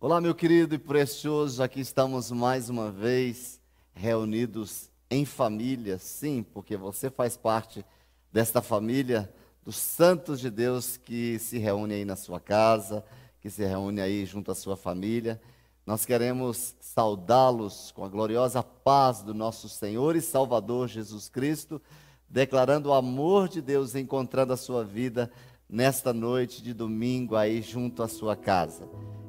Olá, 0.00 0.20
meu 0.20 0.32
querido 0.32 0.76
e 0.76 0.78
precioso, 0.78 1.60
aqui 1.60 1.80
estamos 1.80 2.30
mais 2.30 2.70
uma 2.70 2.88
vez 2.88 3.60
reunidos 3.92 4.92
em 5.10 5.24
família, 5.24 5.98
sim, 5.98 6.44
porque 6.54 6.76
você 6.76 7.10
faz 7.10 7.36
parte 7.36 7.84
desta 8.32 8.62
família 8.62 9.28
dos 9.64 9.74
santos 9.74 10.38
de 10.38 10.50
Deus 10.50 10.96
que 10.96 11.36
se 11.40 11.58
reúne 11.58 11.94
aí 11.94 12.04
na 12.04 12.14
sua 12.14 12.38
casa, 12.38 13.04
que 13.40 13.50
se 13.50 13.64
reúne 13.64 14.00
aí 14.00 14.24
junto 14.24 14.52
à 14.52 14.54
sua 14.54 14.76
família. 14.76 15.40
Nós 15.84 16.06
queremos 16.06 16.76
saudá-los 16.78 17.90
com 17.90 18.04
a 18.04 18.08
gloriosa 18.08 18.62
paz 18.62 19.20
do 19.22 19.34
nosso 19.34 19.68
Senhor 19.68 20.14
e 20.14 20.20
Salvador 20.20 20.86
Jesus 20.86 21.28
Cristo, 21.28 21.82
declarando 22.28 22.90
o 22.90 22.94
amor 22.94 23.48
de 23.48 23.60
Deus, 23.60 23.96
encontrando 23.96 24.52
a 24.52 24.56
sua 24.56 24.84
vida 24.84 25.28
nesta 25.68 26.12
noite 26.12 26.62
de 26.62 26.72
domingo 26.72 27.34
aí 27.34 27.60
junto 27.62 28.00
à 28.00 28.06
sua 28.06 28.36
casa. 28.36 28.88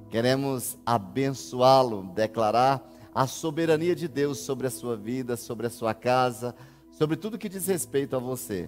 Queremos 0.10 0.76
abençoá-lo, 0.84 2.02
declarar 2.16 2.84
a 3.14 3.28
soberania 3.28 3.96
de 3.96 4.08
Deus 4.08 4.40
sobre 4.40 4.66
a 4.66 4.72
sua 4.72 4.98
vida, 4.98 5.38
sobre 5.38 5.68
a 5.68 5.70
sua 5.70 5.94
casa, 5.94 6.56
sobre 6.92 7.16
tudo 7.16 7.38
que 7.38 7.48
diz 7.48 7.68
respeito 7.68 8.16
a 8.16 8.20
você. 8.20 8.68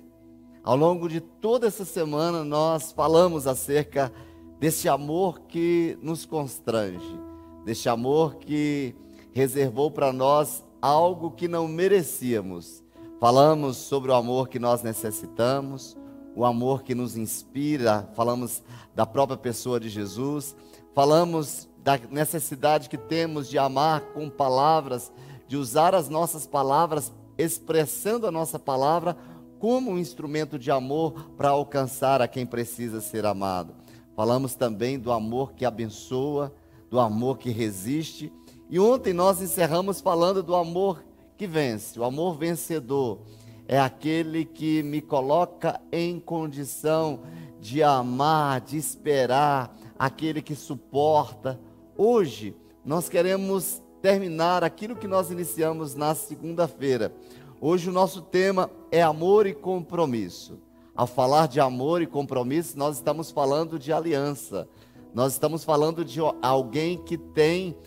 Ao 0.63 0.75
longo 0.75 1.09
de 1.09 1.19
toda 1.19 1.65
essa 1.65 1.83
semana, 1.83 2.43
nós 2.43 2.91
falamos 2.91 3.47
acerca 3.47 4.13
desse 4.59 4.87
amor 4.87 5.39
que 5.47 5.97
nos 5.99 6.27
constrange, 6.27 7.19
desse 7.65 7.89
amor 7.89 8.35
que 8.35 8.93
reservou 9.33 9.89
para 9.89 10.13
nós 10.13 10.63
algo 10.79 11.31
que 11.31 11.47
não 11.47 11.67
merecíamos. 11.67 12.83
Falamos 13.19 13.77
sobre 13.77 14.11
o 14.11 14.15
amor 14.15 14.47
que 14.47 14.59
nós 14.59 14.83
necessitamos, 14.83 15.97
o 16.35 16.45
amor 16.45 16.83
que 16.83 16.93
nos 16.93 17.17
inspira, 17.17 18.07
falamos 18.13 18.61
da 18.93 19.07
própria 19.07 19.37
pessoa 19.37 19.79
de 19.79 19.89
Jesus 19.89 20.55
Falamos 20.93 21.69
da 21.83 21.97
necessidade 22.09 22.89
que 22.89 22.97
temos 22.97 23.49
de 23.49 23.57
amar 23.57 24.01
com 24.13 24.29
palavras, 24.29 25.11
de 25.47 25.57
usar 25.57 25.95
as 25.95 26.09
nossas 26.09 26.45
palavras, 26.45 27.11
expressando 27.37 28.27
a 28.27 28.31
nossa 28.31 28.59
palavra 28.59 29.17
como 29.57 29.91
um 29.91 29.97
instrumento 29.97 30.59
de 30.59 30.71
amor 30.71 31.31
para 31.37 31.49
alcançar 31.49 32.21
a 32.21 32.27
quem 32.27 32.45
precisa 32.45 32.99
ser 32.99 33.25
amado. 33.25 33.73
Falamos 34.15 34.53
também 34.55 34.99
do 34.99 35.11
amor 35.11 35.53
que 35.53 35.65
abençoa, 35.65 36.53
do 36.89 36.99
amor 36.99 37.37
que 37.37 37.51
resiste. 37.51 38.31
E 38.69 38.79
ontem 38.79 39.13
nós 39.13 39.41
encerramos 39.41 40.01
falando 40.01 40.43
do 40.43 40.55
amor 40.55 41.03
que 41.37 41.47
vence, 41.47 41.99
o 41.99 42.03
amor 42.03 42.37
vencedor. 42.37 43.19
É 43.67 43.79
aquele 43.79 44.43
que 44.43 44.83
me 44.83 45.01
coloca 45.01 45.79
em 45.91 46.19
condição 46.19 47.21
de 47.59 47.81
amar, 47.81 48.59
de 48.61 48.77
esperar, 48.77 49.73
aquele 50.01 50.41
que 50.41 50.55
suporta. 50.55 51.59
Hoje, 51.95 52.55
nós 52.83 53.07
queremos 53.07 53.83
terminar 54.01 54.63
aquilo 54.63 54.95
que 54.95 55.07
nós 55.07 55.29
iniciamos 55.29 55.93
na 55.93 56.15
segunda-feira. 56.15 57.13
Hoje, 57.61 57.87
o 57.87 57.93
nosso 57.93 58.19
tema 58.19 58.71
é 58.91 59.03
amor 59.03 59.45
e 59.45 59.53
compromisso. 59.53 60.59
Ao 60.95 61.05
falar 61.05 61.47
de 61.47 61.59
amor 61.59 62.01
e 62.01 62.07
compromisso, 62.07 62.79
nós 62.79 62.95
estamos 62.95 63.29
falando 63.29 63.77
de 63.77 63.93
aliança. 63.93 64.67
Nós 65.13 65.33
estamos 65.33 65.63
falando 65.63 66.03
de 66.03 66.19
alguém 66.41 66.97
que 66.97 67.15
tem 67.15 67.77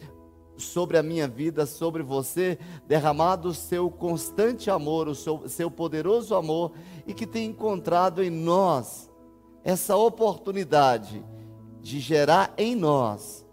sobre 0.56 0.96
a 0.96 1.02
minha 1.02 1.26
vida, 1.26 1.66
sobre 1.66 2.04
você, 2.04 2.60
derramado 2.86 3.48
o 3.48 3.54
seu 3.54 3.90
constante 3.90 4.70
amor, 4.70 5.08
o 5.08 5.16
seu, 5.16 5.48
seu 5.48 5.68
poderoso 5.68 6.36
amor, 6.36 6.70
e 7.08 7.12
que 7.12 7.26
tem 7.26 7.46
encontrado 7.46 8.22
em 8.22 8.30
nós 8.30 9.10
essa 9.64 9.96
oportunidade 9.96 11.24
de 11.84 12.00
gerar 12.00 12.54
em 12.56 12.74
nós 12.74 13.44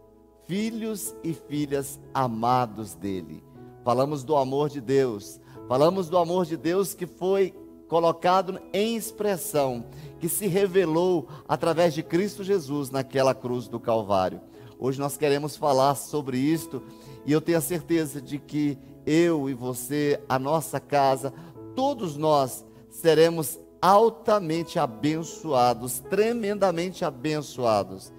filhos 0.48 1.14
e 1.22 1.34
filhas 1.34 2.00
amados 2.14 2.96
dele. 2.96 3.44
Falamos 3.84 4.24
do 4.24 4.38
amor 4.38 4.70
de 4.70 4.80
Deus, 4.80 5.38
falamos 5.68 6.08
do 6.08 6.18
amor 6.18 6.46
de 6.46 6.56
Deus 6.56 6.94
que 6.94 7.06
foi 7.06 7.54
colocado 7.90 8.58
em 8.72 8.96
expressão, 8.96 9.84
que 10.18 10.30
se 10.30 10.48
revelou 10.48 11.28
através 11.46 11.94
de 11.94 12.02
Cristo 12.02 12.42
Jesus 12.42 12.90
naquela 12.90 13.36
cruz 13.36 13.68
do 13.68 13.82
Calvário. 13.82 14.40
Hoje 14.80 14.98
nós 14.98 15.18
queremos 15.18 15.58
falar 15.58 15.96
sobre 15.96 16.38
isto 16.38 16.82
e 17.26 17.34
eu 17.34 17.42
tenho 17.42 17.58
a 17.58 17.62
certeza 17.62 18.22
de 18.22 18.40
que 18.40 18.78
eu 19.06 19.50
e 19.50 19.54
você, 19.54 20.24
a 20.30 20.40
nossa 20.40 20.80
casa, 20.80 21.34
todos 21.76 22.16
nós 22.16 22.66
seremos 22.90 23.60
altamente 23.82 24.80
abençoados, 24.80 26.00
tremendamente 26.00 27.04
abençoados 27.04 28.14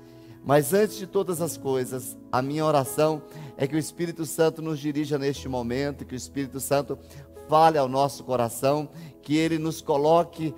mas 0.45 0.73
antes 0.73 0.97
de 0.97 1.07
todas 1.07 1.41
as 1.41 1.57
coisas, 1.57 2.17
a 2.31 2.43
minha 2.43 2.65
oração 2.65 3.23
é 3.57 3.67
que 3.67 3.77
o 3.77 3.79
Espírito 3.79 4.27
Santo 4.27 4.61
nos 4.61 4.81
dirija 4.81 5.19
neste 5.19 5.49
momento, 5.49 6.05
que 6.05 6.15
o 6.15 6.17
Espírito 6.17 6.59
Santo 6.59 6.99
fale 7.49 7.79
ao 7.79 7.89
nosso 7.89 8.25
coração, 8.25 8.89
que 9.23 9.37
ele 9.37 9.59
nos 9.59 9.81
coloque 9.81 10.55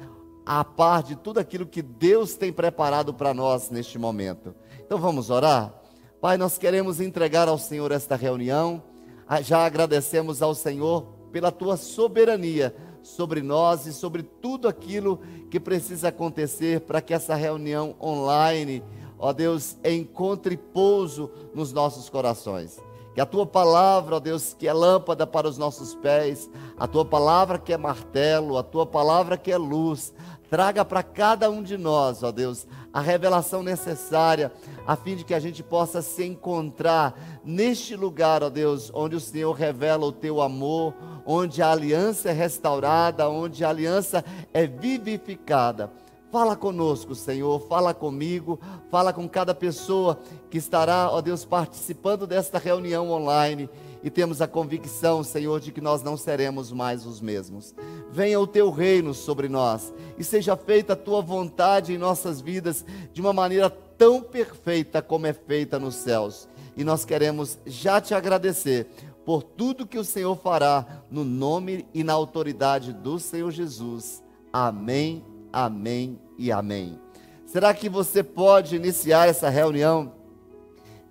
a 0.46 0.64
par 0.64 1.02
de 1.02 1.16
tudo 1.16 1.38
aquilo 1.38 1.66
que 1.66 1.82
Deus 1.82 2.34
tem 2.34 2.52
preparado 2.52 3.12
para 3.12 3.34
nós 3.34 3.70
neste 3.70 3.98
momento. 3.98 4.54
Então 4.80 4.98
vamos 4.98 5.30
orar? 5.30 5.74
Pai, 6.20 6.38
nós 6.38 6.56
queremos 6.56 7.00
entregar 7.00 7.48
ao 7.48 7.58
Senhor 7.58 7.92
esta 7.92 8.16
reunião. 8.16 8.82
Ah, 9.26 9.42
já 9.42 9.64
agradecemos 9.64 10.40
ao 10.40 10.54
Senhor 10.54 11.02
pela 11.30 11.50
tua 11.50 11.76
soberania 11.76 12.74
sobre 13.02 13.42
nós 13.42 13.86
e 13.86 13.92
sobre 13.92 14.22
tudo 14.22 14.66
aquilo 14.66 15.20
que 15.50 15.60
precisa 15.60 16.08
acontecer 16.08 16.80
para 16.80 17.02
que 17.02 17.12
essa 17.12 17.34
reunião 17.34 17.94
online 18.00 18.82
ó 19.24 19.32
Deus, 19.32 19.78
encontre 19.82 20.54
pouso 20.54 21.30
nos 21.54 21.72
nossos 21.72 22.10
corações. 22.10 22.78
Que 23.14 23.22
a 23.22 23.24
tua 23.24 23.46
palavra, 23.46 24.16
ó 24.16 24.20
Deus, 24.20 24.52
que 24.52 24.68
é 24.68 24.72
lâmpada 24.72 25.26
para 25.26 25.48
os 25.48 25.56
nossos 25.56 25.94
pés, 25.94 26.50
a 26.76 26.86
tua 26.86 27.06
palavra 27.06 27.58
que 27.58 27.72
é 27.72 27.76
martelo, 27.78 28.58
a 28.58 28.62
tua 28.62 28.84
palavra 28.84 29.38
que 29.38 29.50
é 29.50 29.56
luz, 29.56 30.12
traga 30.50 30.84
para 30.84 31.02
cada 31.02 31.50
um 31.50 31.62
de 31.62 31.78
nós, 31.78 32.22
ó 32.22 32.30
Deus, 32.30 32.66
a 32.92 33.00
revelação 33.00 33.62
necessária, 33.62 34.52
a 34.86 34.94
fim 34.94 35.16
de 35.16 35.24
que 35.24 35.32
a 35.32 35.40
gente 35.40 35.62
possa 35.62 36.02
se 36.02 36.22
encontrar 36.22 37.40
neste 37.42 37.96
lugar, 37.96 38.42
ó 38.42 38.50
Deus, 38.50 38.90
onde 38.92 39.16
o 39.16 39.20
Senhor 39.20 39.54
revela 39.54 40.04
o 40.04 40.12
teu 40.12 40.42
amor, 40.42 40.92
onde 41.24 41.62
a 41.62 41.72
aliança 41.72 42.28
é 42.28 42.32
restaurada, 42.32 43.26
onde 43.26 43.64
a 43.64 43.70
aliança 43.70 44.22
é 44.52 44.66
vivificada 44.66 45.90
Fala 46.34 46.56
conosco, 46.56 47.14
Senhor, 47.14 47.60
fala 47.60 47.94
comigo, 47.94 48.58
fala 48.90 49.12
com 49.12 49.28
cada 49.28 49.54
pessoa 49.54 50.18
que 50.50 50.58
estará, 50.58 51.08
ó 51.08 51.20
Deus, 51.20 51.44
participando 51.44 52.26
desta 52.26 52.58
reunião 52.58 53.08
online. 53.12 53.70
E 54.02 54.10
temos 54.10 54.42
a 54.42 54.48
convicção, 54.48 55.22
Senhor, 55.22 55.60
de 55.60 55.70
que 55.70 55.80
nós 55.80 56.02
não 56.02 56.16
seremos 56.16 56.72
mais 56.72 57.06
os 57.06 57.20
mesmos. 57.20 57.72
Venha 58.10 58.40
o 58.40 58.48
teu 58.48 58.68
reino 58.72 59.14
sobre 59.14 59.48
nós 59.48 59.94
e 60.18 60.24
seja 60.24 60.56
feita 60.56 60.94
a 60.94 60.96
tua 60.96 61.22
vontade 61.22 61.92
em 61.92 61.98
nossas 61.98 62.40
vidas 62.40 62.84
de 63.12 63.20
uma 63.20 63.32
maneira 63.32 63.70
tão 63.70 64.20
perfeita 64.20 65.00
como 65.00 65.28
é 65.28 65.32
feita 65.32 65.78
nos 65.78 65.94
céus. 65.94 66.48
E 66.76 66.82
nós 66.82 67.04
queremos 67.04 67.60
já 67.64 68.00
te 68.00 68.12
agradecer 68.12 68.88
por 69.24 69.44
tudo 69.44 69.86
que 69.86 70.00
o 70.00 70.04
Senhor 70.04 70.34
fará 70.34 70.84
no 71.08 71.22
nome 71.22 71.86
e 71.94 72.02
na 72.02 72.12
autoridade 72.12 72.92
do 72.92 73.20
Senhor 73.20 73.52
Jesus. 73.52 74.20
Amém, 74.52 75.24
amém 75.54 76.18
e 76.36 76.50
amém. 76.50 76.98
Será 77.46 77.72
que 77.72 77.88
você 77.88 78.22
pode 78.22 78.74
iniciar 78.74 79.28
essa 79.28 79.48
reunião 79.48 80.12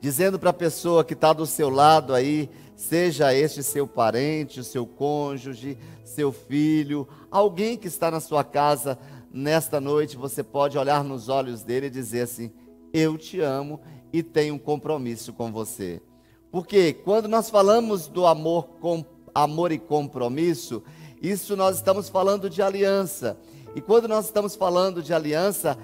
dizendo 0.02 0.38
para 0.38 0.50
a 0.50 0.54
pessoa 0.54 1.06
que 1.06 1.14
está 1.14 1.32
do 1.32 1.46
seu 1.46 1.70
lado 1.70 2.14
aí, 2.14 2.50
seja 2.76 3.34
este 3.34 3.64
seu 3.64 3.88
parente, 3.88 4.60
o 4.60 4.64
seu 4.64 4.86
cônjuge, 4.86 5.78
seu 6.04 6.34
filho, 6.34 7.08
alguém 7.32 7.78
que 7.78 7.88
está 7.88 8.12
na 8.12 8.20
sua 8.20 8.44
casa 8.44 9.00
nesta 9.32 9.80
noite, 9.80 10.18
você 10.18 10.44
pode 10.44 10.78
olhar 10.78 11.06
nos 11.06 11.30
olhos 11.30 11.64
dele 11.64 11.88
e 11.88 11.90
dizer 11.90 12.24
assim: 12.24 12.52
Eu 12.92 13.18
te 13.18 13.40
amo 13.40 13.80
e 14.12 14.22
tenho 14.22 14.56
um 14.56 14.60
compromisso 14.60 15.32
com 15.32 15.54
você. 15.54 16.02
Porque 16.52 16.92
quando 16.92 17.30
nós 17.30 17.50
falamos 17.50 18.08
do 18.08 18.26
amor 18.26 18.66
com 18.82 19.06
amor 19.34 19.72
e 19.72 19.80
compromisso, 19.80 20.84
isso 21.22 21.56
nós 21.56 21.78
estamos 21.78 22.10
falando 22.10 22.50
de 22.50 22.62
aliança. 22.62 23.38
E 23.76 23.82
quando 23.82 24.08
nós 24.08 24.26
estamos 24.26 24.56
falando 24.56 25.02
de 25.02 25.14
aliança, 25.14 25.78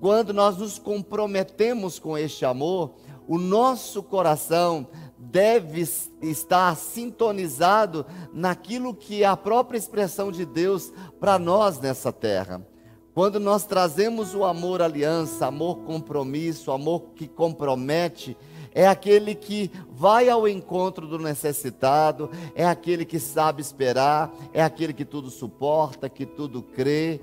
quando 0.00 0.32
nós 0.32 0.56
nos 0.56 0.78
comprometemos 0.78 1.98
com 1.98 2.16
este 2.16 2.44
amor, 2.44 2.94
o 3.26 3.36
nosso 3.36 4.02
coração 4.02 4.86
deve 5.18 5.84
estar 6.22 6.74
sintonizado 6.76 8.06
naquilo 8.32 8.94
que 8.94 9.22
é 9.22 9.26
a 9.26 9.36
própria 9.36 9.76
expressão 9.76 10.32
de 10.32 10.46
Deus 10.46 10.92
para 11.20 11.38
nós 11.38 11.78
nessa 11.78 12.12
terra. 12.12 12.66
Quando 13.12 13.40
nós 13.40 13.66
trazemos 13.66 14.32
o 14.34 14.44
amor 14.44 14.80
aliança, 14.80 15.46
amor 15.46 15.78
compromisso, 15.78 16.70
amor 16.70 17.10
que 17.16 17.26
compromete, 17.26 18.36
é 18.78 18.86
aquele 18.86 19.34
que 19.34 19.72
vai 19.90 20.28
ao 20.28 20.46
encontro 20.46 21.04
do 21.08 21.18
necessitado, 21.18 22.30
é 22.54 22.64
aquele 22.64 23.04
que 23.04 23.18
sabe 23.18 23.60
esperar, 23.60 24.32
é 24.52 24.62
aquele 24.62 24.92
que 24.92 25.04
tudo 25.04 25.30
suporta, 25.30 26.08
que 26.08 26.24
tudo 26.24 26.62
crê, 26.62 27.20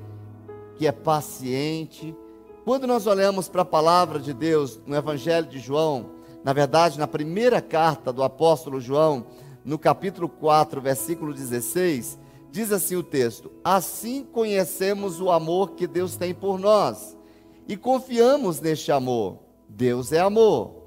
que 0.77 0.85
é 0.85 0.91
paciente. 0.91 2.13
Quando 2.65 2.85
nós 2.85 3.07
olhamos 3.07 3.47
para 3.47 3.61
a 3.61 3.65
palavra 3.65 4.19
de 4.19 4.33
Deus 4.33 4.81
no 4.85 4.97
Evangelho 4.97 5.47
de 5.47 5.57
João, 5.57 6.07
na 6.43 6.51
verdade, 6.51 6.99
na 6.99 7.07
primeira 7.07 7.61
carta 7.61 8.11
do 8.11 8.21
apóstolo 8.21 8.81
João, 8.81 9.25
no 9.63 9.79
capítulo 9.79 10.27
4, 10.27 10.81
versículo 10.81 11.33
16, 11.33 12.19
diz 12.51 12.73
assim 12.73 12.97
o 12.97 13.03
texto: 13.03 13.49
Assim 13.63 14.25
conhecemos 14.25 15.21
o 15.21 15.31
amor 15.31 15.71
que 15.71 15.87
Deus 15.87 16.17
tem 16.17 16.33
por 16.33 16.59
nós 16.59 17.15
e 17.65 17.77
confiamos 17.77 18.59
neste 18.59 18.91
amor. 18.91 19.39
Deus 19.69 20.11
é 20.11 20.19
amor. 20.19 20.84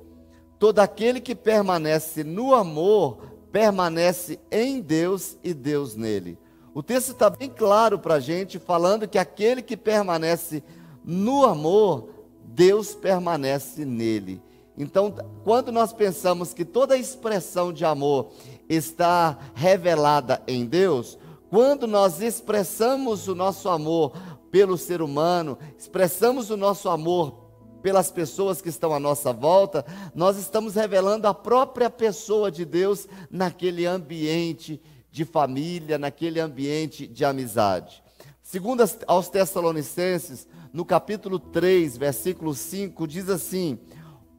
Todo 0.58 0.81
aquele 0.81 1.20
que 1.20 1.34
permanece 1.34 2.25
no 2.25 2.55
amor, 2.55 3.19
permanece 3.52 4.40
em 4.50 4.81
Deus 4.81 5.38
e 5.43 5.55
Deus 5.55 5.94
nele. 5.94 6.38
O 6.75 6.82
texto 6.82 7.12
está 7.12 7.31
bem 7.31 7.49
claro 7.49 7.99
para 7.99 8.14
a 8.14 8.20
gente, 8.20 8.58
falando 8.58 9.08
que 9.08 9.19
aquele 9.19 9.62
que 9.62 9.76
permanece 9.76 10.62
no 11.05 11.44
amor, 11.44 12.10
Deus 12.44 12.94
permanece 12.94 13.84
nele. 13.84 14.43
Então, 14.76 15.14
quando 15.43 15.72
nós 15.72 15.93
pensamos 15.93 16.55
que 16.55 16.64
toda 16.64 16.96
expressão 16.96 17.72
de 17.72 17.84
amor 17.84 18.31
está 18.69 19.38
revelada 19.55 20.40
em 20.46 20.64
Deus, 20.64 21.19
quando 21.50 21.87
nós 21.87 22.20
expressamos 22.20 23.26
o 23.26 23.34
nosso 23.34 23.69
amor 23.69 24.12
pelo 24.50 24.76
ser 24.78 25.02
humano, 25.02 25.58
expressamos 25.76 26.50
o 26.50 26.56
nosso 26.56 26.88
amor 26.88 27.48
pelas 27.83 28.11
pessoas 28.11 28.61
que 28.61 28.69
estão 28.69 28.93
à 28.93 29.01
nossa 29.01 29.33
volta, 29.33 29.85
nós 30.15 30.37
estamos 30.37 30.75
revelando 30.75 31.27
a 31.27 31.35
própria 31.35 31.89
pessoa 31.89 32.51
de 32.51 32.65
Deus 32.65 33.09
naquele 33.31 33.87
ambiente 33.87 34.81
de 35.11 35.25
família, 35.25 35.99
naquele 35.99 36.41
ambiente 36.41 37.07
de 37.07 37.25
amizade. 37.25 38.03
Segundo 38.43 38.83
aos 39.07 39.29
Tessalonicenses, 39.29 40.47
no 40.73 40.85
capítulo 40.85 41.39
3, 41.39 41.97
versículo 41.97 42.55
5, 42.55 43.07
diz 43.07 43.29
assim: 43.29 43.79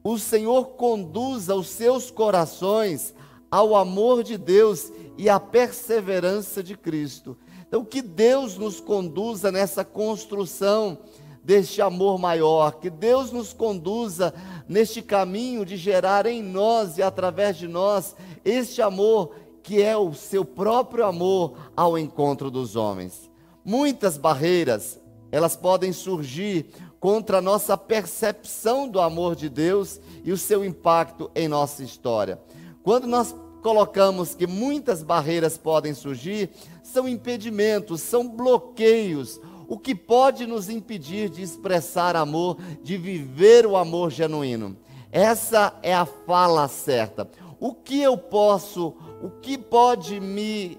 o 0.02 0.18
Senhor 0.18 0.70
conduza 0.70 1.54
os 1.54 1.68
seus 1.68 2.10
corações 2.10 3.14
ao 3.50 3.76
amor 3.76 4.22
de 4.22 4.38
Deus 4.38 4.90
e 5.18 5.28
à 5.28 5.38
perseverança 5.38 6.62
de 6.62 6.76
Cristo. 6.76 7.36
Então, 7.68 7.84
que 7.84 8.00
Deus 8.00 8.56
nos 8.56 8.80
conduza 8.80 9.52
nessa 9.52 9.84
construção 9.84 10.98
deste 11.42 11.80
amor 11.80 12.18
maior, 12.18 12.72
que 12.80 12.90
Deus 12.90 13.32
nos 13.32 13.52
conduza 13.52 14.32
neste 14.68 15.02
caminho 15.02 15.64
de 15.64 15.76
gerar 15.76 16.26
em 16.26 16.42
nós 16.42 16.98
e 16.98 17.02
através 17.02 17.56
de 17.56 17.66
nós 17.66 18.14
este 18.44 18.82
amor 18.82 19.34
que 19.62 19.82
é 19.82 19.96
o 19.96 20.12
seu 20.14 20.44
próprio 20.44 21.04
amor 21.04 21.54
ao 21.76 21.98
encontro 21.98 22.50
dos 22.50 22.76
homens. 22.76 23.30
Muitas 23.64 24.16
barreiras, 24.16 24.98
elas 25.30 25.54
podem 25.54 25.92
surgir 25.92 26.66
contra 26.98 27.38
a 27.38 27.42
nossa 27.42 27.76
percepção 27.76 28.88
do 28.88 29.00
amor 29.00 29.34
de 29.34 29.48
Deus 29.48 30.00
e 30.24 30.32
o 30.32 30.36
seu 30.36 30.64
impacto 30.64 31.30
em 31.34 31.48
nossa 31.48 31.82
história. 31.82 32.40
Quando 32.82 33.06
nós 33.06 33.34
colocamos 33.62 34.34
que 34.34 34.46
muitas 34.46 35.02
barreiras 35.02 35.56
podem 35.56 35.94
surgir, 35.94 36.50
são 36.82 37.08
impedimentos, 37.08 38.00
são 38.00 38.28
bloqueios, 38.28 39.40
o 39.70 39.78
que 39.78 39.94
pode 39.94 40.48
nos 40.48 40.68
impedir 40.68 41.30
de 41.30 41.42
expressar 41.42 42.16
amor, 42.16 42.58
de 42.82 42.96
viver 42.96 43.64
o 43.64 43.76
amor 43.76 44.10
genuíno. 44.10 44.76
Essa 45.12 45.78
é 45.80 45.94
a 45.94 46.04
fala 46.04 46.66
certa. 46.66 47.30
O 47.60 47.72
que 47.72 48.02
eu 48.02 48.18
posso, 48.18 48.92
o 49.22 49.30
que 49.40 49.56
pode 49.56 50.18
me 50.18 50.76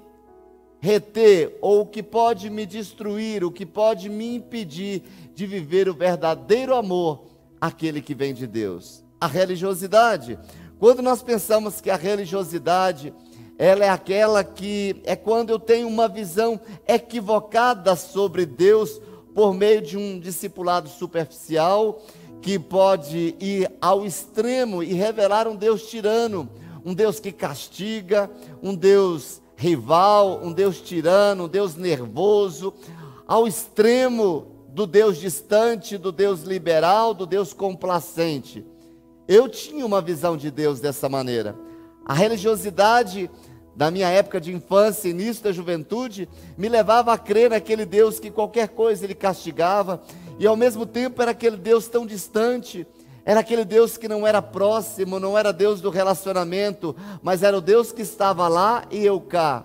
reter, 0.81 1.57
ou 1.61 1.81
o 1.81 1.85
que 1.85 2.03
pode 2.03 2.49
me 2.49 2.65
destruir, 2.65 3.45
o 3.45 3.51
que 3.51 3.65
pode 3.65 4.09
me 4.09 4.35
impedir 4.35 5.03
de 5.33 5.45
viver 5.45 5.87
o 5.87 5.93
verdadeiro 5.93 6.75
amor, 6.75 7.23
aquele 7.61 8.01
que 8.01 8.13
vem 8.13 8.33
de 8.33 8.45
Deus. 8.45 9.05
A 9.21 9.27
religiosidade. 9.27 10.37
Quando 10.77 11.01
nós 11.01 11.23
pensamos 11.23 11.79
que 11.79 11.89
a 11.89 11.95
religiosidade, 11.95 13.13
ela 13.61 13.85
é 13.85 13.89
aquela 13.89 14.43
que 14.43 14.99
é 15.03 15.15
quando 15.15 15.51
eu 15.51 15.59
tenho 15.59 15.87
uma 15.87 16.07
visão 16.07 16.59
equivocada 16.87 17.95
sobre 17.95 18.43
Deus 18.43 18.99
por 19.35 19.53
meio 19.53 19.83
de 19.83 19.95
um 19.95 20.19
discipulado 20.19 20.89
superficial 20.89 22.01
que 22.41 22.57
pode 22.57 23.35
ir 23.39 23.71
ao 23.79 24.03
extremo 24.03 24.81
e 24.81 24.93
revelar 24.93 25.47
um 25.47 25.55
Deus 25.55 25.83
tirano, 25.83 26.49
um 26.83 26.95
Deus 26.95 27.19
que 27.19 27.31
castiga, 27.31 28.27
um 28.63 28.73
Deus 28.73 29.43
rival, 29.55 30.41
um 30.43 30.51
Deus 30.51 30.81
tirano, 30.81 31.43
um 31.43 31.47
Deus 31.47 31.75
nervoso, 31.75 32.73
ao 33.27 33.47
extremo 33.47 34.47
do 34.69 34.87
Deus 34.87 35.19
distante, 35.19 35.99
do 35.99 36.11
Deus 36.11 36.41
liberal, 36.41 37.13
do 37.13 37.27
Deus 37.27 37.53
complacente. 37.53 38.65
Eu 39.27 39.47
tinha 39.47 39.85
uma 39.85 40.01
visão 40.01 40.35
de 40.35 40.49
Deus 40.49 40.79
dessa 40.79 41.07
maneira. 41.07 41.55
A 42.03 42.15
religiosidade 42.15 43.29
da 43.75 43.89
minha 43.89 44.09
época 44.09 44.39
de 44.39 44.53
infância, 44.53 45.09
início 45.09 45.43
da 45.43 45.51
juventude, 45.51 46.27
me 46.57 46.67
levava 46.67 47.13
a 47.13 47.17
crer 47.17 47.49
naquele 47.49 47.85
Deus 47.85 48.19
que 48.19 48.29
qualquer 48.29 48.69
coisa 48.69 49.05
ele 49.05 49.15
castigava, 49.15 50.01
e 50.37 50.45
ao 50.45 50.55
mesmo 50.55 50.85
tempo 50.85 51.21
era 51.21 51.31
aquele 51.31 51.57
Deus 51.57 51.87
tão 51.87 52.05
distante, 52.05 52.85
era 53.23 53.39
aquele 53.39 53.63
Deus 53.63 53.97
que 53.97 54.07
não 54.07 54.25
era 54.25 54.41
próximo, 54.41 55.19
não 55.19 55.37
era 55.37 55.53
Deus 55.53 55.79
do 55.79 55.89
relacionamento, 55.89 56.95
mas 57.21 57.43
era 57.43 57.57
o 57.57 57.61
Deus 57.61 57.91
que 57.91 58.01
estava 58.01 58.47
lá 58.47 58.83
e 58.89 59.05
eu 59.05 59.21
cá. 59.21 59.63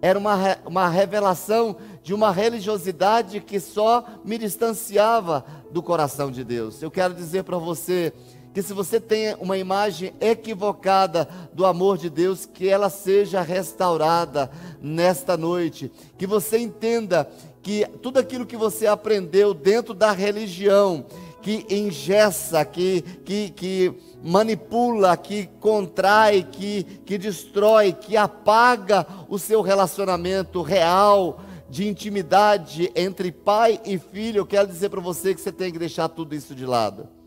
Era 0.00 0.18
uma, 0.18 0.36
uma 0.64 0.88
revelação 0.88 1.76
de 2.02 2.14
uma 2.14 2.30
religiosidade 2.30 3.40
que 3.40 3.58
só 3.58 4.04
me 4.24 4.38
distanciava 4.38 5.44
do 5.70 5.82
coração 5.82 6.30
de 6.30 6.44
Deus. 6.44 6.80
Eu 6.82 6.90
quero 6.90 7.14
dizer 7.14 7.42
para 7.42 7.58
você 7.58 8.12
que 8.52 8.62
se 8.62 8.72
você 8.72 9.00
tem 9.00 9.34
uma 9.40 9.56
imagem 9.56 10.12
equivocada 10.20 11.28
do 11.52 11.64
amor 11.66 11.98
de 11.98 12.10
Deus, 12.10 12.46
que 12.46 12.68
ela 12.68 12.90
seja 12.90 13.40
restaurada 13.40 14.50
nesta 14.80 15.36
noite, 15.36 15.90
que 16.16 16.26
você 16.26 16.58
entenda 16.58 17.28
que 17.62 17.86
tudo 18.02 18.18
aquilo 18.18 18.46
que 18.46 18.56
você 18.56 18.86
aprendeu 18.86 19.52
dentro 19.52 19.94
da 19.94 20.12
religião, 20.12 21.04
que 21.42 21.66
engessa, 21.70 22.64
que, 22.64 23.02
que, 23.24 23.50
que 23.50 23.94
manipula, 24.22 25.16
que 25.16 25.46
contrai, 25.60 26.42
que, 26.42 26.84
que 27.04 27.16
destrói, 27.16 27.92
que 27.92 28.16
apaga 28.16 29.06
o 29.28 29.38
seu 29.38 29.62
relacionamento 29.62 30.62
real 30.62 31.40
de 31.70 31.86
intimidade 31.86 32.90
entre 32.94 33.30
pai 33.30 33.80
e 33.84 33.98
filho. 33.98 34.38
Eu 34.38 34.46
quero 34.46 34.66
dizer 34.66 34.88
para 34.88 35.00
você 35.00 35.34
que 35.34 35.40
você 35.40 35.52
tem 35.52 35.70
que 35.70 35.78
deixar 35.78 36.08
tudo 36.08 36.34
isso 36.34 36.54
de 36.54 36.66
lado. 36.66 37.17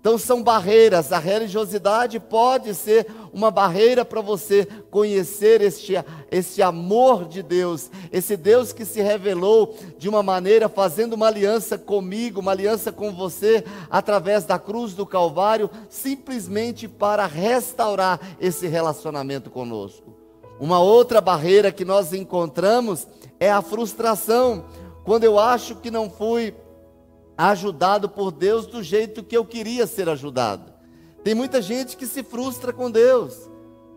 Então 0.00 0.16
são 0.16 0.44
barreiras, 0.44 1.12
a 1.12 1.18
religiosidade 1.18 2.20
pode 2.20 2.72
ser 2.72 3.06
uma 3.32 3.50
barreira 3.50 4.04
para 4.04 4.20
você 4.20 4.64
conhecer 4.90 5.60
este, 5.60 5.94
este 6.30 6.62
amor 6.62 7.26
de 7.26 7.42
Deus, 7.42 7.90
esse 8.12 8.36
Deus 8.36 8.72
que 8.72 8.84
se 8.84 9.02
revelou 9.02 9.76
de 9.98 10.08
uma 10.08 10.22
maneira 10.22 10.68
fazendo 10.68 11.14
uma 11.14 11.26
aliança 11.26 11.76
comigo, 11.76 12.40
uma 12.40 12.52
aliança 12.52 12.92
com 12.92 13.12
você, 13.12 13.64
através 13.90 14.44
da 14.44 14.56
cruz 14.56 14.94
do 14.94 15.04
Calvário, 15.04 15.68
simplesmente 15.90 16.86
para 16.86 17.26
restaurar 17.26 18.20
esse 18.40 18.68
relacionamento 18.68 19.50
conosco. 19.50 20.14
Uma 20.60 20.80
outra 20.80 21.20
barreira 21.20 21.72
que 21.72 21.84
nós 21.84 22.12
encontramos 22.12 23.06
é 23.40 23.50
a 23.50 23.60
frustração, 23.60 24.64
quando 25.04 25.24
eu 25.24 25.40
acho 25.40 25.74
que 25.76 25.90
não 25.90 26.08
fui 26.08 26.54
ajudado 27.38 28.08
por 28.08 28.32
Deus 28.32 28.66
do 28.66 28.82
jeito 28.82 29.22
que 29.22 29.36
eu 29.36 29.44
queria 29.44 29.86
ser 29.86 30.08
ajudado. 30.08 30.72
Tem 31.22 31.36
muita 31.36 31.62
gente 31.62 31.96
que 31.96 32.04
se 32.04 32.24
frustra 32.24 32.72
com 32.72 32.90
Deus, 32.90 33.48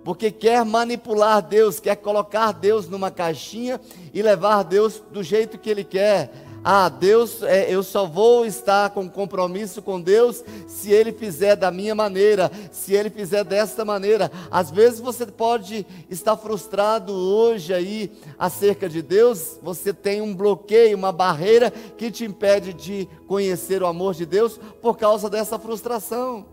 porque 0.03 0.29
quer 0.29 0.63
manipular 0.63 1.41
Deus, 1.41 1.79
quer 1.79 1.95
colocar 1.95 2.51
Deus 2.51 2.87
numa 2.87 3.09
caixinha 3.09 3.81
e 4.13 4.21
levar 4.21 4.61
Deus 4.61 5.01
do 5.11 5.23
jeito 5.23 5.57
que 5.57 5.69
Ele 5.69 5.83
quer. 5.83 6.31
Ah, 6.63 6.89
Deus, 6.89 7.41
é, 7.41 7.73
eu 7.73 7.81
só 7.81 8.05
vou 8.05 8.45
estar 8.45 8.91
com 8.91 9.09
compromisso 9.09 9.81
com 9.81 9.99
Deus 9.99 10.43
se 10.67 10.91
Ele 10.91 11.11
fizer 11.11 11.55
da 11.55 11.71
minha 11.71 11.95
maneira, 11.95 12.51
se 12.71 12.93
Ele 12.93 13.09
fizer 13.09 13.43
desta 13.43 13.83
maneira. 13.83 14.31
Às 14.51 14.69
vezes 14.69 14.99
você 14.99 15.25
pode 15.25 15.87
estar 16.07 16.37
frustrado 16.37 17.11
hoje 17.13 17.73
aí 17.73 18.11
acerca 18.37 18.87
de 18.87 19.01
Deus, 19.01 19.57
você 19.63 19.91
tem 19.91 20.21
um 20.21 20.35
bloqueio, 20.35 20.95
uma 20.95 21.11
barreira 21.11 21.71
que 21.71 22.11
te 22.11 22.25
impede 22.25 22.73
de 22.73 23.09
conhecer 23.25 23.81
o 23.81 23.87
amor 23.87 24.13
de 24.13 24.27
Deus 24.27 24.59
por 24.79 24.99
causa 24.99 25.31
dessa 25.31 25.57
frustração. 25.57 26.45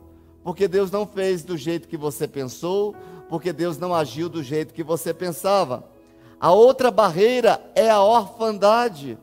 Porque 0.42 0.66
Deus 0.66 0.90
não 0.90 1.06
fez 1.06 1.42
do 1.42 1.54
jeito 1.54 1.86
que 1.86 1.98
você 1.98 2.26
pensou, 2.26 2.96
porque 3.28 3.52
Deus 3.52 3.76
não 3.76 3.94
agiu 3.94 4.30
do 4.30 4.42
jeito 4.42 4.72
que 4.72 4.82
você 4.82 5.12
pensava. 5.12 5.84
A 6.40 6.50
outra 6.50 6.90
barreira 6.90 7.60
é 7.74 7.90
a 7.90 8.00
orfandade 8.00 9.18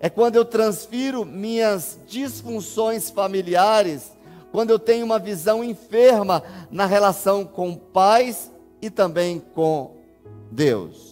é 0.00 0.08
quando 0.08 0.36
eu 0.36 0.44
transfiro 0.46 1.26
minhas 1.26 1.98
disfunções 2.08 3.10
familiares, 3.10 4.12
quando 4.50 4.70
eu 4.70 4.78
tenho 4.78 5.04
uma 5.04 5.18
visão 5.18 5.62
enferma 5.62 6.42
na 6.70 6.86
relação 6.86 7.44
com 7.44 7.76
pais 7.76 8.50
e 8.80 8.88
também 8.88 9.38
com 9.38 9.94
Deus. 10.50 11.09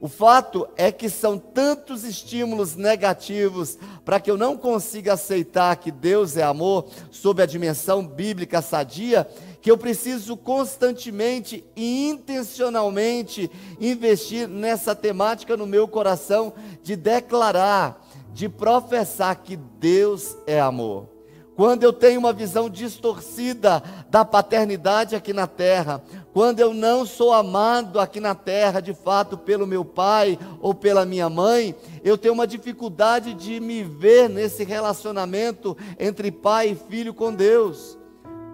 O 0.00 0.08
fato 0.08 0.66
é 0.78 0.90
que 0.90 1.10
são 1.10 1.38
tantos 1.38 2.04
estímulos 2.04 2.74
negativos 2.74 3.78
para 4.02 4.18
que 4.18 4.30
eu 4.30 4.36
não 4.38 4.56
consiga 4.56 5.12
aceitar 5.12 5.76
que 5.76 5.90
Deus 5.90 6.38
é 6.38 6.42
amor 6.42 6.86
sob 7.10 7.42
a 7.42 7.46
dimensão 7.46 8.06
bíblica 8.06 8.62
sadia, 8.62 9.28
que 9.60 9.70
eu 9.70 9.76
preciso 9.76 10.38
constantemente 10.38 11.62
e 11.76 12.08
intencionalmente 12.08 13.50
investir 13.78 14.48
nessa 14.48 14.94
temática 14.94 15.54
no 15.54 15.66
meu 15.66 15.86
coração 15.86 16.54
de 16.82 16.96
declarar, 16.96 18.02
de 18.32 18.48
professar 18.48 19.36
que 19.36 19.54
Deus 19.54 20.34
é 20.46 20.58
amor. 20.58 21.20
Quando 21.60 21.82
eu 21.82 21.92
tenho 21.92 22.20
uma 22.20 22.32
visão 22.32 22.70
distorcida 22.70 23.82
da 24.08 24.24
paternidade 24.24 25.14
aqui 25.14 25.34
na 25.34 25.46
terra, 25.46 26.02
quando 26.32 26.60
eu 26.60 26.72
não 26.72 27.04
sou 27.04 27.32
amado 27.32 27.98
aqui 27.98 28.20
na 28.20 28.34
terra, 28.34 28.80
de 28.80 28.94
fato, 28.94 29.36
pelo 29.36 29.66
meu 29.66 29.84
pai 29.84 30.38
ou 30.60 30.72
pela 30.72 31.04
minha 31.04 31.28
mãe, 31.28 31.74
eu 32.04 32.16
tenho 32.16 32.34
uma 32.34 32.46
dificuldade 32.46 33.34
de 33.34 33.58
me 33.58 33.82
ver 33.82 34.28
nesse 34.28 34.62
relacionamento 34.62 35.76
entre 35.98 36.30
pai 36.30 36.70
e 36.70 36.74
filho 36.88 37.12
com 37.12 37.34
Deus. 37.34 37.98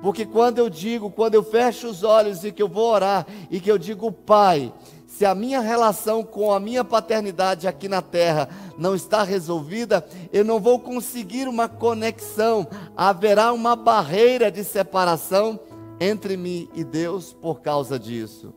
Porque 0.03 0.25
quando 0.25 0.59
eu 0.59 0.71
digo, 0.71 1.11
quando 1.11 1.35
eu 1.35 1.43
fecho 1.43 1.89
os 1.89 2.03
olhos 2.03 2.45
e 2.45 2.53
que 2.53 2.63
eu 2.63 2.69
vou 2.69 2.93
orar 2.93 3.27
e 3.51 3.61
que 3.61 3.71
eu 3.71 3.79
digo, 3.79 4.13
Pai, 4.13 4.73
se 5.07 5.25
a 5.25 5.35
minha 5.35 5.61
relação 5.61 6.23
com 6.23 6.53
a 6.53 6.61
minha 6.61 6.85
paternidade 6.85 7.67
aqui 7.67 7.89
na 7.89 8.03
terra 8.03 8.49
não 8.79 8.95
está 8.95 9.23
resolvida, 9.23 10.07
eu 10.33 10.45
não 10.45 10.61
vou 10.61 10.79
conseguir 10.79 11.49
uma 11.49 11.69
conexão, 11.69 12.67
haverá 12.97 13.53
uma 13.53 13.75
barreira 13.75 14.51
de 14.51 14.63
separação 14.63 15.59
entre 16.01 16.37
mim 16.37 16.69
e 16.75 16.85
Deus 16.85 17.33
por 17.33 17.61
causa 17.61 17.99
disso. 17.99 18.53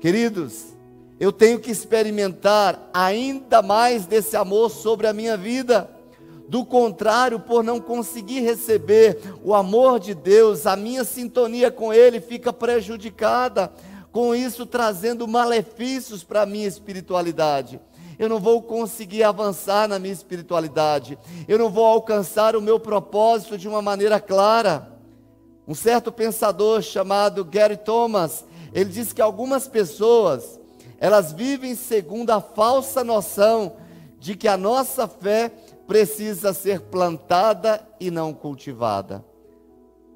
Queridos, 0.00 0.74
eu 1.18 1.32
tenho 1.32 1.58
que 1.58 1.70
experimentar 1.70 2.90
ainda 2.92 3.62
mais 3.62 4.06
desse 4.06 4.36
amor 4.36 4.70
sobre 4.70 5.06
a 5.06 5.12
minha 5.12 5.36
vida. 5.36 5.90
Do 6.48 6.64
contrário, 6.64 7.40
por 7.40 7.64
não 7.64 7.80
conseguir 7.80 8.40
receber 8.40 9.18
o 9.42 9.54
amor 9.54 9.98
de 9.98 10.14
Deus, 10.14 10.66
a 10.66 10.76
minha 10.76 11.04
sintonia 11.04 11.70
com 11.70 11.92
Ele 11.92 12.20
fica 12.20 12.52
prejudicada, 12.52 13.72
com 14.12 14.34
isso 14.34 14.66
trazendo 14.66 15.26
malefícios 15.26 16.22
para 16.22 16.42
a 16.42 16.46
minha 16.46 16.68
espiritualidade. 16.68 17.80
Eu 18.18 18.28
não 18.28 18.38
vou 18.38 18.62
conseguir 18.62 19.22
avançar 19.22 19.88
na 19.88 19.98
minha 19.98 20.12
espiritualidade, 20.12 21.18
eu 21.48 21.58
não 21.58 21.70
vou 21.70 21.86
alcançar 21.86 22.54
o 22.54 22.60
meu 22.60 22.78
propósito 22.78 23.56
de 23.56 23.66
uma 23.66 23.80
maneira 23.80 24.20
clara. 24.20 24.93
Um 25.66 25.74
certo 25.74 26.12
pensador 26.12 26.82
chamado 26.82 27.44
Gary 27.44 27.76
Thomas, 27.76 28.44
ele 28.72 28.90
diz 28.90 29.12
que 29.12 29.22
algumas 29.22 29.66
pessoas, 29.66 30.60
elas 30.98 31.32
vivem 31.32 31.74
segundo 31.74 32.30
a 32.30 32.40
falsa 32.40 33.02
noção 33.02 33.76
de 34.18 34.36
que 34.36 34.48
a 34.48 34.56
nossa 34.56 35.08
fé 35.08 35.50
precisa 35.86 36.52
ser 36.52 36.80
plantada 36.80 37.86
e 37.98 38.10
não 38.10 38.32
cultivada. 38.32 39.24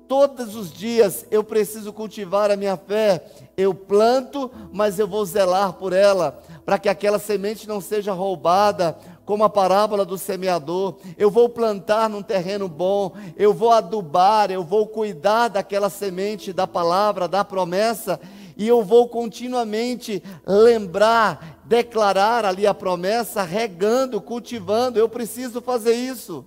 Todos 0.07 0.57
os 0.57 0.73
dias 0.73 1.27
eu 1.31 1.45
preciso 1.45 1.93
cultivar 1.93 2.51
a 2.51 2.57
minha 2.57 2.79
fé. 2.79 3.23
Eu 3.55 3.75
planto, 3.75 4.51
mas 4.73 4.99
eu 4.99 5.07
vou 5.07 5.23
zelar 5.27 5.75
por 5.75 5.93
ela, 5.93 6.43
para 6.65 6.79
que 6.79 6.89
aquela 6.89 7.19
semente 7.19 7.69
não 7.69 7.79
seja 7.79 8.13
roubada, 8.13 8.97
como 9.29 9.45
a 9.45 9.51
parábola 9.51 10.07
do 10.07 10.17
semeador. 10.17 10.97
Eu 11.19 11.31
vou 11.31 11.51
plantar 11.51 12.09
num 12.09 12.23
terreno 12.23 12.67
bom, 12.67 13.13
eu 13.37 13.53
vou 13.53 13.71
adubar, 13.71 14.51
eu 14.51 14.65
vou 14.65 14.87
cuidar 14.87 15.49
daquela 15.49 15.91
semente 15.91 16.51
da 16.51 16.67
palavra, 16.67 17.29
da 17.29 17.45
promessa, 17.45 18.19
e 18.57 18.67
eu 18.67 18.83
vou 18.83 19.07
continuamente 19.07 20.23
lembrar, 20.47 21.61
declarar 21.67 22.47
ali 22.47 22.67
a 22.67 22.73
promessa, 22.73 23.43
regando, 23.43 24.19
cultivando. 24.19 24.99
Eu 24.99 25.11
preciso 25.11 25.61
fazer 25.61 25.93
isso. 25.93 26.47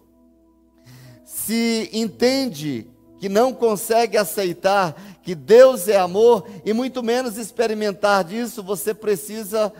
Se 1.23 1.87
entende 1.93 2.87
que 3.19 3.29
não 3.29 3.53
consegue 3.53 4.17
aceitar 4.17 4.99
que 5.21 5.35
Deus 5.35 5.87
é 5.87 5.99
amor 5.99 6.47
e 6.65 6.73
muito 6.73 7.03
menos 7.03 7.37
experimentar 7.37 8.23
disso, 8.23 8.63
você 8.63 8.91
precisa 8.91 9.71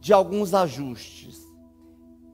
de 0.00 0.12
alguns 0.12 0.52
ajustes. 0.52 1.31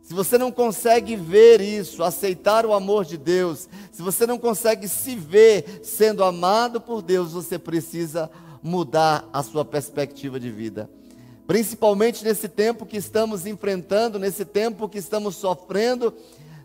Se 0.08 0.14
você 0.14 0.38
não 0.38 0.50
consegue 0.50 1.16
ver 1.16 1.60
isso, 1.60 2.02
aceitar 2.02 2.64
o 2.64 2.72
amor 2.72 3.04
de 3.04 3.18
Deus, 3.18 3.68
se 3.92 4.00
você 4.00 4.26
não 4.26 4.38
consegue 4.38 4.88
se 4.88 5.14
ver 5.14 5.82
sendo 5.82 6.24
amado 6.24 6.80
por 6.80 7.02
Deus, 7.02 7.32
você 7.32 7.58
precisa 7.58 8.30
mudar 8.62 9.28
a 9.34 9.42
sua 9.42 9.66
perspectiva 9.66 10.40
de 10.40 10.50
vida. 10.50 10.88
Principalmente 11.46 12.24
nesse 12.24 12.48
tempo 12.48 12.86
que 12.86 12.96
estamos 12.96 13.44
enfrentando, 13.44 14.18
nesse 14.18 14.46
tempo 14.46 14.88
que 14.88 14.96
estamos 14.96 15.36
sofrendo, 15.36 16.14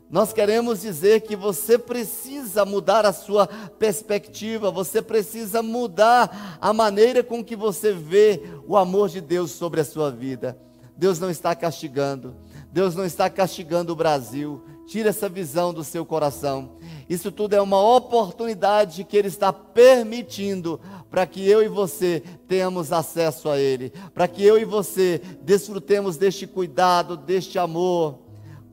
nós 0.09 0.31
queremos 0.31 0.79
dizer 0.79 1.19
que 1.19 1.35
você 1.35 1.77
precisa 1.77 2.63
mudar 2.63 3.05
a 3.05 3.11
sua 3.11 3.45
perspectiva, 3.45 4.71
você 4.71 5.01
precisa 5.01 5.61
mudar 5.61 6.57
a 6.61 6.71
maneira 6.71 7.21
com 7.21 7.43
que 7.43 7.57
você 7.57 7.91
vê 7.91 8.41
o 8.65 8.77
amor 8.77 9.09
de 9.09 9.19
Deus 9.19 9.51
sobre 9.51 9.81
a 9.81 9.85
sua 9.85 10.09
vida. 10.09 10.57
Deus 10.95 11.19
não 11.19 11.29
está 11.29 11.53
castigando, 11.53 12.35
Deus 12.73 12.95
não 12.95 13.05
está 13.05 13.29
castigando 13.29 13.93
o 13.93 13.95
Brasil. 13.95 14.63
Tira 14.87 15.09
essa 15.09 15.29
visão 15.29 15.71
do 15.71 15.83
seu 15.83 16.03
coração. 16.03 16.71
Isso 17.07 17.31
tudo 17.31 17.55
é 17.55 17.61
uma 17.61 17.79
oportunidade 17.79 19.03
que 19.03 19.15
Ele 19.15 19.27
está 19.27 19.53
permitindo 19.53 20.81
para 21.09 21.27
que 21.27 21.47
eu 21.47 21.61
e 21.61 21.67
você 21.67 22.23
tenhamos 22.47 22.91
acesso 22.91 23.47
a 23.47 23.59
Ele, 23.59 23.93
para 24.11 24.27
que 24.27 24.43
eu 24.43 24.57
e 24.57 24.65
você 24.65 25.21
desfrutemos 25.43 26.17
deste 26.17 26.47
cuidado, 26.47 27.15
deste 27.15 27.59
amor. 27.59 28.17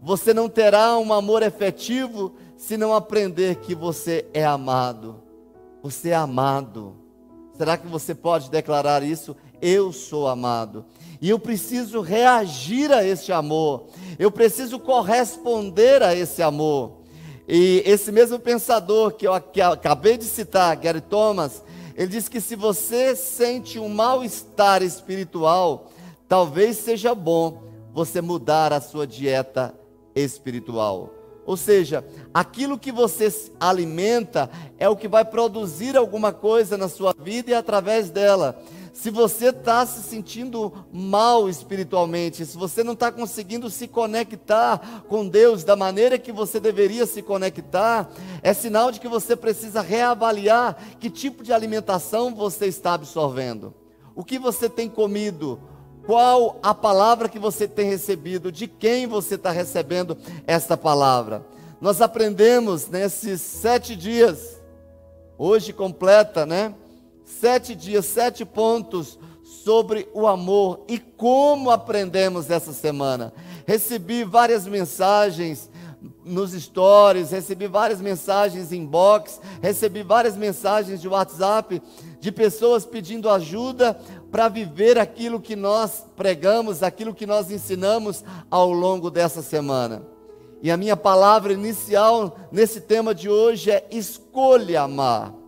Você 0.00 0.32
não 0.32 0.48
terá 0.48 0.96
um 0.98 1.12
amor 1.12 1.42
efetivo 1.42 2.34
se 2.56 2.78
não 2.78 2.94
aprender 2.94 3.56
que 3.56 3.74
você 3.74 4.26
é 4.32 4.46
amado. 4.46 5.22
Você 5.82 6.08
é 6.08 6.14
amado. 6.14 6.96
Será 7.52 7.76
que 7.76 7.86
você 7.86 8.14
pode 8.14 8.50
declarar 8.50 9.02
isso? 9.02 9.36
Eu 9.60 9.92
sou 9.92 10.28
amado. 10.28 10.84
E 11.20 11.28
eu 11.28 11.38
preciso 11.38 12.00
reagir 12.00 12.90
a 12.92 13.04
esse 13.04 13.30
amor. 13.30 13.88
Eu 14.18 14.30
preciso 14.30 14.78
corresponder 14.78 16.02
a 16.02 16.14
esse 16.14 16.42
amor. 16.42 17.00
E 17.46 17.82
esse 17.84 18.12
mesmo 18.12 18.38
pensador 18.38 19.12
que 19.12 19.26
eu 19.26 19.34
acabei 19.34 20.16
de 20.16 20.24
citar, 20.24 20.76
Gary 20.76 21.00
Thomas, 21.00 21.62
ele 21.96 22.08
diz 22.08 22.28
que 22.28 22.40
se 22.40 22.56
você 22.56 23.14
sente 23.14 23.78
um 23.78 23.88
mal-estar 23.88 24.82
espiritual, 24.82 25.90
talvez 26.28 26.78
seja 26.78 27.14
bom 27.14 27.62
você 27.92 28.20
mudar 28.20 28.72
a 28.72 28.80
sua 28.80 29.06
dieta 29.06 29.74
espiritual. 30.14 31.12
Ou 31.44 31.56
seja, 31.56 32.04
aquilo 32.32 32.78
que 32.78 32.92
você 32.92 33.28
alimenta 33.58 34.48
é 34.78 34.88
o 34.88 34.96
que 34.96 35.08
vai 35.08 35.24
produzir 35.24 35.96
alguma 35.96 36.32
coisa 36.32 36.78
na 36.78 36.88
sua 36.88 37.12
vida 37.18 37.50
e 37.50 37.54
através 37.54 38.08
dela. 38.10 38.62
Se 39.00 39.08
você 39.08 39.46
está 39.46 39.86
se 39.86 40.02
sentindo 40.02 40.70
mal 40.92 41.48
espiritualmente, 41.48 42.44
se 42.44 42.54
você 42.54 42.84
não 42.84 42.92
está 42.92 43.10
conseguindo 43.10 43.70
se 43.70 43.88
conectar 43.88 45.04
com 45.08 45.26
Deus 45.26 45.64
da 45.64 45.74
maneira 45.74 46.18
que 46.18 46.30
você 46.30 46.60
deveria 46.60 47.06
se 47.06 47.22
conectar, 47.22 48.10
é 48.42 48.52
sinal 48.52 48.92
de 48.92 49.00
que 49.00 49.08
você 49.08 49.34
precisa 49.34 49.80
reavaliar 49.80 50.76
que 51.00 51.08
tipo 51.08 51.42
de 51.42 51.50
alimentação 51.50 52.34
você 52.34 52.66
está 52.66 52.92
absorvendo. 52.92 53.72
O 54.14 54.22
que 54.22 54.38
você 54.38 54.68
tem 54.68 54.86
comido, 54.86 55.58
qual 56.04 56.58
a 56.62 56.74
palavra 56.74 57.26
que 57.26 57.38
você 57.38 57.66
tem 57.66 57.88
recebido, 57.88 58.52
de 58.52 58.68
quem 58.68 59.06
você 59.06 59.36
está 59.36 59.50
recebendo 59.50 60.14
esta 60.46 60.76
palavra. 60.76 61.46
Nós 61.80 62.02
aprendemos 62.02 62.86
nesses 62.86 63.40
sete 63.40 63.96
dias, 63.96 64.60
hoje 65.38 65.72
completa, 65.72 66.44
né? 66.44 66.74
Sete 67.38 67.74
dias, 67.74 68.06
sete 68.06 68.44
pontos 68.44 69.18
sobre 69.42 70.08
o 70.12 70.26
amor 70.26 70.84
e 70.88 70.98
como 70.98 71.70
aprendemos 71.70 72.50
essa 72.50 72.72
semana. 72.72 73.32
Recebi 73.66 74.24
várias 74.24 74.66
mensagens 74.66 75.70
nos 76.24 76.52
stories, 76.52 77.30
recebi 77.30 77.66
várias 77.66 78.00
mensagens 78.00 78.72
em 78.72 78.82
inbox, 78.82 79.40
recebi 79.60 80.02
várias 80.02 80.36
mensagens 80.36 81.00
de 81.00 81.08
WhatsApp 81.08 81.80
de 82.18 82.32
pessoas 82.32 82.84
pedindo 82.84 83.30
ajuda 83.30 83.98
para 84.30 84.48
viver 84.48 84.98
aquilo 84.98 85.40
que 85.40 85.56
nós 85.56 86.04
pregamos, 86.16 86.82
aquilo 86.82 87.14
que 87.14 87.26
nós 87.26 87.50
ensinamos 87.50 88.24
ao 88.50 88.72
longo 88.72 89.10
dessa 89.10 89.40
semana. 89.40 90.02
E 90.62 90.70
a 90.70 90.76
minha 90.76 90.96
palavra 90.96 91.52
inicial 91.52 92.36
nesse 92.52 92.80
tema 92.82 93.14
de 93.14 93.28
hoje 93.28 93.70
é 93.70 93.86
escolha 93.90 94.82
amar. 94.82 95.39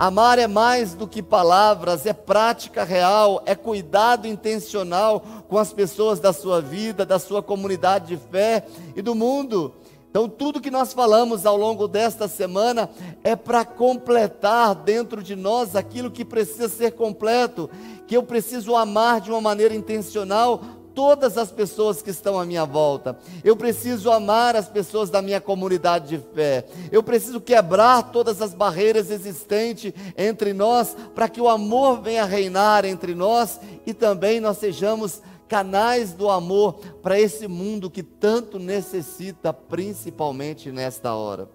Amar 0.00 0.38
é 0.38 0.46
mais 0.46 0.94
do 0.94 1.06
que 1.06 1.22
palavras, 1.22 2.06
é 2.06 2.14
prática 2.14 2.84
real, 2.84 3.42
é 3.44 3.54
cuidado 3.54 4.26
intencional 4.26 5.22
com 5.46 5.58
as 5.58 5.74
pessoas 5.74 6.18
da 6.18 6.32
sua 6.32 6.58
vida, 6.62 7.04
da 7.04 7.18
sua 7.18 7.42
comunidade 7.42 8.06
de 8.06 8.16
fé 8.16 8.64
e 8.96 9.02
do 9.02 9.14
mundo. 9.14 9.74
Então, 10.08 10.26
tudo 10.26 10.58
que 10.58 10.70
nós 10.70 10.94
falamos 10.94 11.44
ao 11.44 11.54
longo 11.54 11.86
desta 11.86 12.26
semana 12.28 12.88
é 13.22 13.36
para 13.36 13.62
completar 13.62 14.74
dentro 14.74 15.22
de 15.22 15.36
nós 15.36 15.76
aquilo 15.76 16.10
que 16.10 16.24
precisa 16.24 16.66
ser 16.66 16.92
completo, 16.92 17.68
que 18.06 18.16
eu 18.16 18.22
preciso 18.22 18.74
amar 18.76 19.20
de 19.20 19.30
uma 19.30 19.42
maneira 19.42 19.74
intencional 19.74 20.62
todas 21.00 21.38
as 21.38 21.50
pessoas 21.50 22.02
que 22.02 22.10
estão 22.10 22.38
à 22.38 22.44
minha 22.44 22.66
volta. 22.66 23.18
Eu 23.42 23.56
preciso 23.56 24.10
amar 24.10 24.54
as 24.54 24.68
pessoas 24.68 25.08
da 25.08 25.22
minha 25.22 25.40
comunidade 25.40 26.08
de 26.08 26.18
fé. 26.34 26.66
Eu 26.92 27.02
preciso 27.02 27.40
quebrar 27.40 28.12
todas 28.12 28.42
as 28.42 28.52
barreiras 28.52 29.10
existentes 29.10 29.94
entre 30.14 30.52
nós 30.52 30.94
para 31.14 31.26
que 31.26 31.40
o 31.40 31.48
amor 31.48 32.02
venha 32.02 32.26
reinar 32.26 32.84
entre 32.84 33.14
nós 33.14 33.58
e 33.86 33.94
também 33.94 34.40
nós 34.40 34.58
sejamos 34.58 35.22
canais 35.48 36.12
do 36.12 36.28
amor 36.28 36.74
para 37.00 37.18
esse 37.18 37.48
mundo 37.48 37.90
que 37.90 38.02
tanto 38.02 38.58
necessita, 38.58 39.54
principalmente 39.54 40.70
nesta 40.70 41.14
hora. 41.14 41.48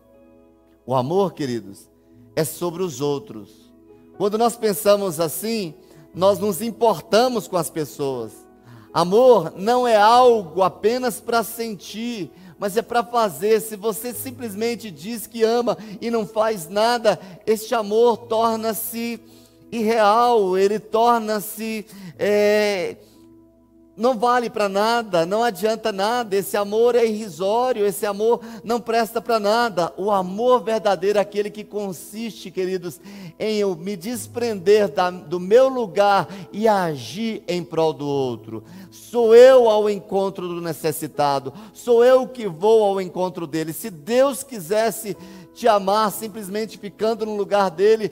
O 0.88 0.96
amor, 0.96 1.34
queridos, 1.34 1.88
é 2.36 2.44
sobre 2.44 2.82
os 2.82 3.00
outros. 3.00 3.72
Quando 4.18 4.40
nós 4.40 4.58
pensamos 4.58 5.20
assim, 5.20 5.75
nós 6.16 6.40
nos 6.40 6.64
importamos 6.64 7.48
com 7.48 7.58
as 7.58 7.70
pessoas. 7.70 8.45
Amor 8.96 9.52
não 9.58 9.86
é 9.86 9.98
algo 9.98 10.64
apenas 10.64 11.20
para 11.20 11.44
sentir, 11.44 12.32
mas 12.58 12.78
é 12.78 12.82
para 12.82 13.04
fazer. 13.04 13.60
Se 13.60 13.75
você 13.75 14.14
simplesmente 14.14 14.90
diz 14.90 15.28
que 15.28 15.44
ama 15.44 15.78
e 16.00 16.10
não 16.10 16.25
faz 16.25 16.70
nada, 16.70 17.20
este 17.46 17.75
amor 17.75 18.16
torna-se 18.16 19.20
irreal, 19.70 20.58
ele 20.58 20.80
torna-se. 20.80 21.86
É, 22.18 22.96
não 23.98 24.18
vale 24.18 24.50
para 24.50 24.68
nada, 24.68 25.25
não 25.25 25.42
adianta 25.42 25.90
nada, 25.90 26.36
esse 26.36 26.58
amor 26.58 26.96
é 26.96 27.06
irrisório, 27.06 27.86
esse 27.86 28.06
amor 28.06 28.42
não 28.62 28.80
presta 28.80 29.22
para 29.22 29.40
nada. 29.40 29.94
O 29.96 30.12
amor 30.12 30.64
verdadeiro 30.64 31.18
é 31.18 31.22
aquele 31.22 31.50
que 31.50 31.64
consiste, 31.64 32.52
queridos, 32.52 33.00
em 33.40 33.56
eu 33.56 33.74
me 33.75 33.96
desprender 33.96 34.90
da, 34.90 35.10
do 35.10 35.40
meu 35.40 35.70
lugar 35.70 36.28
e 36.52 36.68
agir 36.68 37.42
em 37.48 37.64
prol 37.64 37.94
do 37.94 38.06
outro. 38.06 38.64
Sou 38.96 39.36
eu 39.36 39.70
ao 39.70 39.90
encontro 39.90 40.48
do 40.48 40.62
necessitado, 40.62 41.54
sou 41.74 42.04
eu 42.04 42.25
que 42.28 42.48
vou 42.48 42.82
ao 42.84 43.02
encontro 43.02 43.46
dele. 43.46 43.74
Se 43.74 43.90
Deus 43.90 44.42
quisesse 44.42 45.18
te 45.54 45.68
amar 45.68 46.12
simplesmente 46.12 46.78
ficando 46.78 47.25
no 47.25 47.36
lugar 47.36 47.70
dele, 47.70 48.12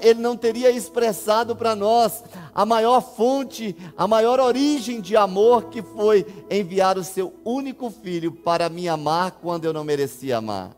ele 0.00 0.20
não 0.20 0.36
teria 0.36 0.70
expressado 0.70 1.54
para 1.54 1.76
nós 1.76 2.24
a 2.54 2.64
maior 2.64 3.00
fonte, 3.00 3.76
a 3.96 4.06
maior 4.06 4.40
origem 4.40 5.00
de 5.00 5.16
amor 5.16 5.64
que 5.70 5.82
foi 5.82 6.26
enviar 6.50 6.98
o 6.98 7.04
seu 7.04 7.34
único 7.44 7.90
filho 7.90 8.32
para 8.32 8.68
me 8.68 8.88
amar 8.88 9.32
quando 9.42 9.66
eu 9.66 9.72
não 9.72 9.84
merecia 9.84 10.38
amar. 10.38 10.76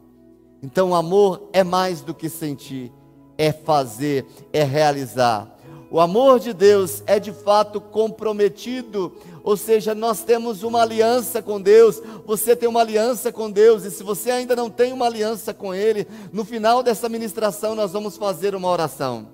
Então, 0.63 0.95
amor 0.95 1.49
é 1.53 1.63
mais 1.63 2.01
do 2.01 2.13
que 2.15 2.29
sentir, 2.29 2.93
é 3.39 3.53
fazer, 3.53 4.27
é 4.53 4.63
realizar. 4.65 5.56
O 5.91 6.01
amor 6.01 6.41
de 6.41 6.53
Deus 6.53 7.03
é 7.07 7.21
de 7.21 7.33
fato 7.33 7.81
comprometido, 7.81 9.13
ou 9.45 9.57
seja, 9.57 9.95
nós 9.95 10.23
temos 10.25 10.65
uma 10.65 10.83
aliança 10.83 11.41
com 11.41 11.61
Deus, 11.61 12.03
você 12.27 12.57
tem 12.57 12.69
uma 12.69 12.81
aliança 12.81 13.31
com 13.31 13.49
Deus, 13.49 13.85
e 13.85 13.91
se 13.93 14.03
você 14.03 14.33
ainda 14.33 14.57
não 14.57 14.69
tem 14.69 14.93
uma 14.93 15.07
aliança 15.07 15.55
com 15.55 15.73
Ele, 15.73 16.07
no 16.33 16.45
final 16.45 16.83
dessa 16.83 17.09
ministração 17.09 17.77
nós 17.77 17.93
vamos 17.93 18.17
fazer 18.17 18.55
uma 18.55 18.69
oração. 18.69 19.29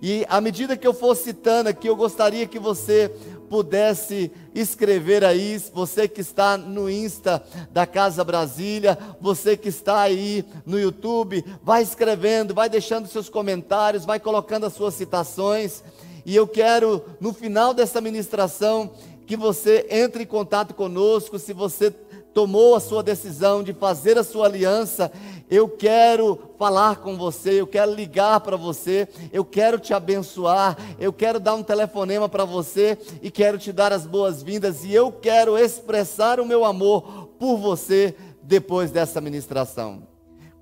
E 0.00 0.24
à 0.28 0.40
medida 0.40 0.76
que 0.76 0.86
eu 0.86 0.94
for 0.94 1.16
citando 1.16 1.68
aqui, 1.68 1.88
eu 1.88 1.96
gostaria 1.96 2.46
que 2.46 2.58
você 2.58 3.12
pudesse 3.48 4.30
escrever 4.54 5.24
aí, 5.24 5.60
você 5.72 6.06
que 6.06 6.20
está 6.20 6.56
no 6.56 6.88
Insta 6.88 7.42
da 7.70 7.86
Casa 7.86 8.22
Brasília, 8.22 8.98
você 9.20 9.56
que 9.56 9.68
está 9.68 10.00
aí 10.00 10.44
no 10.66 10.78
YouTube, 10.78 11.44
vai 11.62 11.82
escrevendo, 11.82 12.54
vai 12.54 12.68
deixando 12.68 13.08
seus 13.08 13.28
comentários, 13.28 14.04
vai 14.04 14.20
colocando 14.20 14.66
as 14.66 14.74
suas 14.74 14.94
citações. 14.94 15.82
E 16.24 16.36
eu 16.36 16.46
quero, 16.46 17.04
no 17.20 17.32
final 17.32 17.72
dessa 17.72 18.00
ministração, 18.00 18.92
que 19.26 19.36
você 19.36 19.86
entre 19.90 20.22
em 20.22 20.26
contato 20.26 20.74
conosco, 20.74 21.38
se 21.38 21.52
você 21.52 21.94
tomou 22.38 22.76
a 22.76 22.80
sua 22.80 23.02
decisão 23.02 23.64
de 23.64 23.72
fazer 23.72 24.16
a 24.16 24.22
sua 24.22 24.46
aliança, 24.46 25.10
eu 25.50 25.68
quero 25.68 26.38
falar 26.56 26.98
com 26.98 27.16
você, 27.16 27.60
eu 27.60 27.66
quero 27.66 27.92
ligar 27.92 28.38
para 28.38 28.56
você, 28.56 29.08
eu 29.32 29.44
quero 29.44 29.76
te 29.76 29.92
abençoar, 29.92 30.76
eu 31.00 31.12
quero 31.12 31.40
dar 31.40 31.56
um 31.56 31.64
telefonema 31.64 32.28
para 32.28 32.44
você 32.44 32.96
e 33.20 33.28
quero 33.28 33.58
te 33.58 33.72
dar 33.72 33.92
as 33.92 34.06
boas-vindas 34.06 34.84
e 34.84 34.94
eu 34.94 35.10
quero 35.10 35.58
expressar 35.58 36.38
o 36.38 36.46
meu 36.46 36.64
amor 36.64 37.30
por 37.40 37.56
você 37.56 38.14
depois 38.40 38.92
dessa 38.92 39.20
ministração. 39.20 40.04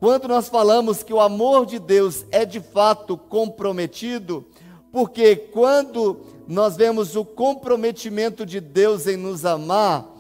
Quando 0.01 0.29
nós 0.29 0.49
falamos 0.49 1.03
que 1.03 1.13
o 1.13 1.21
amor 1.21 1.67
de 1.67 1.79
Deus 1.79 2.25
é 2.31 2.47
de 2.47 2.59
fato 2.59 3.19
comprometido, 3.19 4.47
porque 4.91 5.37
quando 5.37 6.23
nós 6.49 6.75
vemos 6.75 7.17
o 7.17 7.23
comprometimento 7.23 8.47
de 8.47 8.63
Deus 8.63 9.07
em 9.07 9.19
nos 9.19 9.45
amar, 9.45 10.16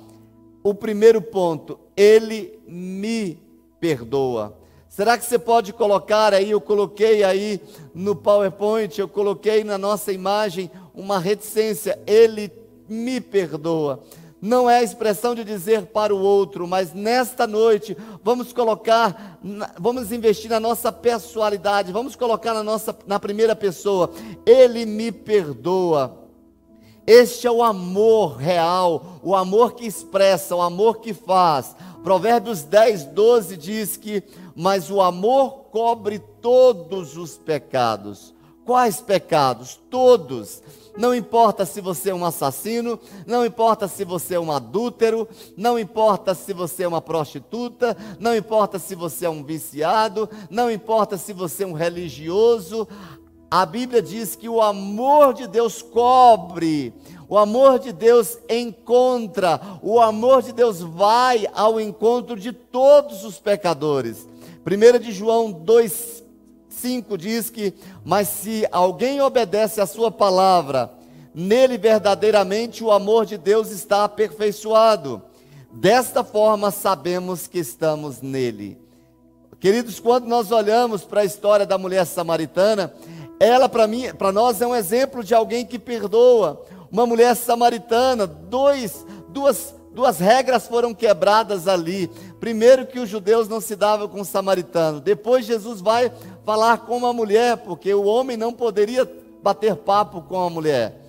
o 0.68 0.74
primeiro 0.74 1.22
ponto, 1.22 1.78
ele 1.96 2.58
me 2.66 3.38
perdoa. 3.78 4.58
Será 4.88 5.16
que 5.16 5.24
você 5.24 5.38
pode 5.38 5.72
colocar 5.72 6.34
aí? 6.34 6.50
Eu 6.50 6.60
coloquei 6.60 7.22
aí 7.22 7.60
no 7.94 8.16
PowerPoint, 8.16 8.98
eu 8.98 9.06
coloquei 9.06 9.62
na 9.62 9.78
nossa 9.78 10.12
imagem 10.12 10.68
uma 10.92 11.20
reticência. 11.20 11.96
Ele 12.04 12.50
me 12.88 13.20
perdoa. 13.20 14.02
Não 14.42 14.68
é 14.68 14.78
a 14.78 14.82
expressão 14.82 15.36
de 15.36 15.44
dizer 15.44 15.86
para 15.86 16.12
o 16.12 16.20
outro, 16.20 16.66
mas 16.66 16.92
nesta 16.92 17.46
noite 17.46 17.96
vamos 18.24 18.52
colocar, 18.52 19.38
vamos 19.78 20.10
investir 20.10 20.50
na 20.50 20.58
nossa 20.58 20.90
pessoalidade, 20.90 21.92
vamos 21.92 22.16
colocar 22.16 22.52
na 22.52 22.64
nossa 22.64 22.96
na 23.06 23.20
primeira 23.20 23.54
pessoa. 23.54 24.10
Ele 24.44 24.84
me 24.84 25.12
perdoa. 25.12 26.25
Este 27.06 27.46
é 27.46 27.50
o 27.50 27.62
amor 27.62 28.36
real, 28.36 29.20
o 29.22 29.36
amor 29.36 29.74
que 29.74 29.86
expressa, 29.86 30.56
o 30.56 30.60
amor 30.60 30.98
que 30.98 31.14
faz. 31.14 31.76
Provérbios 32.02 32.62
10, 32.62 33.04
12 33.04 33.56
diz 33.56 33.96
que, 33.96 34.24
mas 34.56 34.90
o 34.90 35.00
amor 35.00 35.66
cobre 35.70 36.18
todos 36.18 37.16
os 37.16 37.38
pecados. 37.38 38.34
Quais 38.64 39.00
pecados? 39.00 39.78
Todos. 39.88 40.60
Não 40.96 41.14
importa 41.14 41.64
se 41.64 41.80
você 41.80 42.10
é 42.10 42.14
um 42.14 42.24
assassino, 42.24 42.98
não 43.26 43.44
importa 43.44 43.86
se 43.86 44.04
você 44.04 44.34
é 44.34 44.40
um 44.40 44.50
adúltero, 44.50 45.28
não 45.56 45.78
importa 45.78 46.34
se 46.34 46.52
você 46.52 46.84
é 46.84 46.88
uma 46.88 47.02
prostituta, 47.02 47.96
não 48.18 48.34
importa 48.34 48.78
se 48.78 48.94
você 48.94 49.26
é 49.26 49.30
um 49.30 49.44
viciado, 49.44 50.28
não 50.50 50.70
importa 50.70 51.18
se 51.18 51.32
você 51.32 51.64
é 51.64 51.66
um 51.66 51.74
religioso, 51.74 52.88
a 53.50 53.64
Bíblia 53.64 54.02
diz 54.02 54.34
que 54.34 54.48
o 54.48 54.60
amor 54.60 55.32
de 55.32 55.46
Deus 55.46 55.80
cobre, 55.80 56.92
o 57.28 57.38
amor 57.38 57.78
de 57.78 57.92
Deus 57.92 58.38
encontra, 58.48 59.60
o 59.82 60.00
amor 60.00 60.42
de 60.42 60.52
Deus 60.52 60.80
vai 60.80 61.46
ao 61.54 61.80
encontro 61.80 62.38
de 62.38 62.52
todos 62.52 63.24
os 63.24 63.38
pecadores. 63.38 64.26
1 64.66 64.98
de 64.98 65.12
João 65.12 65.52
2,5 65.52 67.16
diz 67.16 67.48
que, 67.48 67.72
mas 68.04 68.28
se 68.28 68.66
alguém 68.72 69.20
obedece 69.20 69.80
à 69.80 69.86
sua 69.86 70.10
palavra, 70.10 70.92
nele 71.32 71.78
verdadeiramente 71.78 72.82
o 72.82 72.90
amor 72.90 73.26
de 73.26 73.38
Deus 73.38 73.70
está 73.70 74.04
aperfeiçoado. 74.04 75.22
Desta 75.72 76.24
forma 76.24 76.70
sabemos 76.70 77.46
que 77.46 77.58
estamos 77.58 78.20
nele. 78.22 78.78
Queridos, 79.60 79.98
quando 79.98 80.26
nós 80.26 80.50
olhamos 80.50 81.02
para 81.04 81.22
a 81.22 81.24
história 81.24 81.64
da 81.64 81.78
mulher 81.78 82.04
samaritana, 82.04 82.92
ela, 83.38 83.68
para 83.68 83.86
mim, 83.86 84.12
para 84.14 84.32
nós, 84.32 84.60
é 84.60 84.66
um 84.66 84.74
exemplo 84.74 85.22
de 85.22 85.34
alguém 85.34 85.64
que 85.64 85.78
perdoa. 85.78 86.62
Uma 86.90 87.06
mulher 87.06 87.34
samaritana, 87.34 88.26
dois, 88.26 89.06
duas, 89.28 89.74
duas 89.92 90.18
regras 90.18 90.66
foram 90.66 90.94
quebradas 90.94 91.68
ali. 91.68 92.08
Primeiro, 92.40 92.86
que 92.86 92.98
os 92.98 93.08
judeus 93.08 93.48
não 93.48 93.60
se 93.60 93.76
davam 93.76 94.08
com 94.08 94.20
o 94.20 94.24
samaritano. 94.24 95.00
Depois, 95.00 95.44
Jesus 95.44 95.80
vai 95.80 96.10
falar 96.44 96.78
com 96.86 96.96
uma 96.96 97.12
mulher, 97.12 97.58
porque 97.58 97.92
o 97.92 98.04
homem 98.04 98.36
não 98.36 98.52
poderia 98.52 99.10
bater 99.42 99.76
papo 99.76 100.22
com 100.22 100.40
a 100.40 100.50
mulher. 100.50 101.02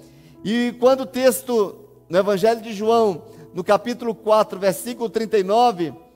E 0.43 0.75
quando 0.79 1.01
o 1.01 1.05
texto 1.05 1.75
no 2.09 2.17
Evangelho 2.17 2.61
de 2.61 2.73
João, 2.73 3.23
no 3.53 3.63
capítulo 3.63 4.13
4, 4.13 4.59
versículo 4.59 5.09
39 5.09 6.06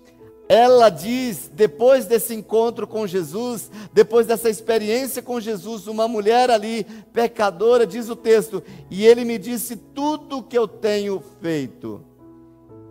ela 0.53 0.89
diz, 0.89 1.49
depois 1.53 2.05
desse 2.05 2.35
encontro 2.35 2.85
com 2.85 3.07
Jesus, 3.07 3.71
depois 3.93 4.27
dessa 4.27 4.49
experiência 4.49 5.21
com 5.21 5.39
Jesus, 5.39 5.87
uma 5.87 6.09
mulher 6.09 6.51
ali, 6.51 6.85
pecadora, 7.13 7.87
diz 7.87 8.09
o 8.09 8.17
texto, 8.17 8.61
e 8.89 9.05
ele 9.05 9.23
me 9.23 9.37
disse 9.37 9.77
tudo 9.77 10.39
o 10.39 10.43
que 10.43 10.57
eu 10.57 10.67
tenho 10.67 11.23
feito. 11.41 12.03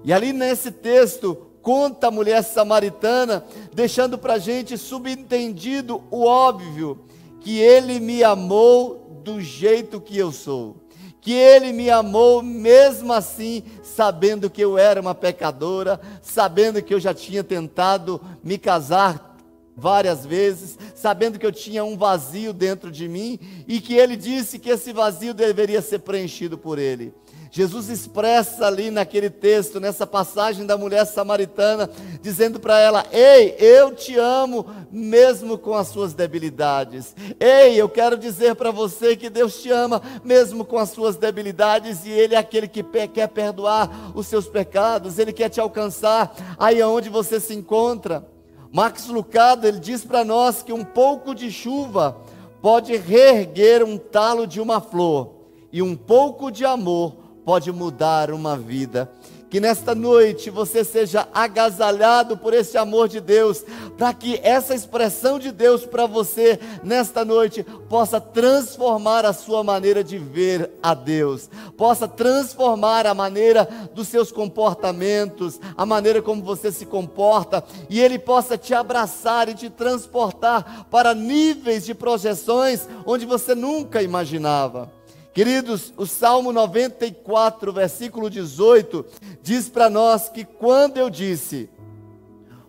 E 0.02 0.10
ali 0.10 0.32
nesse 0.32 0.70
texto, 0.70 1.36
conta 1.60 2.06
a 2.06 2.10
mulher 2.10 2.42
samaritana, 2.42 3.44
deixando 3.74 4.16
para 4.16 4.34
a 4.34 4.38
gente 4.38 4.78
subentendido 4.78 6.02
o 6.10 6.24
óbvio, 6.24 7.00
que 7.42 7.58
ele 7.58 8.00
me 8.00 8.24
amou 8.24 9.20
do 9.22 9.38
jeito 9.38 10.00
que 10.00 10.16
eu 10.16 10.32
sou 10.32 10.79
que 11.20 11.32
Ele 11.32 11.72
me 11.72 11.90
amou 11.90 12.42
mesmo 12.42 13.12
assim, 13.12 13.62
sabendo 13.82 14.48
que 14.48 14.62
eu 14.62 14.78
era 14.78 15.00
uma 15.00 15.14
pecadora, 15.14 16.00
sabendo 16.22 16.82
que 16.82 16.94
eu 16.94 17.00
já 17.00 17.12
tinha 17.12 17.44
tentado 17.44 18.20
me 18.42 18.56
casar 18.56 19.36
várias 19.76 20.26
vezes, 20.26 20.78
sabendo 20.94 21.38
que 21.38 21.46
eu 21.46 21.52
tinha 21.52 21.84
um 21.84 21.96
vazio 21.96 22.52
dentro 22.52 22.90
de 22.90 23.08
mim 23.08 23.38
e 23.66 23.80
que 23.80 23.94
ele 23.94 24.16
disse 24.16 24.58
que 24.58 24.70
esse 24.70 24.92
vazio 24.92 25.32
deveria 25.32 25.80
ser 25.80 26.00
preenchido 26.00 26.58
por 26.58 26.78
ele. 26.78 27.14
Jesus 27.52 27.88
expressa 27.88 28.66
ali 28.66 28.92
naquele 28.92 29.28
texto, 29.28 29.80
nessa 29.80 30.06
passagem 30.06 30.64
da 30.64 30.78
mulher 30.78 31.04
samaritana, 31.04 31.90
dizendo 32.22 32.60
para 32.60 32.78
ela: 32.78 33.04
Ei, 33.10 33.56
eu 33.58 33.92
te 33.92 34.16
amo, 34.16 34.66
mesmo 34.90 35.58
com 35.58 35.74
as 35.74 35.88
suas 35.88 36.14
debilidades. 36.14 37.14
Ei, 37.40 37.74
eu 37.74 37.88
quero 37.88 38.16
dizer 38.16 38.54
para 38.54 38.70
você 38.70 39.16
que 39.16 39.28
Deus 39.28 39.60
te 39.60 39.68
ama, 39.68 40.00
mesmo 40.22 40.64
com 40.64 40.78
as 40.78 40.90
suas 40.90 41.16
debilidades, 41.16 42.06
e 42.06 42.10
Ele 42.10 42.36
é 42.36 42.38
aquele 42.38 42.68
que 42.68 42.84
quer 43.08 43.28
perdoar 43.28 44.12
os 44.14 44.28
seus 44.28 44.46
pecados, 44.46 45.18
Ele 45.18 45.32
quer 45.32 45.48
te 45.48 45.60
alcançar 45.60 46.32
aí 46.56 46.80
onde 46.84 47.08
você 47.08 47.40
se 47.40 47.52
encontra. 47.52 48.24
Max 48.72 49.08
Lucado, 49.08 49.66
ele 49.66 49.80
diz 49.80 50.04
para 50.04 50.24
nós 50.24 50.62
que 50.62 50.72
um 50.72 50.84
pouco 50.84 51.34
de 51.34 51.50
chuva 51.50 52.16
pode 52.62 52.96
reerguer 52.96 53.82
um 53.82 53.98
talo 53.98 54.46
de 54.46 54.60
uma 54.60 54.80
flor, 54.80 55.34
e 55.72 55.82
um 55.82 55.96
pouco 55.96 56.52
de 56.52 56.64
amor 56.64 57.19
pode 57.44 57.72
mudar 57.72 58.30
uma 58.30 58.56
vida. 58.56 59.10
Que 59.50 59.58
nesta 59.58 59.96
noite 59.96 60.48
você 60.48 60.84
seja 60.84 61.26
agasalhado 61.34 62.36
por 62.36 62.54
esse 62.54 62.78
amor 62.78 63.08
de 63.08 63.20
Deus, 63.20 63.64
para 63.98 64.14
que 64.14 64.38
essa 64.44 64.76
expressão 64.76 65.40
de 65.40 65.50
Deus 65.50 65.84
para 65.84 66.06
você 66.06 66.60
nesta 66.84 67.24
noite 67.24 67.64
possa 67.88 68.20
transformar 68.20 69.26
a 69.26 69.32
sua 69.32 69.64
maneira 69.64 70.04
de 70.04 70.18
ver 70.18 70.70
a 70.80 70.94
Deus, 70.94 71.50
possa 71.76 72.06
transformar 72.06 73.08
a 73.08 73.12
maneira 73.12 73.68
dos 73.92 74.06
seus 74.06 74.30
comportamentos, 74.30 75.58
a 75.76 75.84
maneira 75.84 76.22
como 76.22 76.44
você 76.44 76.70
se 76.70 76.86
comporta, 76.86 77.64
e 77.88 78.00
Ele 78.00 78.20
possa 78.20 78.56
te 78.56 78.72
abraçar 78.72 79.48
e 79.48 79.54
te 79.54 79.68
transportar 79.68 80.86
para 80.88 81.12
níveis 81.12 81.84
de 81.84 81.92
projeções 81.92 82.88
onde 83.04 83.26
você 83.26 83.52
nunca 83.56 84.00
imaginava. 84.00 84.99
Queridos, 85.32 85.92
o 85.96 86.06
Salmo 86.06 86.52
94, 86.52 87.72
versículo 87.72 88.28
18, 88.28 89.06
diz 89.40 89.68
para 89.68 89.88
nós 89.88 90.28
que 90.28 90.44
quando 90.44 90.98
eu 90.98 91.08
disse, 91.08 91.70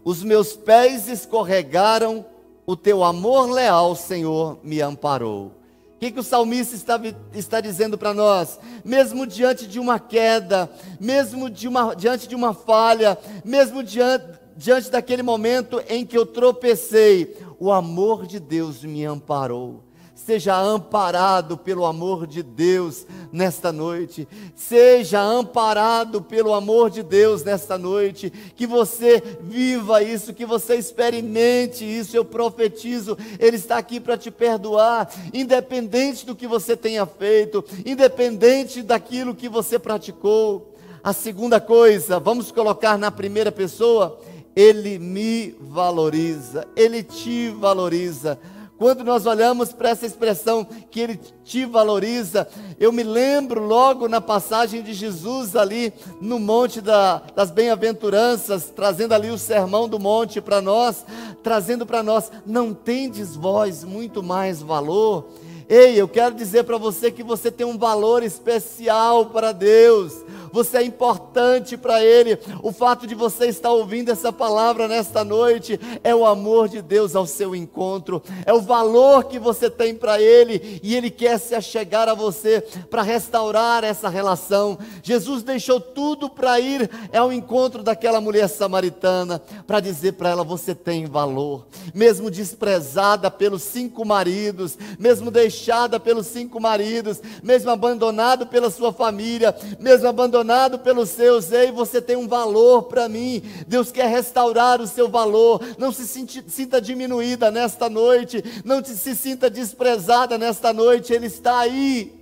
os 0.04 0.22
meus 0.22 0.54
pés 0.54 1.08
escorregaram, 1.08 2.24
o 2.66 2.76
teu 2.76 3.04
amor 3.04 3.50
leal, 3.50 3.96
Senhor, 3.96 4.60
me 4.64 4.80
amparou. 4.80 5.48
O 5.96 6.00
que, 6.00 6.12
que 6.12 6.20
o 6.20 6.24
salmista 6.24 6.76
está, 6.76 7.00
está 7.34 7.62
dizendo 7.62 7.98
para 7.98 8.14
nós? 8.14 8.60
Mesmo 8.86 9.26
diante 9.26 9.68
de 9.68 9.80
uma 9.80 10.00
queda, 10.00 10.70
mesmo 11.00 11.50
de 11.50 11.68
uma, 11.68 11.96
diante 11.96 12.28
de 12.28 12.36
uma 12.36 12.54
falha, 12.54 13.18
mesmo 13.44 13.84
diante, 13.84 14.40
diante 14.56 14.90
daquele 14.92 15.24
momento 15.24 15.82
em 15.88 16.06
que 16.06 16.18
eu 16.18 16.26
tropecei, 16.26 17.36
o 17.60 17.72
amor 17.72 18.28
de 18.28 18.40
Deus 18.40 18.84
me 18.84 19.04
amparou. 19.04 19.84
Seja 20.26 20.56
amparado 20.56 21.58
pelo 21.58 21.84
amor 21.84 22.28
de 22.28 22.44
Deus 22.44 23.08
nesta 23.32 23.72
noite. 23.72 24.28
Seja 24.56 25.20
amparado 25.20 26.22
pelo 26.22 26.54
amor 26.54 26.92
de 26.92 27.02
Deus 27.02 27.44
nesta 27.44 27.76
noite. 27.76 28.30
Que 28.56 28.68
você 28.68 29.22
viva 29.42 30.04
isso, 30.04 30.32
que 30.32 30.46
você 30.46 30.76
experimente 30.76 31.84
isso. 31.84 32.16
Eu 32.16 32.24
profetizo, 32.24 33.18
Ele 33.40 33.58
está 33.58 33.80
aqui 33.80 34.00
para 34.00 34.16
te 34.16 34.30
perdoar, 34.30 35.12
independente 35.34 36.24
do 36.24 36.36
que 36.36 36.46
você 36.46 36.78
tenha 36.78 37.06
feito, 37.08 37.66
independente 37.84 38.84
daquilo 38.84 39.34
que 39.34 39.50
você 39.50 39.80
praticou. 39.80 40.76
A 41.04 41.14
segunda 41.14 41.60
coisa, 41.60 42.20
vamos 42.20 42.52
colocar 42.52 42.96
na 42.96 43.10
primeira 43.10 43.52
pessoa, 43.52 44.20
Ele 44.56 45.00
me 45.00 45.56
valoriza, 45.60 46.68
Ele 46.76 47.02
te 47.02 47.50
valoriza. 47.50 48.38
Quando 48.82 49.04
nós 49.04 49.28
olhamos 49.28 49.72
para 49.72 49.90
essa 49.90 50.08
expressão 50.08 50.66
que 50.66 51.00
ele 51.00 51.20
te 51.44 51.68
valoriza, 51.68 52.48
eu 52.80 52.92
me 52.92 53.04
lembro 53.04 53.64
logo 53.64 54.08
na 54.08 54.20
passagem 54.20 54.82
de 54.82 54.92
Jesus 54.92 55.56
ali 55.56 55.94
no 56.20 56.40
Monte 56.40 56.82
da, 56.82 57.22
das 57.36 57.52
Bem-aventuranças, 57.52 58.74
trazendo 58.76 59.14
ali 59.14 59.30
o 59.30 59.38
sermão 59.38 59.88
do 59.88 60.00
monte 60.00 60.42
para 60.42 60.60
nós, 60.62 61.06
trazendo 61.44 61.86
para 61.86 62.02
nós: 62.02 62.32
não 62.44 62.74
tendes 62.74 63.36
vós 63.36 63.84
muito 63.84 64.24
mais 64.24 64.64
valor? 64.64 65.28
Ei, 65.70 66.02
eu 66.02 66.08
quero 66.08 66.34
dizer 66.34 66.64
para 66.64 66.80
você 66.80 67.12
que 67.12 67.22
você 67.22 67.52
tem 67.52 67.68
um 67.68 67.78
valor 67.78 68.24
especial 68.24 69.28
para 69.28 69.52
Deus 69.52 70.26
você 70.52 70.78
é 70.78 70.84
importante 70.84 71.78
para 71.78 72.04
Ele. 72.04 72.38
O 72.62 72.72
fato 72.72 73.08
de 73.08 73.16
você 73.16 73.48
estar 73.48 73.72
ouvindo 73.72 74.10
essa 74.10 74.32
palavra 74.32 74.88
nesta 74.88 75.24
noite 75.24 75.80
é 76.04 76.14
o 76.14 76.26
amor 76.26 76.68
de 76.68 76.82
Deus 76.82 77.16
ao 77.16 77.26
seu 77.26 77.56
encontro, 77.56 78.22
é 78.46 78.54
o 78.54 78.62
valor 78.62 79.26
que 79.26 79.40
você 79.40 79.70
tem 79.70 79.96
para 79.96 80.22
Ele 80.22 80.80
e 80.84 80.96
Ele 80.96 81.10
quer 81.10 81.40
se 81.40 81.56
achegar 81.56 82.10
a 82.10 82.14
você 82.14 82.62
para 82.90 83.02
restaurar 83.02 83.84
essa 83.84 84.10
relação. 84.10 84.78
Jesus 85.02 85.44
deixou 85.44 85.80
tudo 85.80 86.30
para 86.30 86.60
ir 86.60 86.90
ao 87.14 87.32
encontro 87.32 87.84
daquela 87.84 88.20
mulher 88.20 88.48
samaritana 88.48 89.42
para 89.66 89.80
dizer 89.80 90.14
para 90.14 90.30
ela: 90.30 90.44
você 90.44 90.76
tem 90.76 91.06
valor, 91.06 91.66
mesmo 91.94 92.30
desprezada 92.30 93.32
pelos 93.32 93.62
cinco 93.64 94.06
maridos, 94.06 94.78
mesmo 95.00 95.32
deixada 95.32 96.00
pelos 96.00 96.28
cinco 96.28 96.60
maridos, 96.60 97.22
mesmo 97.42 97.72
abandonado 97.72 98.48
pela 98.48 98.70
sua 98.70 98.92
família, 98.92 99.56
mesmo 99.80 100.08
abandonado 100.08 100.41
abandonado 100.42 100.80
pelos 100.80 101.10
seus, 101.10 101.52
ei, 101.52 101.72
você 101.72 102.02
tem 102.02 102.16
um 102.16 102.28
valor 102.28 102.84
para 102.84 103.08
mim. 103.08 103.42
Deus 103.68 103.92
quer 103.92 104.08
restaurar 104.08 104.82
o 104.82 104.88
seu 104.88 105.08
valor. 105.08 105.62
Não 105.78 105.92
se 105.92 106.06
sinta 106.48 106.82
diminuída 106.82 107.52
nesta 107.52 107.90
noite, 107.90 108.44
não 108.66 108.84
se 108.84 109.16
sinta 109.16 109.50
desprezada 109.50 110.38
nesta 110.38 110.74
noite. 110.74 111.14
Ele 111.14 111.28
está 111.28 111.60
aí. 111.60 112.20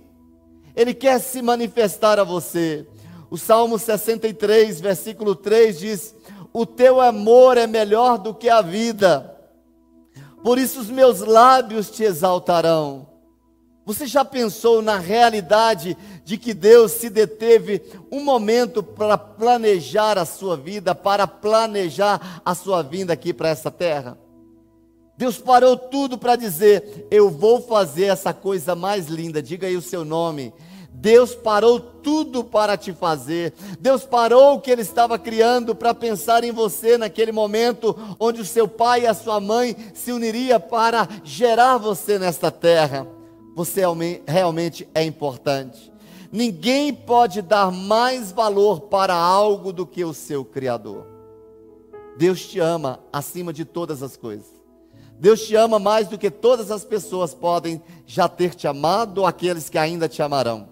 Ele 0.76 0.94
quer 0.94 1.18
se 1.18 1.40
manifestar 1.40 2.18
a 2.18 2.24
você. 2.24 2.86
O 3.30 3.38
Salmo 3.38 3.78
63, 3.78 4.80
versículo 4.80 5.34
3 5.34 5.78
diz: 5.78 6.14
O 6.52 6.66
teu 6.66 7.00
amor 7.00 7.56
é 7.56 7.66
melhor 7.66 8.18
do 8.18 8.34
que 8.34 8.48
a 8.48 8.60
vida, 8.60 9.34
por 10.42 10.58
isso 10.58 10.80
os 10.80 10.90
meus 10.90 11.20
lábios 11.20 11.90
te 11.90 12.02
exaltarão. 12.02 13.09
Você 13.90 14.06
já 14.06 14.24
pensou 14.24 14.80
na 14.80 15.00
realidade 15.00 15.96
de 16.24 16.38
que 16.38 16.54
Deus 16.54 16.92
se 16.92 17.10
deteve 17.10 17.82
um 18.08 18.22
momento 18.22 18.84
para 18.84 19.18
planejar 19.18 20.16
a 20.16 20.24
sua 20.24 20.56
vida, 20.56 20.94
para 20.94 21.26
planejar 21.26 22.40
a 22.44 22.54
sua 22.54 22.82
vinda 22.82 23.14
aqui 23.14 23.34
para 23.34 23.48
essa 23.48 23.68
terra? 23.68 24.16
Deus 25.18 25.38
parou 25.38 25.76
tudo 25.76 26.16
para 26.16 26.36
dizer: 26.36 27.08
Eu 27.10 27.30
vou 27.30 27.60
fazer 27.60 28.04
essa 28.04 28.32
coisa 28.32 28.76
mais 28.76 29.08
linda, 29.08 29.42
diga 29.42 29.66
aí 29.66 29.76
o 29.76 29.82
seu 29.82 30.04
nome. 30.04 30.54
Deus 30.92 31.34
parou 31.34 31.80
tudo 31.80 32.44
para 32.44 32.76
te 32.76 32.92
fazer. 32.92 33.52
Deus 33.80 34.04
parou 34.04 34.54
o 34.54 34.60
que 34.60 34.70
Ele 34.70 34.82
estava 34.82 35.18
criando 35.18 35.74
para 35.74 35.92
pensar 35.92 36.44
em 36.44 36.52
você 36.52 36.96
naquele 36.96 37.32
momento 37.32 37.98
onde 38.20 38.40
o 38.40 38.46
seu 38.46 38.68
pai 38.68 39.00
e 39.00 39.06
a 39.08 39.14
sua 39.14 39.40
mãe 39.40 39.76
se 39.94 40.12
uniriam 40.12 40.60
para 40.60 41.08
gerar 41.24 41.76
você 41.76 42.20
nesta 42.20 42.52
terra 42.52 43.18
você 43.64 43.82
realmente 44.26 44.88
é 44.94 45.04
importante. 45.04 45.92
Ninguém 46.32 46.94
pode 46.94 47.42
dar 47.42 47.70
mais 47.70 48.32
valor 48.32 48.82
para 48.82 49.14
algo 49.14 49.70
do 49.70 49.86
que 49.86 50.02
o 50.02 50.14
seu 50.14 50.46
Criador. 50.46 51.06
Deus 52.16 52.46
te 52.46 52.58
ama 52.58 53.00
acima 53.12 53.52
de 53.52 53.66
todas 53.66 54.02
as 54.02 54.16
coisas. 54.16 54.46
Deus 55.18 55.46
te 55.46 55.54
ama 55.56 55.78
mais 55.78 56.08
do 56.08 56.16
que 56.16 56.30
todas 56.30 56.70
as 56.70 56.86
pessoas 56.86 57.34
podem 57.34 57.82
já 58.06 58.30
ter 58.30 58.54
te 58.54 58.66
amado 58.66 59.18
ou 59.18 59.26
aqueles 59.26 59.68
que 59.68 59.76
ainda 59.76 60.08
te 60.08 60.22
amarão. 60.22 60.66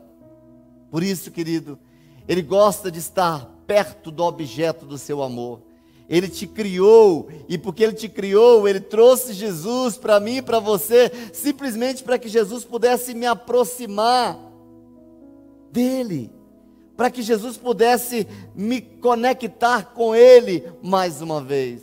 Por 0.91 1.03
isso, 1.03 1.31
querido, 1.31 1.79
Ele 2.27 2.41
gosta 2.41 2.91
de 2.91 3.01
estar 3.01 3.55
perto 3.67 4.11
do 4.11 4.25
objeto 4.25 4.87
do 4.87 4.97
seu 4.97 5.23
amor. 5.23 5.61
Ele 6.09 6.29
te 6.29 6.47
criou, 6.47 7.29
e 7.49 7.59
porque 7.59 7.83
Ele 7.83 7.93
te 7.93 8.09
criou, 8.09 8.67
Ele 8.67 8.81
trouxe 8.81 9.35
Jesus 9.35 9.99
para 9.99 10.19
mim 10.19 10.39
e 10.39 10.43
para 10.43 10.59
você, 10.59 11.13
simplesmente 11.33 12.03
para 12.03 12.19
que 12.19 12.29
Jesus 12.29 12.65
pudesse 12.65 13.13
me 13.13 13.27
aproximar 13.27 14.39
dEle, 15.71 16.33
para 16.97 17.11
que 17.11 17.21
Jesus 17.21 17.57
pudesse 17.57 18.27
me 18.55 18.81
conectar 18.81 19.93
com 19.93 20.15
Ele 20.15 20.65
mais 20.83 21.21
uma 21.21 21.43
vez, 21.43 21.83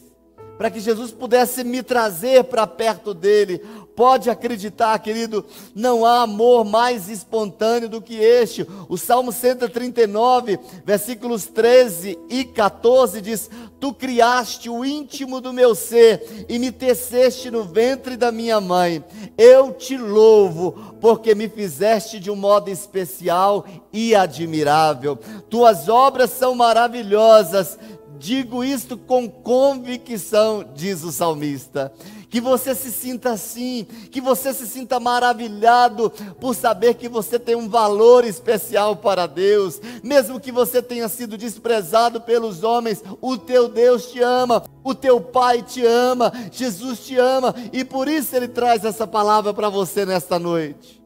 para 0.57 0.69
que 0.69 0.79
Jesus 0.79 1.11
pudesse 1.11 1.63
me 1.63 1.83
trazer 1.83 2.43
para 2.45 2.65
perto 2.65 3.13
dEle, 3.13 3.61
Pode 3.95 4.29
acreditar, 4.29 4.99
querido, 4.99 5.45
não 5.73 6.05
há 6.05 6.23
amor 6.23 6.65
mais 6.65 7.07
espontâneo 7.07 7.87
do 7.87 8.01
que 8.01 8.15
este. 8.15 8.67
O 8.89 8.97
Salmo 8.97 9.31
139, 9.31 10.59
versículos 10.83 11.45
13 11.45 12.19
e 12.29 12.43
14 12.43 13.21
diz: 13.21 13.49
Tu 13.79 13.93
criaste 13.93 14.69
o 14.69 14.83
íntimo 14.83 15.39
do 15.39 15.53
meu 15.53 15.73
ser 15.73 16.45
e 16.49 16.59
me 16.59 16.73
teceste 16.73 17.49
no 17.49 17.63
ventre 17.63 18.17
da 18.17 18.33
minha 18.33 18.59
mãe. 18.59 19.01
Eu 19.37 19.71
te 19.71 19.97
louvo, 19.97 20.73
porque 20.99 21.33
me 21.33 21.47
fizeste 21.47 22.19
de 22.19 22.29
um 22.29 22.35
modo 22.35 22.69
especial 22.69 23.65
e 23.93 24.13
admirável. 24.13 25.17
Tuas 25.49 25.87
obras 25.87 26.31
são 26.31 26.53
maravilhosas. 26.53 27.79
Digo 28.25 28.63
isto 28.63 28.97
com 28.97 29.29
convicção, 29.29 30.65
diz 30.73 31.03
o 31.03 31.11
salmista. 31.11 31.93
Que 32.27 32.41
você 32.41 32.73
se 32.73 32.91
sinta 32.91 33.33
assim, 33.33 33.85
que 34.09 34.19
você 34.19 34.51
se 34.51 34.65
sinta 34.65 34.99
maravilhado 34.99 36.09
por 36.39 36.55
saber 36.55 36.95
que 36.95 37.07
você 37.07 37.37
tem 37.37 37.55
um 37.55 37.69
valor 37.69 38.25
especial 38.25 38.95
para 38.95 39.27
Deus, 39.27 39.79
mesmo 40.01 40.39
que 40.39 40.51
você 40.51 40.81
tenha 40.81 41.07
sido 41.07 41.37
desprezado 41.37 42.19
pelos 42.19 42.63
homens, 42.63 43.03
o 43.21 43.37
teu 43.37 43.69
Deus 43.69 44.11
te 44.11 44.19
ama, 44.23 44.63
o 44.83 44.95
teu 44.95 45.21
Pai 45.21 45.61
te 45.61 45.85
ama, 45.85 46.33
Jesus 46.51 47.05
te 47.05 47.15
ama, 47.19 47.53
e 47.71 47.85
por 47.85 48.07
isso 48.07 48.35
ele 48.35 48.47
traz 48.47 48.83
essa 48.83 49.05
palavra 49.05 49.53
para 49.53 49.69
você 49.69 50.03
nesta 50.03 50.39
noite. 50.39 50.99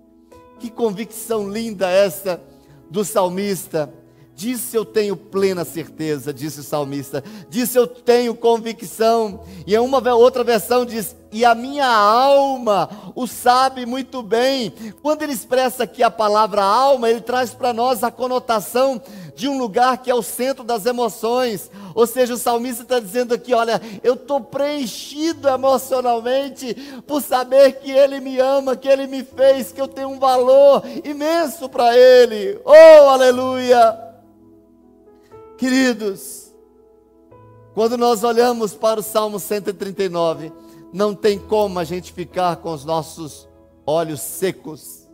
Que 0.58 0.70
convicção 0.70 1.50
linda 1.50 1.90
essa 1.90 2.42
do 2.90 3.04
salmista. 3.04 3.94
Disse 4.40 4.78
eu 4.78 4.86
tenho 4.86 5.18
plena 5.18 5.66
certeza, 5.66 6.34
disse 6.34 6.62
o 6.62 6.64
salmista. 6.64 7.22
Disse 7.50 7.78
eu 7.78 7.86
tenho 7.86 8.34
convicção. 8.34 9.42
E 9.68 9.76
em 9.76 9.80
uma 9.80 10.00
outra 10.14 10.46
versão 10.46 10.86
diz: 10.86 11.14
e 11.30 11.44
a 11.44 11.54
minha 11.54 11.86
alma 11.86 12.90
o 13.16 13.28
sabe 13.28 13.86
muito 13.86 14.24
bem. 14.24 14.74
Quando 15.02 15.24
ele 15.24 15.34
expressa 15.34 15.84
aqui 15.84 16.02
a 16.02 16.10
palavra 16.10 16.64
alma, 16.64 17.10
ele 17.10 17.20
traz 17.20 17.54
para 17.54 17.74
nós 17.74 18.02
a 18.02 18.10
conotação 18.10 19.02
de 19.36 19.50
um 19.50 19.58
lugar 19.58 19.98
que 19.98 20.10
é 20.10 20.16
o 20.16 20.24
centro 20.24 20.64
das 20.64 20.86
emoções. 20.86 21.70
Ou 21.94 22.08
seja, 22.08 22.34
o 22.34 22.38
salmista 22.38 22.84
está 22.84 22.98
dizendo 22.98 23.34
aqui: 23.34 23.54
olha, 23.54 23.82
eu 24.02 24.14
estou 24.14 24.40
preenchido 24.40 25.50
emocionalmente 25.50 26.74
por 27.06 27.22
saber 27.22 27.74
que 27.74 27.92
ele 27.92 28.22
me 28.22 28.40
ama, 28.40 28.78
que 28.78 28.88
ele 28.88 29.06
me 29.06 29.22
fez, 29.22 29.74
que 29.74 29.82
eu 29.82 29.88
tenho 29.90 30.08
um 30.08 30.18
valor 30.18 30.82
imenso 31.04 31.68
para 31.68 31.94
ele. 31.98 32.58
Oh, 32.64 33.10
aleluia! 33.10 34.09
Queridos, 35.60 36.54
quando 37.74 37.98
nós 37.98 38.24
olhamos 38.24 38.74
para 38.74 39.02
o 39.02 39.04
Salmo 39.04 39.42
139, 39.42 40.54
não 40.94 41.14
tem 41.14 41.38
como 41.38 41.78
a 41.80 41.84
gente 41.84 42.14
ficar 42.14 42.56
com 42.56 42.72
os 42.72 42.86
nossos 42.86 43.46
olhos 43.86 44.22
secos. 44.22 45.06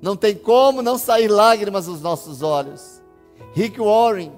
Não 0.00 0.16
tem 0.16 0.34
como 0.34 0.80
não 0.80 0.96
sair 0.96 1.28
lágrimas 1.28 1.84
dos 1.84 2.00
nossos 2.00 2.40
olhos. 2.40 3.02
Rick 3.52 3.78
Warren, 3.78 4.32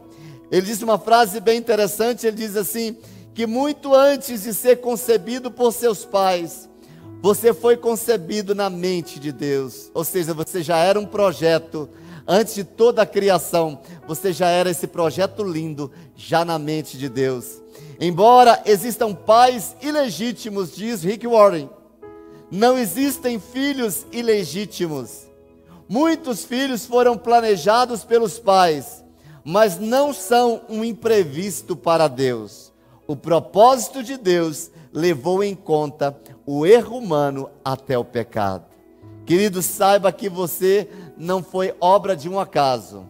ele 0.50 0.66
disse 0.66 0.82
uma 0.82 0.98
frase 0.98 1.38
bem 1.38 1.58
interessante, 1.58 2.26
ele 2.26 2.36
diz 2.36 2.56
assim: 2.56 2.96
que 3.32 3.46
muito 3.46 3.94
antes 3.94 4.42
de 4.42 4.52
ser 4.52 4.80
concebido 4.80 5.48
por 5.48 5.72
seus 5.72 6.04
pais, 6.04 6.68
você 7.22 7.54
foi 7.54 7.76
concebido 7.76 8.52
na 8.52 8.68
mente 8.68 9.20
de 9.20 9.30
Deus. 9.30 9.92
Ou 9.94 10.02
seja, 10.02 10.34
você 10.34 10.60
já 10.60 10.78
era 10.78 10.98
um 10.98 11.06
projeto 11.06 11.88
antes 12.30 12.54
de 12.54 12.62
toda 12.62 13.02
a 13.02 13.06
criação, 13.06 13.80
você 14.06 14.32
já 14.32 14.46
era 14.46 14.70
esse 14.70 14.86
projeto 14.86 15.42
lindo 15.42 15.90
já 16.14 16.44
na 16.44 16.60
mente 16.60 16.96
de 16.96 17.08
Deus. 17.08 17.60
Embora 18.00 18.62
existam 18.64 19.12
pais 19.12 19.74
ilegítimos, 19.82 20.72
diz 20.72 21.02
Rick 21.02 21.26
Warren, 21.26 21.68
não 22.48 22.78
existem 22.78 23.40
filhos 23.40 24.06
ilegítimos. 24.12 25.26
Muitos 25.88 26.44
filhos 26.44 26.86
foram 26.86 27.18
planejados 27.18 28.04
pelos 28.04 28.38
pais, 28.38 29.04
mas 29.44 29.80
não 29.80 30.12
são 30.12 30.60
um 30.68 30.84
imprevisto 30.84 31.74
para 31.74 32.06
Deus. 32.06 32.72
O 33.08 33.16
propósito 33.16 34.04
de 34.04 34.16
Deus 34.16 34.70
levou 34.92 35.42
em 35.42 35.56
conta 35.56 36.16
o 36.46 36.64
erro 36.64 36.96
humano 36.96 37.50
até 37.64 37.98
o 37.98 38.04
pecado. 38.04 38.69
Querido, 39.30 39.62
saiba 39.62 40.10
que 40.10 40.28
você 40.28 40.88
não 41.16 41.40
foi 41.40 41.72
obra 41.80 42.16
de 42.16 42.28
um 42.28 42.40
acaso. 42.40 43.08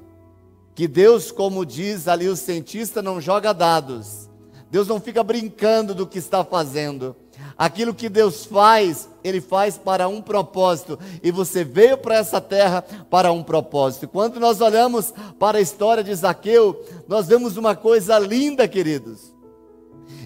Que 0.74 0.86
Deus, 0.86 1.32
como 1.32 1.64
diz 1.64 2.06
ali 2.06 2.28
o 2.28 2.36
cientista, 2.36 3.00
não 3.00 3.22
joga 3.22 3.54
dados. 3.54 4.28
Deus 4.70 4.86
não 4.86 5.00
fica 5.00 5.24
brincando 5.24 5.94
do 5.94 6.06
que 6.06 6.18
está 6.18 6.44
fazendo. 6.44 7.16
Aquilo 7.56 7.94
que 7.94 8.10
Deus 8.10 8.44
faz, 8.44 9.08
Ele 9.24 9.40
faz 9.40 9.78
para 9.78 10.08
um 10.08 10.20
propósito. 10.20 10.98
E 11.22 11.30
você 11.30 11.64
veio 11.64 11.96
para 11.96 12.16
essa 12.16 12.38
terra 12.38 12.84
para 13.08 13.32
um 13.32 13.42
propósito. 13.42 14.06
Quando 14.06 14.38
nós 14.38 14.60
olhamos 14.60 15.14
para 15.38 15.56
a 15.56 15.62
história 15.62 16.04
de 16.04 16.14
Zaqueu, 16.14 16.84
nós 17.08 17.28
vemos 17.28 17.56
uma 17.56 17.74
coisa 17.74 18.18
linda, 18.18 18.68
queridos. 18.68 19.32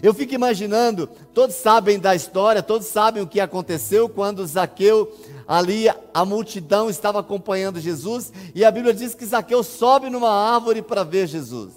Eu 0.02 0.12
fico 0.12 0.34
imaginando, 0.34 1.08
todos 1.32 1.56
sabem 1.56 1.98
da 1.98 2.14
história, 2.14 2.62
todos 2.62 2.86
sabem 2.88 3.22
o 3.22 3.26
que 3.26 3.40
aconteceu 3.40 4.08
quando 4.08 4.46
Zaqueu, 4.46 5.10
ali 5.46 5.86
a 6.12 6.24
multidão 6.24 6.88
estava 6.88 7.20
acompanhando 7.20 7.80
Jesus, 7.80 8.32
e 8.54 8.64
a 8.64 8.70
Bíblia 8.70 8.94
diz 8.94 9.14
que 9.14 9.26
Zaqueu 9.26 9.62
sobe 9.62 10.10
numa 10.10 10.30
árvore 10.30 10.82
para 10.82 11.02
ver 11.02 11.26
Jesus. 11.26 11.72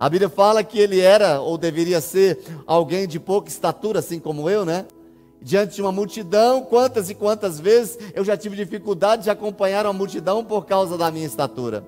A 0.00 0.08
Bíblia 0.08 0.28
fala 0.28 0.62
que 0.62 0.78
ele 0.78 1.00
era 1.00 1.40
ou 1.40 1.58
deveria 1.58 2.00
ser 2.00 2.38
alguém 2.66 3.08
de 3.08 3.18
pouca 3.18 3.48
estatura, 3.48 3.98
assim 3.98 4.20
como 4.20 4.48
eu, 4.48 4.64
né? 4.64 4.86
Diante 5.42 5.76
de 5.76 5.82
uma 5.82 5.90
multidão, 5.90 6.62
quantas 6.62 7.10
e 7.10 7.14
quantas 7.14 7.58
vezes 7.58 7.98
eu 8.14 8.24
já 8.24 8.36
tive 8.36 8.56
dificuldade 8.56 9.24
de 9.24 9.30
acompanhar 9.30 9.86
uma 9.86 9.92
multidão 9.92 10.44
por 10.44 10.66
causa 10.66 10.96
da 10.96 11.10
minha 11.10 11.26
estatura. 11.26 11.84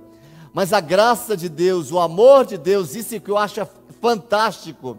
Mas 0.52 0.72
a 0.72 0.80
graça 0.80 1.36
de 1.36 1.48
Deus, 1.48 1.92
o 1.92 2.00
amor 2.00 2.44
de 2.44 2.58
Deus, 2.58 2.96
isso 2.96 3.20
que 3.20 3.30
eu 3.30 3.38
acho 3.38 3.66
fantástico. 4.00 4.98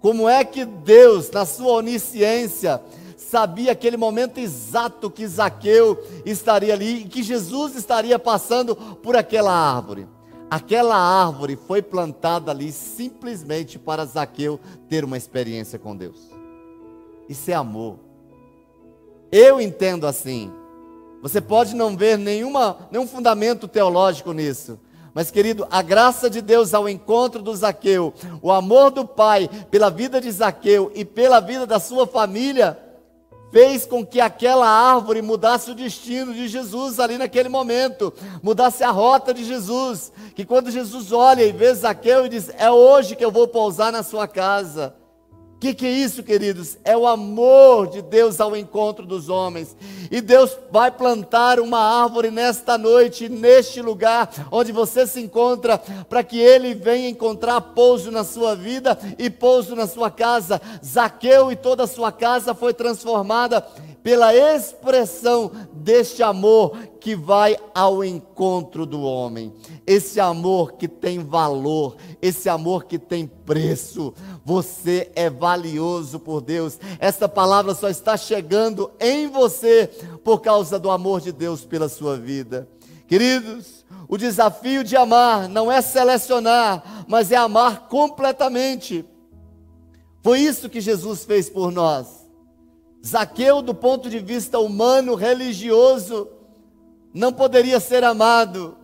Como 0.00 0.28
é 0.28 0.44
que 0.44 0.64
Deus, 0.64 1.30
na 1.30 1.44
sua 1.44 1.74
onisciência, 1.74 2.80
sabia 3.20 3.72
aquele 3.72 3.96
momento 3.96 4.38
exato 4.38 5.10
que 5.10 5.26
Zaqueu 5.26 6.02
estaria 6.24 6.72
ali 6.72 7.02
e 7.02 7.08
que 7.08 7.22
Jesus 7.22 7.76
estaria 7.76 8.18
passando 8.18 8.74
por 8.74 9.14
aquela 9.14 9.52
árvore. 9.52 10.08
Aquela 10.50 10.96
árvore 10.96 11.56
foi 11.68 11.80
plantada 11.80 12.50
ali 12.50 12.72
simplesmente 12.72 13.78
para 13.78 14.04
Zaqueu 14.04 14.58
ter 14.88 15.04
uma 15.04 15.16
experiência 15.16 15.78
com 15.78 15.94
Deus. 15.94 16.30
Isso 17.28 17.50
é 17.50 17.54
amor. 17.54 17.98
Eu 19.30 19.60
entendo 19.60 20.06
assim. 20.06 20.50
Você 21.22 21.40
pode 21.40 21.76
não 21.76 21.96
ver 21.96 22.18
nenhuma, 22.18 22.78
nenhum 22.90 23.06
fundamento 23.06 23.68
teológico 23.68 24.32
nisso. 24.32 24.80
Mas, 25.14 25.30
querido, 25.30 25.66
a 25.70 25.82
graça 25.82 26.30
de 26.30 26.40
Deus 26.40 26.72
ao 26.72 26.88
encontro 26.88 27.42
do 27.42 27.54
Zaqueu, 27.54 28.14
o 28.40 28.50
amor 28.50 28.90
do 28.90 29.06
Pai 29.06 29.48
pela 29.70 29.90
vida 29.90 30.20
de 30.20 30.30
Zaqueu 30.30 30.90
e 30.94 31.04
pela 31.04 31.38
vida 31.40 31.66
da 31.66 31.78
sua 31.78 32.06
família, 32.06 32.78
fez 33.50 33.84
com 33.84 34.04
que 34.04 34.20
aquela 34.20 34.68
árvore 34.68 35.22
mudasse 35.22 35.70
o 35.70 35.74
destino 35.74 36.32
de 36.32 36.48
Jesus 36.48 37.00
ali 37.00 37.18
naquele 37.18 37.48
momento, 37.48 38.12
mudasse 38.42 38.84
a 38.84 38.90
rota 38.90 39.34
de 39.34 39.44
Jesus. 39.44 40.12
Que 40.34 40.44
quando 40.44 40.70
Jesus 40.70 41.12
olha 41.12 41.42
e 41.42 41.52
vê 41.52 41.72
Zaqueu 41.74 42.26
e 42.26 42.28
diz: 42.28 42.50
É 42.56 42.70
hoje 42.70 43.16
que 43.16 43.24
eu 43.24 43.30
vou 43.30 43.48
pousar 43.48 43.92
na 43.92 44.02
sua 44.02 44.28
casa. 44.28 44.94
O 45.60 45.68
que, 45.68 45.74
que 45.74 45.84
é 45.84 45.90
isso, 45.90 46.22
queridos? 46.22 46.78
É 46.82 46.96
o 46.96 47.06
amor 47.06 47.88
de 47.88 48.00
Deus 48.00 48.40
ao 48.40 48.56
encontro 48.56 49.04
dos 49.04 49.28
homens. 49.28 49.76
E 50.10 50.22
Deus 50.22 50.56
vai 50.72 50.90
plantar 50.90 51.60
uma 51.60 52.02
árvore 52.02 52.30
nesta 52.30 52.78
noite, 52.78 53.28
neste 53.28 53.82
lugar 53.82 54.30
onde 54.50 54.72
você 54.72 55.06
se 55.06 55.20
encontra, 55.20 55.76
para 56.08 56.24
que 56.24 56.40
Ele 56.40 56.72
venha 56.72 57.10
encontrar 57.10 57.60
pouso 57.60 58.10
na 58.10 58.24
sua 58.24 58.56
vida 58.56 58.98
e 59.18 59.28
pouso 59.28 59.76
na 59.76 59.86
sua 59.86 60.10
casa. 60.10 60.62
Zaqueu 60.82 61.52
e 61.52 61.56
toda 61.56 61.84
a 61.84 61.86
sua 61.86 62.10
casa 62.10 62.54
foi 62.54 62.72
transformada 62.72 63.62
pela 64.02 64.34
expressão 64.34 65.50
deste 65.72 66.22
amor 66.22 66.76
que 67.00 67.14
vai 67.14 67.56
ao 67.74 68.04
encontro 68.04 68.84
do 68.84 69.02
homem. 69.02 69.52
Esse 69.86 70.20
amor 70.20 70.72
que 70.72 70.86
tem 70.86 71.18
valor, 71.18 71.96
esse 72.20 72.48
amor 72.48 72.84
que 72.84 72.98
tem 72.98 73.26
preço. 73.26 74.14
Você 74.44 75.10
é 75.14 75.28
valioso 75.28 76.18
por 76.18 76.40
Deus. 76.40 76.78
Essa 76.98 77.28
palavra 77.28 77.74
só 77.74 77.88
está 77.88 78.16
chegando 78.16 78.90
em 79.00 79.28
você 79.28 79.88
por 80.24 80.40
causa 80.40 80.78
do 80.78 80.90
amor 80.90 81.20
de 81.20 81.32
Deus 81.32 81.64
pela 81.64 81.88
sua 81.88 82.16
vida. 82.16 82.68
Queridos, 83.06 83.84
o 84.08 84.16
desafio 84.16 84.84
de 84.84 84.96
amar 84.96 85.48
não 85.48 85.70
é 85.70 85.80
selecionar, 85.80 87.04
mas 87.08 87.32
é 87.32 87.36
amar 87.36 87.88
completamente. 87.88 89.04
Foi 90.22 90.40
isso 90.40 90.68
que 90.68 90.80
Jesus 90.80 91.24
fez 91.24 91.48
por 91.48 91.72
nós. 91.72 92.19
Zaqueu, 93.06 93.62
do 93.62 93.74
ponto 93.74 94.10
de 94.10 94.18
vista 94.18 94.58
humano, 94.58 95.14
religioso, 95.14 96.28
não 97.14 97.32
poderia 97.32 97.80
ser 97.80 98.04
amado, 98.04 98.76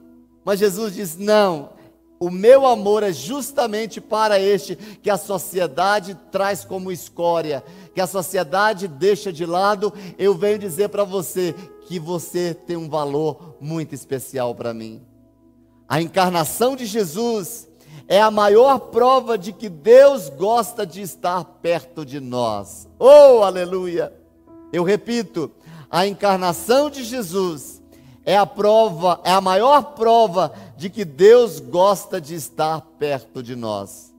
mas 0.45 0.59
Jesus 0.59 0.95
diz: 0.95 1.17
não, 1.17 1.71
o 2.19 2.31
meu 2.31 2.67
amor 2.67 3.03
é 3.03 3.13
justamente 3.13 4.01
para 4.01 4.41
este 4.41 4.75
que 4.75 5.11
a 5.11 5.19
sociedade 5.19 6.19
traz 6.33 6.65
como 6.65 6.91
escória, 6.91 7.63
que 7.95 8.01
a 8.01 8.07
sociedade 8.07 8.89
deixa 8.89 9.33
de 9.33 9.45
lado. 9.45 9.93
Eu 10.19 10.35
venho 10.35 10.59
dizer 10.59 10.89
para 10.89 11.05
você 11.05 11.55
que 11.87 11.99
você 11.99 12.55
tem 12.55 12.77
um 12.77 12.89
valor 12.89 13.57
muito 13.61 13.95
especial 13.95 14.55
para 14.55 14.73
mim. 14.73 15.03
A 15.87 16.01
encarnação 16.01 16.75
de 16.75 16.87
Jesus 16.87 17.69
é 18.09 18.21
a 18.21 18.31
maior 18.31 18.79
prova 18.79 19.37
de 19.37 19.53
que 19.53 19.69
Deus 19.69 20.29
gosta 20.29 20.87
de 20.87 21.03
estar 21.03 21.45
perto 21.45 22.05
de 22.05 22.21
nós. 22.21 22.89
Oh, 22.99 23.43
aleluia! 23.43 24.13
Eu 24.73 24.85
repito, 24.85 25.51
a 25.91 26.07
encarnação 26.07 26.91
de 26.91 27.03
Jesus 27.03 27.83
é 28.25 28.37
a 28.37 28.47
prova, 28.47 29.21
é 29.25 29.31
a 29.31 29.41
maior 29.41 29.95
prova 29.95 30.53
de 30.77 30.91
que 30.91 31.05
Deus 31.05 31.61
gosta 31.61 32.21
de 32.21 32.35
estar 32.35 32.81
perto 32.99 33.43
de 33.43 33.57
nós. 33.57 34.15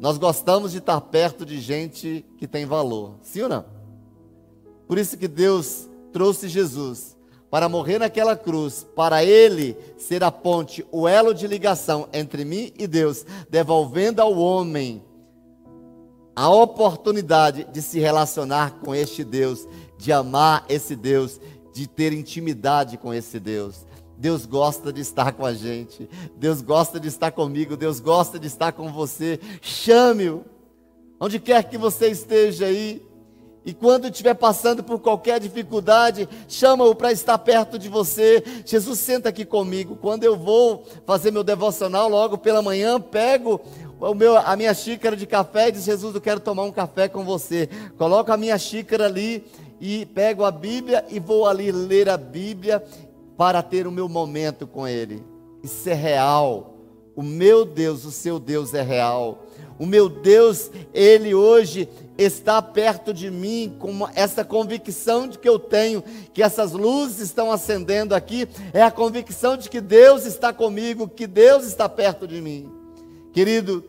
Nós 0.00 0.18
gostamos 0.18 0.72
de 0.72 0.78
estar 0.78 1.00
perto 1.00 1.46
de 1.46 1.60
gente 1.60 2.24
que 2.36 2.46
tem 2.46 2.66
valor, 2.66 3.14
sim 3.22 3.42
ou 3.42 3.48
não? 3.48 3.64
Por 4.86 4.98
isso 4.98 5.16
que 5.16 5.28
Deus 5.28 5.88
trouxe 6.12 6.48
Jesus 6.48 7.13
para 7.54 7.68
morrer 7.68 8.00
naquela 8.00 8.36
cruz, 8.36 8.84
para 8.96 9.24
ele 9.24 9.76
ser 9.96 10.24
a 10.24 10.30
ponte, 10.32 10.84
o 10.90 11.06
elo 11.06 11.32
de 11.32 11.46
ligação 11.46 12.08
entre 12.12 12.44
mim 12.44 12.72
e 12.76 12.84
Deus, 12.84 13.24
devolvendo 13.48 14.20
ao 14.20 14.36
homem 14.36 15.04
a 16.34 16.50
oportunidade 16.50 17.64
de 17.72 17.80
se 17.80 18.00
relacionar 18.00 18.80
com 18.80 18.92
este 18.92 19.22
Deus, 19.22 19.68
de 19.96 20.12
amar 20.12 20.64
esse 20.68 20.96
Deus, 20.96 21.40
de 21.72 21.86
ter 21.86 22.12
intimidade 22.12 22.98
com 22.98 23.14
esse 23.14 23.38
Deus. 23.38 23.86
Deus 24.18 24.46
gosta 24.46 24.92
de 24.92 25.02
estar 25.02 25.30
com 25.30 25.46
a 25.46 25.54
gente, 25.54 26.10
Deus 26.36 26.60
gosta 26.60 26.98
de 26.98 27.06
estar 27.06 27.30
comigo, 27.30 27.76
Deus 27.76 28.00
gosta 28.00 28.36
de 28.36 28.48
estar 28.48 28.72
com 28.72 28.92
você. 28.92 29.38
Chame-o, 29.62 30.44
onde 31.20 31.38
quer 31.38 31.62
que 31.62 31.78
você 31.78 32.08
esteja 32.08 32.66
aí. 32.66 33.00
E 33.66 33.72
quando 33.72 34.08
estiver 34.08 34.34
passando 34.34 34.82
por 34.82 34.98
qualquer 35.00 35.40
dificuldade, 35.40 36.28
chama-o 36.46 36.94
para 36.94 37.12
estar 37.12 37.38
perto 37.38 37.78
de 37.78 37.88
você. 37.88 38.42
Jesus, 38.64 38.98
senta 38.98 39.30
aqui 39.30 39.44
comigo. 39.44 39.96
Quando 39.96 40.24
eu 40.24 40.36
vou 40.36 40.84
fazer 41.06 41.30
meu 41.30 41.42
devocional 41.42 42.08
logo 42.08 42.36
pela 42.36 42.60
manhã, 42.60 43.00
pego 43.00 43.60
meu, 44.14 44.36
a 44.36 44.54
minha 44.56 44.74
xícara 44.74 45.16
de 45.16 45.26
café 45.26 45.68
e 45.68 45.72
diz: 45.72 45.84
Jesus, 45.84 46.14
eu 46.14 46.20
quero 46.20 46.40
tomar 46.40 46.64
um 46.64 46.72
café 46.72 47.08
com 47.08 47.24
você. 47.24 47.68
Coloco 47.96 48.30
a 48.30 48.36
minha 48.36 48.58
xícara 48.58 49.06
ali 49.06 49.46
e 49.80 50.04
pego 50.06 50.44
a 50.44 50.50
Bíblia 50.50 51.04
e 51.08 51.18
vou 51.18 51.46
ali 51.46 51.72
ler 51.72 52.08
a 52.08 52.16
Bíblia 52.16 52.84
para 53.36 53.62
ter 53.62 53.86
o 53.86 53.92
meu 53.92 54.08
momento 54.08 54.66
com 54.66 54.86
Ele. 54.86 55.24
Isso 55.62 55.88
é 55.88 55.94
real. 55.94 56.74
O 57.16 57.22
meu 57.22 57.64
Deus, 57.64 58.04
o 58.04 58.10
seu 58.10 58.38
Deus 58.38 58.74
é 58.74 58.82
real. 58.82 59.46
O 59.78 59.86
meu 59.86 60.08
Deus, 60.08 60.70
Ele 60.92 61.34
hoje 61.34 61.88
está 62.16 62.62
perto 62.62 63.12
de 63.12 63.30
mim 63.30 63.76
com 63.78 64.08
essa 64.14 64.44
convicção 64.44 65.26
de 65.26 65.38
que 65.38 65.48
eu 65.48 65.58
tenho, 65.58 66.02
que 66.32 66.42
essas 66.42 66.72
luzes 66.72 67.20
estão 67.20 67.50
acendendo 67.50 68.14
aqui, 68.14 68.48
é 68.72 68.82
a 68.82 68.90
convicção 68.90 69.56
de 69.56 69.68
que 69.68 69.80
Deus 69.80 70.24
está 70.24 70.52
comigo, 70.52 71.08
que 71.08 71.26
Deus 71.26 71.64
está 71.64 71.88
perto 71.88 72.26
de 72.26 72.40
mim. 72.40 72.70
Querido, 73.32 73.84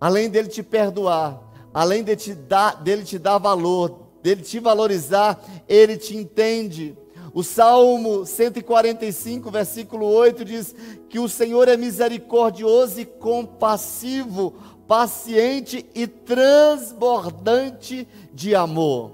além 0.00 0.28
dele 0.28 0.48
te 0.48 0.62
perdoar, 0.62 1.40
além 1.72 2.02
de 2.02 2.16
te 2.16 2.34
dar, 2.34 2.82
dele 2.82 3.04
te 3.04 3.18
dar 3.18 3.38
valor, 3.38 4.00
dele 4.22 4.42
te 4.42 4.58
valorizar, 4.58 5.40
ele 5.68 5.96
te 5.96 6.16
entende. 6.16 6.96
O 7.32 7.44
Salmo 7.44 8.26
145, 8.26 9.48
versículo 9.52 10.06
8 10.06 10.44
diz 10.44 10.74
que 11.08 11.20
o 11.20 11.28
Senhor 11.28 11.68
é 11.68 11.76
misericordioso 11.76 13.00
e 13.00 13.04
compassivo, 13.04 14.54
paciente 14.90 15.86
e 15.94 16.08
transbordante 16.08 18.08
de 18.34 18.56
amor. 18.56 19.12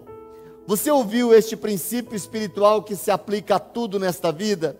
Você 0.66 0.90
ouviu 0.90 1.34
este 1.34 1.54
princípio 1.54 2.16
espiritual 2.16 2.82
que 2.82 2.96
se 2.96 3.10
aplica 3.10 3.56
a 3.56 3.58
tudo 3.58 3.98
nesta 3.98 4.32
vida? 4.32 4.78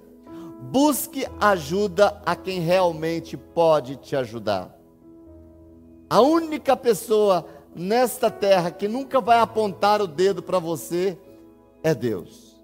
Busque 0.73 1.29
ajuda 1.39 2.19
a 2.25 2.35
quem 2.35 2.61
realmente 2.61 3.37
pode 3.37 3.97
te 3.97 4.17
ajudar. 4.17 4.75
A 6.09 6.23
única 6.23 6.75
pessoa 6.75 7.47
nesta 7.75 8.31
terra 8.31 8.71
que 8.71 8.89
nunca 8.89 9.21
vai 9.21 9.39
apontar 9.39 10.01
o 10.01 10.07
dedo 10.07 10.43
para 10.43 10.59
você 10.59 11.19
é 11.83 11.95
Deus. 11.95 12.57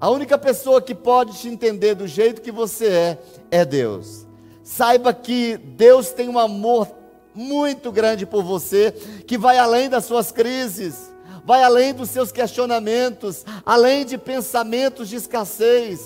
A 0.00 0.08
única 0.08 0.38
pessoa 0.38 0.80
que 0.80 0.94
pode 0.94 1.36
te 1.36 1.46
entender 1.46 1.94
do 1.94 2.06
jeito 2.06 2.40
que 2.40 2.50
você 2.50 2.88
é, 2.88 3.18
é 3.50 3.66
Deus. 3.66 4.26
Saiba 4.62 5.12
que 5.12 5.58
Deus 5.58 6.10
tem 6.10 6.26
um 6.26 6.38
amor 6.38 6.99
muito 7.34 7.92
grande 7.92 8.26
por 8.26 8.42
você, 8.42 8.92
que 9.26 9.38
vai 9.38 9.58
além 9.58 9.88
das 9.88 10.04
suas 10.04 10.32
crises, 10.32 11.10
vai 11.44 11.62
além 11.62 11.94
dos 11.94 12.10
seus 12.10 12.32
questionamentos, 12.32 13.44
além 13.64 14.04
de 14.04 14.18
pensamentos 14.18 15.08
de 15.08 15.16
escassez. 15.16 16.00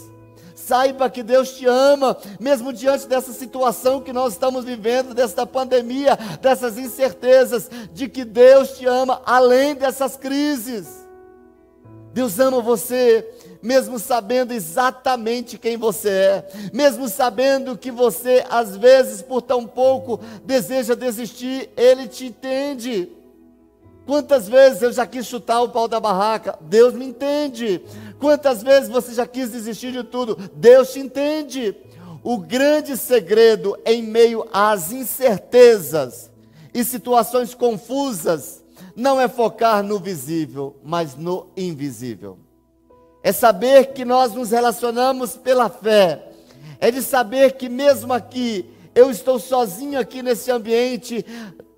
Saiba 0.54 1.10
que 1.10 1.22
Deus 1.22 1.56
te 1.56 1.66
ama, 1.66 2.16
mesmo 2.40 2.72
diante 2.72 3.06
dessa 3.06 3.32
situação 3.32 4.00
que 4.00 4.12
nós 4.12 4.32
estamos 4.32 4.64
vivendo, 4.64 5.12
desta 5.12 5.46
pandemia, 5.46 6.16
dessas 6.40 6.78
incertezas, 6.78 7.70
de 7.92 8.08
que 8.08 8.24
Deus 8.24 8.78
te 8.78 8.86
ama 8.86 9.20
além 9.26 9.74
dessas 9.74 10.16
crises. 10.16 11.04
Deus 12.14 12.38
ama 12.38 12.60
você, 12.60 13.28
mesmo 13.64 13.98
sabendo 13.98 14.52
exatamente 14.52 15.56
quem 15.56 15.78
você 15.78 16.10
é, 16.10 16.48
mesmo 16.70 17.08
sabendo 17.08 17.78
que 17.78 17.90
você, 17.90 18.44
às 18.50 18.76
vezes, 18.76 19.22
por 19.22 19.40
tão 19.40 19.66
pouco, 19.66 20.20
deseja 20.44 20.94
desistir, 20.94 21.70
Ele 21.74 22.06
te 22.06 22.26
entende. 22.26 23.10
Quantas 24.04 24.46
vezes 24.46 24.82
eu 24.82 24.92
já 24.92 25.06
quis 25.06 25.24
chutar 25.24 25.62
o 25.62 25.70
pau 25.70 25.88
da 25.88 25.98
barraca? 25.98 26.58
Deus 26.60 26.92
me 26.92 27.06
entende. 27.06 27.80
Quantas 28.20 28.62
vezes 28.62 28.90
você 28.90 29.14
já 29.14 29.26
quis 29.26 29.50
desistir 29.50 29.92
de 29.92 30.04
tudo? 30.04 30.36
Deus 30.54 30.92
te 30.92 31.00
entende. 31.00 31.74
O 32.22 32.36
grande 32.36 32.98
segredo 32.98 33.78
em 33.86 34.02
meio 34.02 34.46
às 34.52 34.92
incertezas 34.92 36.30
e 36.74 36.84
situações 36.84 37.54
confusas 37.54 38.62
não 38.94 39.18
é 39.18 39.26
focar 39.26 39.82
no 39.82 39.98
visível, 39.98 40.76
mas 40.84 41.16
no 41.16 41.46
invisível 41.56 42.43
é 43.24 43.32
saber 43.32 43.94
que 43.94 44.04
nós 44.04 44.34
nos 44.34 44.50
relacionamos 44.50 45.34
pela 45.34 45.70
fé, 45.70 46.28
é 46.78 46.90
de 46.90 47.00
saber 47.00 47.52
que 47.52 47.70
mesmo 47.70 48.12
aqui, 48.12 48.66
eu 48.94 49.10
estou 49.10 49.38
sozinho 49.38 49.98
aqui 49.98 50.22
nesse 50.22 50.50
ambiente, 50.50 51.24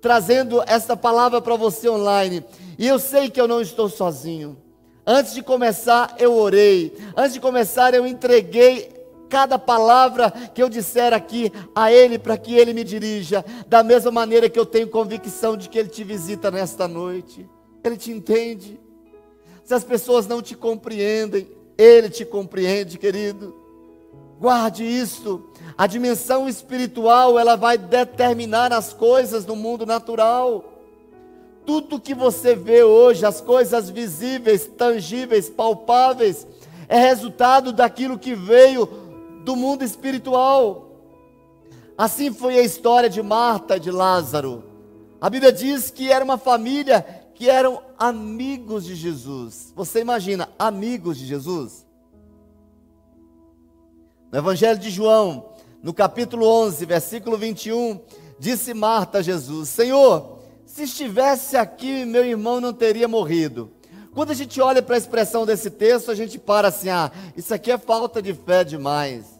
trazendo 0.01 0.61
esta 0.67 0.97
palavra 0.97 1.41
para 1.41 1.55
você 1.55 1.87
online, 1.87 2.43
e 2.77 2.85
eu 2.85 2.99
sei 2.99 3.29
que 3.29 3.39
eu 3.39 3.47
não 3.47 3.61
estou 3.61 3.87
sozinho. 3.87 4.57
Antes 5.05 5.33
de 5.33 5.41
começar, 5.41 6.17
eu 6.19 6.35
orei, 6.35 6.93
antes 7.15 7.33
de 7.33 7.39
começar, 7.39 7.93
eu 7.93 8.05
entreguei 8.05 8.91
cada 9.29 9.57
palavra 9.57 10.29
que 10.53 10.61
eu 10.61 10.67
disser 10.67 11.13
aqui 11.13 11.49
a 11.73 11.89
Ele, 11.89 12.19
para 12.19 12.35
que 12.35 12.53
Ele 12.55 12.73
me 12.73 12.83
dirija, 12.83 13.43
da 13.69 13.81
mesma 13.81 14.11
maneira 14.11 14.49
que 14.49 14.59
eu 14.59 14.65
tenho 14.65 14.89
convicção 14.89 15.55
de 15.55 15.69
que 15.69 15.79
Ele 15.79 15.87
te 15.87 16.03
visita 16.03 16.51
nesta 16.51 16.89
noite, 16.89 17.49
Ele 17.85 17.95
te 17.95 18.11
entende 18.11 18.77
se 19.67 19.73
as 19.73 19.83
pessoas 19.83 20.25
não 20.25 20.41
te 20.41 20.55
compreendem, 20.55 21.45
Ele 21.77 22.09
te 22.09 22.23
compreende, 22.23 22.97
querido. 22.97 23.53
Guarde 24.39 24.85
isso. 24.85 25.43
A 25.77 25.85
dimensão 25.85 26.47
espiritual, 26.47 27.37
ela 27.37 27.57
vai 27.57 27.77
determinar 27.77 28.71
as 28.71 28.93
coisas 28.93 29.45
no 29.45 29.57
mundo 29.57 29.85
natural. 29.85 30.63
Tudo 31.65 31.99
que 31.99 32.15
você 32.15 32.55
vê 32.55 32.81
hoje, 32.81 33.25
as 33.25 33.41
coisas 33.41 33.89
visíveis, 33.89 34.65
tangíveis, 34.65 35.49
palpáveis, 35.49 36.47
é 36.87 36.97
resultado 36.97 37.73
daquilo 37.73 38.17
que 38.17 38.33
veio 38.33 38.87
do 39.43 39.53
mundo 39.53 39.83
espiritual. 39.83 40.91
Assim 41.97 42.31
foi 42.31 42.57
a 42.57 42.63
história 42.63 43.09
de 43.09 43.21
Marta 43.21 43.75
e 43.75 43.81
de 43.81 43.91
Lázaro. 43.91 44.63
A 45.19 45.29
Bíblia 45.29 45.51
diz 45.51 45.91
que 45.91 46.09
era 46.09 46.23
uma 46.23 46.37
família 46.37 47.26
que 47.37 47.51
eram 47.51 47.83
amigos 47.99 48.83
de 48.83 48.95
Jesus. 48.95 49.71
Você 49.75 50.01
imagina, 50.01 50.49
amigos 50.57 51.19
de 51.19 51.25
Jesus? 51.27 51.85
No 54.31 54.39
Evangelho 54.39 54.79
de 54.79 54.89
João, 54.89 55.49
no 55.83 55.93
capítulo 55.93 56.47
11, 56.47 56.83
versículo 56.87 57.37
21, 57.37 58.01
disse 58.39 58.73
Marta 58.73 59.19
a 59.19 59.21
Jesus: 59.21 59.69
Senhor, 59.69 60.39
se 60.65 60.83
estivesse 60.83 61.55
aqui, 61.55 62.05
meu 62.05 62.25
irmão 62.25 62.59
não 62.59 62.73
teria 62.73 63.07
morrido. 63.07 63.71
Quando 64.15 64.31
a 64.31 64.33
gente 64.33 64.59
olha 64.59 64.81
para 64.81 64.95
a 64.95 64.97
expressão 64.97 65.45
desse 65.45 65.69
texto, 65.69 66.09
a 66.09 66.15
gente 66.15 66.39
para 66.39 66.69
assim: 66.69 66.89
ah, 66.89 67.11
isso 67.35 67.53
aqui 67.53 67.71
é 67.71 67.77
falta 67.77 68.19
de 68.19 68.33
fé 68.33 68.63
demais. 68.63 69.39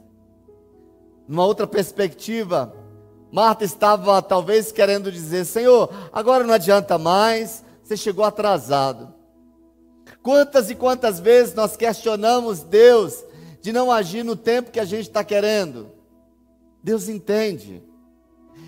Numa 1.28 1.48
outra 1.48 1.66
perspectiva, 1.66 2.76
Marta 3.32 3.66
estava 3.66 4.22
talvez 4.22 4.72
querendo 4.72 5.12
dizer: 5.12 5.46
Senhor, 5.46 5.90
agora 6.14 6.44
não 6.44 6.54
adianta 6.54 7.00
mais, 7.00 7.66
você 7.88 7.96
chegou 7.96 8.26
atrasado. 8.26 9.14
Quantas 10.22 10.70
e 10.70 10.76
quantas 10.76 11.22
vezes 11.22 11.56
nós 11.56 11.78
questionamos 11.78 12.62
Deus 12.62 13.24
de 13.62 13.72
não 13.72 13.90
agir 13.90 14.24
no 14.24 14.36
tempo 14.36 14.72
que 14.72 14.80
a 14.80 14.84
gente 14.84 15.08
está 15.08 15.24
querendo? 15.24 15.90
Deus 16.84 17.08
entende. 17.08 17.82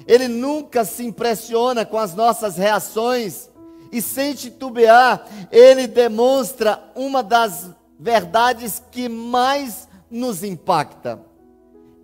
Ele 0.08 0.30
nunca 0.30 0.86
se 0.86 1.06
impressiona 1.06 1.86
com 1.86 1.98
as 1.98 2.16
nossas 2.16 2.56
reações 2.56 3.50
e 3.92 4.02
sem 4.02 4.34
titubear, 4.34 5.28
ele 5.52 5.86
demonstra 5.86 6.82
uma 6.96 7.22
das 7.22 7.72
verdades 8.00 8.82
que 8.90 9.10
mais 9.10 9.90
nos 10.10 10.44
impacta. 10.46 11.20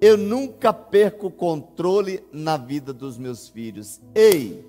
Eu 0.01 0.17
nunca 0.17 0.73
perco 0.73 1.27
o 1.27 1.31
controle 1.31 2.21
na 2.33 2.57
vida 2.57 2.91
dos 2.91 3.17
meus 3.17 3.47
filhos. 3.47 4.01
Ei, 4.13 4.65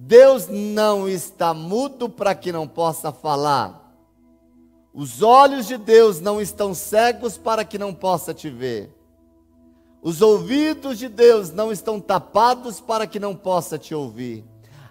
Deus 0.00 0.46
não 0.46 1.08
está 1.08 1.52
mudo 1.52 2.08
para 2.08 2.32
que 2.32 2.52
não 2.52 2.68
possa 2.68 3.10
falar. 3.10 3.92
Os 4.94 5.22
olhos 5.22 5.66
de 5.66 5.76
Deus 5.76 6.20
não 6.20 6.40
estão 6.40 6.72
cegos 6.72 7.36
para 7.36 7.64
que 7.64 7.76
não 7.76 7.92
possa 7.92 8.32
te 8.32 8.48
ver. 8.48 8.94
Os 10.00 10.22
ouvidos 10.22 11.00
de 11.00 11.08
Deus 11.08 11.50
não 11.50 11.72
estão 11.72 11.98
tapados 11.98 12.80
para 12.80 13.08
que 13.08 13.18
não 13.18 13.34
possa 13.34 13.76
te 13.76 13.92
ouvir. 13.92 14.44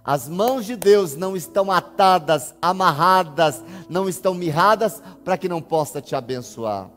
As 0.04 0.28
mãos 0.28 0.66
de 0.66 0.76
Deus 0.76 1.16
não 1.16 1.38
estão 1.38 1.72
atadas, 1.72 2.54
amarradas, 2.62 3.64
não 3.88 4.10
estão 4.10 4.34
mirradas 4.34 5.02
para 5.24 5.38
que 5.38 5.48
não 5.48 5.62
possa 5.62 6.02
te 6.02 6.18
abençoar. 6.18 6.92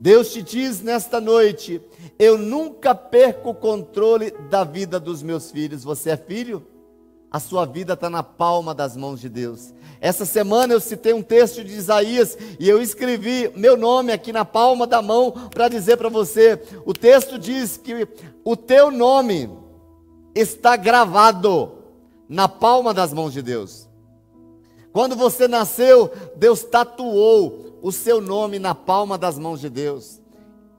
Deus 0.00 0.32
te 0.32 0.42
diz 0.42 0.82
nesta 0.82 1.20
noite: 1.20 1.80
eu 2.18 2.36
nunca 2.36 2.92
perco 2.92 3.50
o 3.50 3.54
controle 3.54 4.32
da 4.50 4.64
vida 4.64 4.98
dos 4.98 5.22
meus 5.22 5.52
filhos. 5.52 5.84
Você 5.84 6.10
é 6.10 6.16
filho? 6.16 6.66
A 7.30 7.38
sua 7.38 7.66
vida 7.66 7.92
está 7.92 8.08
na 8.08 8.22
palma 8.22 8.74
das 8.74 8.96
mãos 8.96 9.20
de 9.20 9.28
Deus. 9.28 9.74
Essa 10.00 10.24
semana 10.24 10.72
eu 10.72 10.80
citei 10.80 11.12
um 11.12 11.22
texto 11.22 11.62
de 11.62 11.72
Isaías 11.74 12.38
e 12.58 12.68
eu 12.68 12.80
escrevi 12.80 13.50
meu 13.54 13.76
nome 13.76 14.12
aqui 14.12 14.32
na 14.32 14.44
palma 14.44 14.86
da 14.86 15.02
mão 15.02 15.32
para 15.50 15.68
dizer 15.68 15.96
para 15.96 16.08
você. 16.08 16.60
O 16.86 16.94
texto 16.94 17.38
diz 17.38 17.76
que 17.76 18.08
o 18.44 18.56
teu 18.56 18.90
nome 18.90 19.50
está 20.34 20.76
gravado 20.76 21.72
na 22.28 22.48
palma 22.48 22.94
das 22.94 23.12
mãos 23.12 23.32
de 23.32 23.42
Deus. 23.42 23.88
Quando 24.92 25.14
você 25.14 25.46
nasceu, 25.46 26.10
Deus 26.36 26.62
tatuou 26.62 27.78
o 27.82 27.92
seu 27.92 28.20
nome 28.20 28.58
na 28.58 28.74
palma 28.74 29.18
das 29.18 29.38
mãos 29.38 29.60
de 29.60 29.68
Deus. 29.68 30.20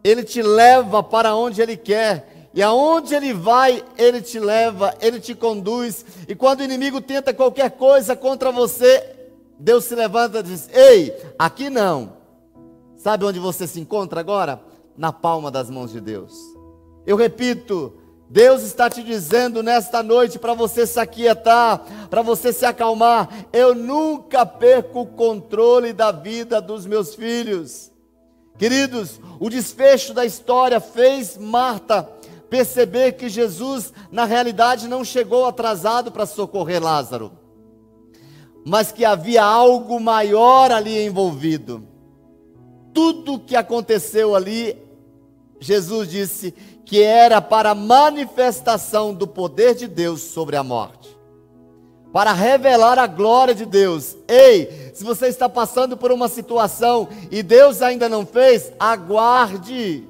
Ele 0.03 0.23
te 0.23 0.41
leva 0.41 1.03
para 1.03 1.35
onde 1.35 1.61
Ele 1.61 1.77
quer. 1.77 2.38
E 2.53 2.63
aonde 2.63 3.13
ele 3.13 3.33
vai, 3.33 3.83
ele 3.97 4.21
te 4.21 4.39
leva, 4.39 4.95
ele 4.99 5.19
te 5.19 5.35
conduz. 5.35 6.05
E 6.27 6.33
quando 6.35 6.61
o 6.61 6.63
inimigo 6.63 6.99
tenta 6.99 7.33
qualquer 7.33 7.71
coisa 7.71 8.15
contra 8.15 8.51
você, 8.51 9.15
Deus 9.59 9.85
se 9.85 9.93
levanta 9.93 10.39
e 10.39 10.43
diz: 10.43 10.69
Ei, 10.73 11.15
aqui 11.37 11.69
não. 11.69 12.17
Sabe 12.97 13.23
onde 13.23 13.39
você 13.39 13.67
se 13.67 13.79
encontra 13.79 14.19
agora? 14.19 14.61
Na 14.97 15.13
palma 15.13 15.51
das 15.51 15.69
mãos 15.69 15.91
de 15.91 16.01
Deus. 16.01 16.33
Eu 17.05 17.15
repito, 17.15 17.93
Deus 18.29 18.63
está 18.63 18.89
te 18.89 19.01
dizendo 19.01 19.63
nesta 19.63 20.03
noite 20.03 20.37
para 20.37 20.53
você 20.53 20.85
se 20.85 20.99
aquietar, 20.99 21.81
para 22.09 22.21
você 22.21 22.51
se 22.51 22.65
acalmar. 22.65 23.47
Eu 23.53 23.73
nunca 23.73 24.45
perco 24.45 25.01
o 25.01 25.05
controle 25.05 25.93
da 25.93 26.11
vida 26.11 26.59
dos 26.59 26.85
meus 26.85 27.15
filhos. 27.15 27.91
Queridos, 28.57 29.21
o 29.39 29.49
desfecho 29.49 30.13
da 30.13 30.25
história 30.25 30.81
fez 30.81 31.37
Marta 31.37 32.18
perceber 32.49 33.13
que 33.13 33.29
Jesus, 33.29 33.93
na 34.11 34.25
realidade, 34.25 34.87
não 34.87 35.03
chegou 35.03 35.45
atrasado 35.45 36.11
para 36.11 36.25
socorrer 36.25 36.81
Lázaro 36.81 37.31
mas 38.69 38.91
que 38.91 39.05
havia 39.05 39.43
algo 39.43 39.99
maior 39.99 40.71
ali 40.71 41.05
envolvido. 41.05 41.83
Tudo 42.93 43.39
que 43.39 43.55
aconteceu 43.55 44.35
ali, 44.35 44.77
Jesus 45.59 46.09
disse 46.09 46.53
que 46.85 47.01
era 47.01 47.41
para 47.41 47.75
manifestação 47.75 49.13
do 49.13 49.27
poder 49.27 49.75
de 49.75 49.87
Deus 49.87 50.21
sobre 50.21 50.55
a 50.55 50.63
morte. 50.63 51.17
Para 52.11 52.33
revelar 52.33 52.97
a 52.97 53.05
glória 53.05 53.53
de 53.53 53.65
Deus. 53.65 54.17
Ei, 54.27 54.91
se 54.93 55.03
você 55.03 55.27
está 55.27 55.47
passando 55.47 55.95
por 55.95 56.11
uma 56.11 56.27
situação 56.27 57.07
e 57.29 57.43
Deus 57.43 57.81
ainda 57.81 58.09
não 58.09 58.25
fez, 58.25 58.71
aguarde. 58.79 60.07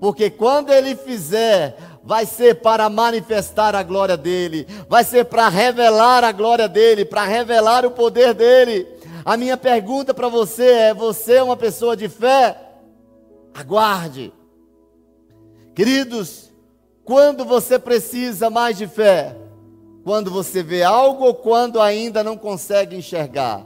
Porque 0.00 0.30
quando 0.30 0.72
Ele 0.72 0.94
fizer, 0.96 1.76
vai 2.02 2.26
ser 2.26 2.56
para 2.56 2.88
manifestar 2.90 3.74
a 3.74 3.82
glória 3.82 4.16
dele, 4.16 4.66
vai 4.88 5.02
ser 5.02 5.24
para 5.24 5.48
revelar 5.48 6.22
a 6.22 6.32
glória 6.32 6.68
dele, 6.68 7.04
para 7.04 7.24
revelar 7.24 7.86
o 7.86 7.90
poder 7.90 8.34
dele. 8.34 8.86
A 9.24 9.36
minha 9.36 9.56
pergunta 9.56 10.12
para 10.12 10.28
você 10.28 10.66
é: 10.66 10.94
você 10.94 11.34
é 11.36 11.42
uma 11.42 11.56
pessoa 11.56 11.96
de 11.96 12.08
fé? 12.08 12.56
Aguarde. 13.54 14.32
Queridos, 15.74 16.52
quando 17.04 17.44
você 17.44 17.78
precisa 17.78 18.50
mais 18.50 18.76
de 18.76 18.86
fé? 18.86 19.36
Quando 20.04 20.30
você 20.30 20.62
vê 20.62 20.82
algo 20.82 21.24
ou 21.24 21.34
quando 21.34 21.80
ainda 21.80 22.22
não 22.22 22.36
consegue 22.36 22.94
enxergar? 22.94 23.64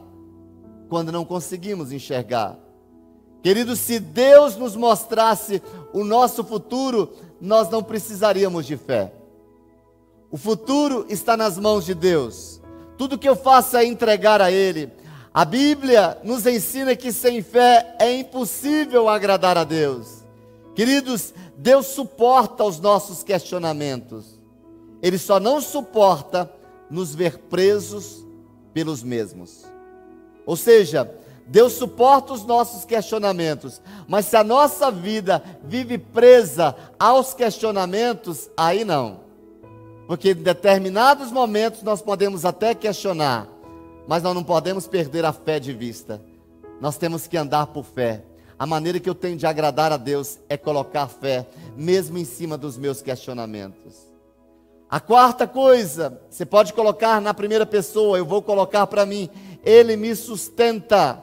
Quando 0.89 1.11
não 1.11 1.25
conseguimos 1.25 1.91
enxergar. 1.91 2.57
Queridos, 3.49 3.79
se 3.79 3.99
Deus 3.99 4.57
nos 4.57 4.77
mostrasse 4.77 5.63
o 5.95 6.05
nosso 6.05 6.45
futuro, 6.45 7.11
nós 7.41 7.71
não 7.71 7.83
precisaríamos 7.83 8.67
de 8.67 8.77
fé. 8.77 9.11
O 10.31 10.37
futuro 10.37 11.07
está 11.09 11.35
nas 11.35 11.57
mãos 11.57 11.87
de 11.87 11.95
Deus. 11.95 12.61
Tudo 12.99 13.17
que 13.17 13.27
eu 13.27 13.35
faço 13.35 13.79
é 13.79 13.87
entregar 13.87 14.43
a 14.43 14.53
Ele. 14.53 14.93
A 15.33 15.47
Bíblia 15.47 16.19
nos 16.23 16.45
ensina 16.45 16.95
que 16.95 17.11
sem 17.11 17.41
fé 17.41 17.97
é 17.99 18.19
impossível 18.19 19.09
agradar 19.09 19.57
a 19.57 19.65
Deus. 19.65 20.23
Queridos, 20.75 21.33
Deus 21.57 21.87
suporta 21.87 22.65
os 22.65 22.79
nossos 22.79 23.23
questionamentos. 23.23 24.39
Ele 25.01 25.17
só 25.17 25.41
não 25.41 25.59
suporta 25.63 26.53
nos 26.91 27.15
ver 27.15 27.39
presos 27.39 28.27
pelos 28.75 29.03
mesmos. 29.03 29.65
Ou 30.45 30.55
seja, 30.55 31.11
Deus 31.49 31.73
suporta 31.73 32.35
os 32.35 32.45
nossos 32.45 32.85
questionamentos, 32.85 33.81
mas 34.07 34.27
se 34.27 34.37
a 34.37 34.45
nossa 34.45 34.91
vida 34.91 35.43
vive 35.65 35.97
presa 35.97 36.77
aos 36.99 37.33
questionamentos, 37.33 38.51
aí 38.55 38.85
não. 38.85 39.21
Porque 40.07 40.31
em 40.33 40.35
determinados 40.35 41.33
momentos 41.33 41.83
nós 41.83 42.03
podemos 42.03 42.45
até 42.45 42.75
questionar, 42.75 43.49
mas 44.07 44.23
nós 44.23 44.35
não 44.35 44.45
podemos 44.45 44.87
perder 44.87 45.25
a 45.25 45.33
fé 45.33 45.59
de 45.59 45.73
vista. 45.73 46.21
Nós 46.81 46.99
temos 46.99 47.27
que 47.27 47.37
andar 47.37 47.69
por 47.69 47.85
fé. 47.85 48.23
A 48.59 48.67
maneira 48.67 49.01
que 49.01 49.09
eu 49.09 49.15
tenho 49.15 49.37
de 49.37 49.47
agradar 49.47 49.91
a 49.91 49.97
Deus 49.97 50.39
é 50.51 50.57
colocar 50.57 51.09
fé, 51.09 51.47
mesmo 51.75 52.19
em 52.19 52.25
cima 52.25 52.59
dos 52.59 52.77
meus 52.77 53.01
questionamentos. 53.01 54.09
A 54.91 55.01
quarta 55.01 55.47
coisa, 55.47 56.21
você 56.29 56.45
pode 56.45 56.73
colocar 56.73 57.21
na 57.21 57.33
primeira 57.33 57.65
pessoa, 57.65 58.19
eu 58.19 58.25
vou 58.25 58.43
colocar 58.43 58.87
para 58.87 59.07
mim, 59.07 59.31
Ele 59.65 59.97
me 59.97 60.15
sustenta. 60.15 61.23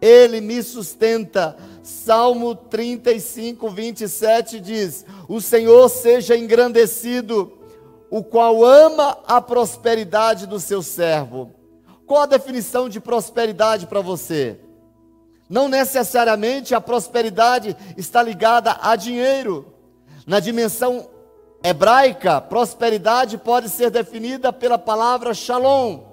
Ele 0.00 0.40
me 0.40 0.62
sustenta. 0.62 1.56
Salmo 1.82 2.54
35, 2.54 3.70
27 3.70 4.60
diz: 4.60 5.04
O 5.28 5.40
Senhor 5.40 5.88
seja 5.88 6.36
engrandecido, 6.36 7.52
o 8.10 8.24
qual 8.24 8.64
ama 8.64 9.18
a 9.26 9.40
prosperidade 9.40 10.46
do 10.46 10.58
seu 10.58 10.82
servo. 10.82 11.52
Qual 12.06 12.22
a 12.22 12.26
definição 12.26 12.88
de 12.88 13.00
prosperidade 13.00 13.86
para 13.86 14.00
você? 14.00 14.58
Não 15.48 15.68
necessariamente 15.68 16.74
a 16.74 16.80
prosperidade 16.80 17.76
está 17.96 18.22
ligada 18.22 18.76
a 18.80 18.96
dinheiro. 18.96 19.72
Na 20.26 20.40
dimensão 20.40 21.08
hebraica, 21.62 22.40
prosperidade 22.40 23.38
pode 23.38 23.68
ser 23.68 23.90
definida 23.90 24.52
pela 24.52 24.76
palavra 24.76 25.34
shalom 25.34 26.05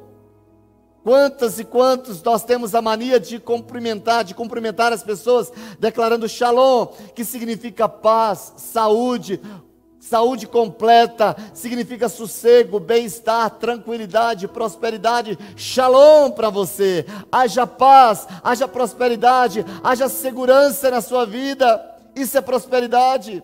Quantas 1.04 1.60
e 1.60 1.66
quantos 1.66 2.24
nós 2.24 2.46
temos 2.46 2.74
a 2.74 2.82
mania 2.82 3.20
de 3.20 3.38
cumprimentar, 3.38 4.24
de 4.24 4.34
cumprimentar 4.34 4.94
as 4.94 5.04
pessoas, 5.04 5.52
declarando 5.78 6.30
shalom, 6.30 6.88
que 7.14 7.26
significa 7.26 7.90
paz, 7.90 8.54
saúde, 8.56 9.42
saúde 10.00 10.48
completa, 10.48 11.36
significa 11.54 12.08
sossego, 12.08 12.80
bem-estar, 12.80 13.50
tranquilidade, 13.52 14.48
prosperidade. 14.48 15.38
Shalom 15.58 16.32
para 16.32 16.50
você. 16.50 17.06
Haja 17.30 17.68
paz, 17.68 18.26
haja 18.42 18.66
prosperidade, 18.66 19.66
haja 19.84 20.08
segurança 20.08 20.90
na 20.90 21.02
sua 21.02 21.26
vida. 21.26 21.84
Isso 22.16 22.38
é 22.38 22.42
prosperidade. 22.42 23.44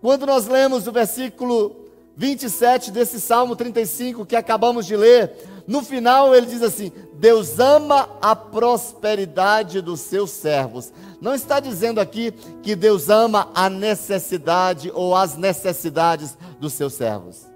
Quando 0.00 0.26
nós 0.26 0.48
lemos 0.48 0.88
o 0.88 0.92
versículo 0.92 1.76
27 2.16 2.90
desse 2.90 3.20
Salmo 3.20 3.54
35 3.54 4.26
que 4.26 4.34
acabamos 4.34 4.86
de 4.86 4.96
ler, 4.96 5.36
no 5.68 5.82
final 5.82 6.34
ele 6.34 6.46
diz 6.46 6.62
assim: 6.62 6.90
Deus 7.12 7.60
ama 7.60 8.08
a 8.22 8.34
prosperidade 8.34 9.82
dos 9.82 10.00
seus 10.00 10.30
servos. 10.30 10.90
Não 11.20 11.34
está 11.34 11.60
dizendo 11.60 12.00
aqui 12.00 12.32
que 12.62 12.74
Deus 12.74 13.10
ama 13.10 13.50
a 13.54 13.68
necessidade 13.68 14.90
ou 14.94 15.14
as 15.14 15.36
necessidades 15.36 16.38
dos 16.58 16.72
seus 16.72 16.94
servos. 16.94 17.46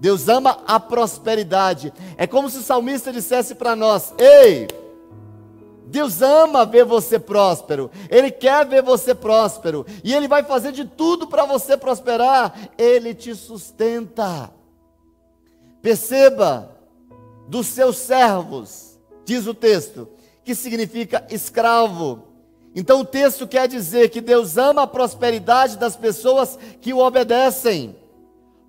Deus 0.00 0.30
ama 0.30 0.62
a 0.66 0.80
prosperidade. 0.80 1.92
É 2.16 2.26
como 2.26 2.48
se 2.48 2.56
o 2.56 2.62
salmista 2.62 3.12
dissesse 3.12 3.54
para 3.54 3.76
nós: 3.76 4.14
Ei, 4.16 4.66
Deus 5.86 6.22
ama 6.22 6.64
ver 6.64 6.86
você 6.86 7.18
próspero, 7.18 7.90
Ele 8.08 8.30
quer 8.30 8.66
ver 8.66 8.82
você 8.82 9.14
próspero, 9.14 9.84
e 10.02 10.14
Ele 10.14 10.26
vai 10.26 10.42
fazer 10.42 10.72
de 10.72 10.86
tudo 10.86 11.26
para 11.26 11.44
você 11.44 11.76
prosperar, 11.76 12.70
Ele 12.78 13.14
te 13.14 13.34
sustenta. 13.34 14.50
Perceba, 15.82 16.75
dos 17.48 17.66
seus 17.66 17.96
servos, 17.98 18.98
diz 19.24 19.46
o 19.46 19.54
texto, 19.54 20.08
que 20.44 20.54
significa 20.54 21.26
escravo. 21.30 22.24
Então 22.74 23.00
o 23.00 23.04
texto 23.04 23.46
quer 23.46 23.66
dizer 23.66 24.10
que 24.10 24.20
Deus 24.20 24.58
ama 24.58 24.82
a 24.82 24.86
prosperidade 24.86 25.76
das 25.76 25.96
pessoas 25.96 26.58
que 26.80 26.92
o 26.92 26.98
obedecem. 26.98 27.96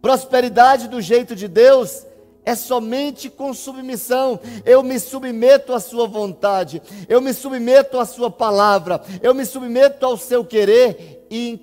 Prosperidade 0.01 0.87
do 0.87 1.01
jeito 1.01 1.35
de 1.35 1.47
Deus 1.47 2.05
é 2.45 2.55
somente 2.55 3.29
com 3.29 3.53
submissão. 3.53 4.39
Eu 4.63 4.81
me 4.81 4.99
submeto 4.99 5.73
à 5.73 5.79
sua 5.81 6.07
vontade, 6.07 6.81
eu 7.09 7.19
me 7.19 7.33
submeto 7.33 7.99
à 7.99 8.05
sua 8.05 8.31
palavra, 8.31 9.01
eu 9.21 9.33
me 9.33 9.45
submeto 9.45 10.05
ao 10.05 10.15
seu 10.15 10.45
querer 10.45 11.27
e 11.29 11.59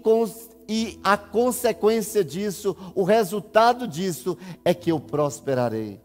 e 0.68 0.98
a 1.02 1.16
consequência 1.16 2.24
disso, 2.24 2.76
o 2.94 3.02
resultado 3.02 3.86
disso 3.86 4.36
é 4.64 4.72
que 4.72 4.90
eu 4.90 4.98
prosperarei. 4.98 6.00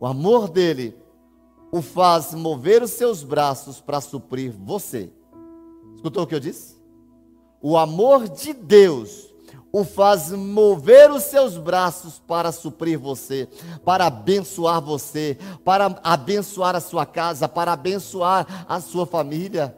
O 0.00 0.06
amor 0.06 0.48
dele 0.48 0.96
o 1.70 1.82
faz 1.82 2.32
mover 2.32 2.82
os 2.82 2.92
seus 2.92 3.22
braços 3.22 3.80
para 3.80 4.00
suprir 4.00 4.52
você. 4.52 5.10
Escutou 5.96 6.22
o 6.22 6.26
que 6.26 6.34
eu 6.34 6.40
disse? 6.40 6.76
O 7.60 7.76
amor 7.76 8.28
de 8.28 8.52
Deus 8.52 9.28
o 9.70 9.84
faz 9.84 10.30
mover 10.30 11.10
os 11.10 11.24
seus 11.24 11.58
braços 11.58 12.20
para 12.26 12.50
suprir 12.50 12.98
você, 12.98 13.46
para 13.84 14.06
abençoar 14.06 14.80
você, 14.80 15.36
para 15.64 16.00
abençoar 16.02 16.74
a 16.74 16.80
sua 16.80 17.04
casa, 17.04 17.48
para 17.48 17.72
abençoar 17.72 18.64
a 18.68 18.80
sua 18.80 19.06
família. 19.06 19.76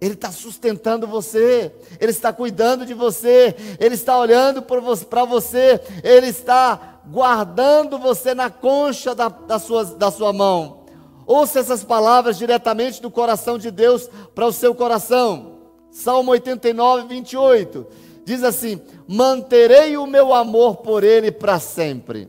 Ele 0.00 0.14
está 0.14 0.32
sustentando 0.32 1.06
você, 1.06 1.72
Ele 2.00 2.10
está 2.10 2.32
cuidando 2.32 2.84
de 2.84 2.92
você, 2.92 3.54
Ele 3.78 3.94
está 3.94 4.18
olhando 4.18 4.60
para 4.60 5.24
você, 5.24 5.80
Ele 6.02 6.26
está 6.26 6.91
guardando 7.06 7.98
você 7.98 8.34
na 8.34 8.50
concha 8.50 9.14
da, 9.14 9.28
da, 9.28 9.58
sua, 9.58 9.84
da 9.84 10.10
sua 10.10 10.32
mão. 10.32 10.82
Ouça 11.26 11.60
essas 11.60 11.84
palavras 11.84 12.36
diretamente 12.36 13.00
do 13.00 13.10
coração 13.10 13.58
de 13.58 13.70
Deus 13.70 14.08
para 14.34 14.46
o 14.46 14.52
seu 14.52 14.74
coração. 14.74 15.58
Salmo 15.90 16.32
89, 16.32 17.08
28. 17.08 17.86
Diz 18.24 18.42
assim: 18.42 18.80
Manterei 19.06 19.96
o 19.96 20.06
meu 20.06 20.32
amor 20.34 20.76
por 20.76 21.04
Ele 21.04 21.30
para 21.30 21.58
sempre, 21.58 22.28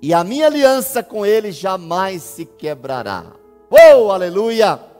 e 0.00 0.12
a 0.12 0.22
minha 0.22 0.46
aliança 0.46 1.02
com 1.02 1.24
Ele 1.24 1.50
jamais 1.52 2.22
se 2.22 2.44
quebrará. 2.44 3.24
Oh, 3.70 4.10
aleluia! 4.10 4.92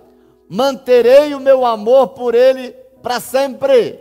manterei 0.53 1.35
o 1.35 1.41
meu 1.41 1.65
amor 1.65 2.09
por 2.09 2.35
ele 2.35 2.73
para 3.03 3.19
sempre. 3.21 3.99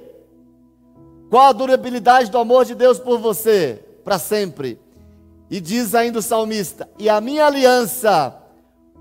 Qual 1.29 1.47
a 1.47 1.53
durabilidade 1.53 2.29
do 2.29 2.37
amor 2.37 2.65
de 2.65 2.75
Deus 2.75 2.99
por 2.99 3.17
você? 3.19 3.81
Para 4.03 4.19
sempre. 4.19 4.79
E 5.49 5.59
diz 5.59 5.93
ainda 5.95 6.19
o 6.19 6.21
salmista: 6.21 6.89
E 6.97 7.09
a 7.09 7.19
minha 7.19 7.45
aliança 7.45 8.35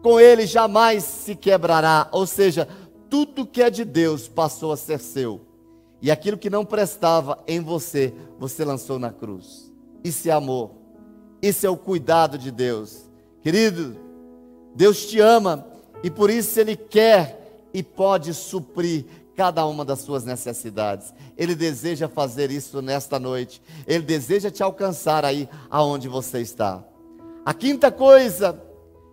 com 0.03 0.18
ele 0.18 0.46
jamais 0.46 1.05
se 1.05 1.34
quebrará. 1.34 2.09
Ou 2.12 2.26
seja, 2.26 2.66
tudo 3.09 3.46
que 3.46 3.62
é 3.62 3.70
de 3.70 3.84
Deus 3.84 4.28
passou 4.28 4.72
a 4.72 4.76
ser 4.76 4.98
seu. 4.98 5.40
E 6.03 6.11
aquilo 6.11 6.38
que 6.38 6.48
não 6.48 6.64
prestava 6.64 7.38
em 7.46 7.61
você, 7.61 8.14
você 8.38 8.64
lançou 8.64 8.98
na 8.98 9.11
cruz. 9.11 9.70
Isso 10.03 10.28
é 10.28 10.32
amor. 10.32 10.70
Isso 11.42 11.66
é 11.66 11.70
o 11.70 11.76
cuidado 11.76 12.38
de 12.38 12.51
Deus. 12.51 13.09
Querido, 13.42 13.96
Deus 14.74 15.07
te 15.07 15.20
ama 15.20 15.66
e 16.03 16.11
por 16.11 16.30
isso 16.30 16.59
Ele 16.59 16.76
quer 16.76 17.68
e 17.72 17.82
pode 17.82 18.34
suprir 18.34 19.05
cada 19.41 19.64
uma 19.64 19.86
das 19.86 20.01
suas 20.01 20.22
necessidades. 20.22 21.14
Ele 21.34 21.55
deseja 21.55 22.07
fazer 22.07 22.51
isso 22.51 22.82
nesta 22.82 23.18
noite. 23.18 23.62
Ele 23.86 24.05
deseja 24.05 24.51
te 24.51 24.62
alcançar 24.62 25.24
aí 25.24 25.49
aonde 25.70 26.09
você 26.09 26.43
está. 26.43 26.84
A 27.43 27.55
quinta 27.55 27.91
coisa 27.91 28.61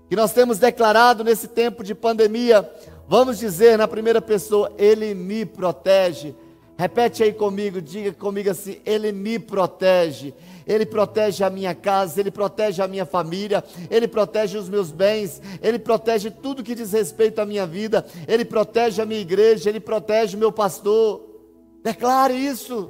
que 0.10 0.18
nós 0.18 0.34
temos 0.34 0.60
declarado 0.60 1.24
nesse 1.24 1.48
tempo 1.48 1.82
de 1.82 1.96
pandemia, 1.96 2.70
vamos 3.08 3.40
dizer 3.40 3.78
na 3.78 3.88
primeira 3.88 4.22
pessoa, 4.22 4.70
ele 4.78 5.14
me 5.14 5.46
protege. 5.46 6.36
Repete 6.78 7.24
aí 7.24 7.32
comigo, 7.32 7.82
diga 7.82 8.12
comigo 8.12 8.50
assim: 8.50 8.82
ele 8.86 9.14
me 9.14 9.40
protege. 9.40 10.34
Ele 10.68 10.86
protege 10.86 11.44
a 11.44 11.50
minha 11.50 11.74
casa, 11.74 12.20
Ele 12.20 12.30
protege 12.30 12.82
a 12.82 12.88
minha 12.88 13.06
família, 13.06 13.64
Ele 13.90 14.08
protege 14.08 14.58
os 14.58 14.68
meus 14.68 14.92
bens, 14.92 15.42
Ele 15.62 15.80
protege 15.80 16.30
tudo 16.30 16.64
que 16.64 16.76
diz 16.76 16.92
respeito 16.92 17.40
à 17.40 17.46
minha 17.46 17.66
vida, 17.66 18.06
Ele 18.28 18.44
protege 18.44 19.02
a 19.02 19.06
minha 19.06 19.22
igreja, 19.22 19.70
Ele 19.70 19.80
protege 19.80 20.36
o 20.36 20.40
meu 20.40 20.52
pastor. 20.52 21.22
Declare 21.84 22.34
isso. 22.34 22.90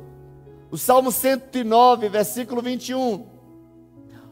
O 0.72 0.78
Salmo 0.78 1.12
109, 1.12 2.10
versículo 2.10 2.62
21. 2.62 3.26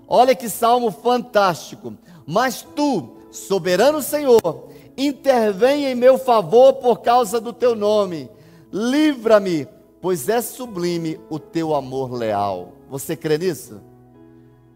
Olha 0.08 0.36
que 0.36 0.50
salmo 0.50 0.92
fantástico. 0.92 1.94
Mas 2.26 2.66
tu, 2.76 3.18
soberano 3.32 4.02
Senhor, 4.02 4.70
intervém 4.98 5.86
em 5.86 5.96
meu 5.96 6.18
favor 6.18 6.74
por 6.74 7.02
causa 7.02 7.40
do 7.40 7.54
teu 7.54 7.76
nome. 7.76 8.30
Livra-me, 8.72 9.68
pois 10.02 10.28
é 10.28 10.42
sublime 10.42 11.20
o 11.30 11.40
teu 11.40 11.74
amor 11.76 12.12
leal. 12.12 12.74
Você 12.96 13.14
crê 13.14 13.38
nisso? 13.38 13.82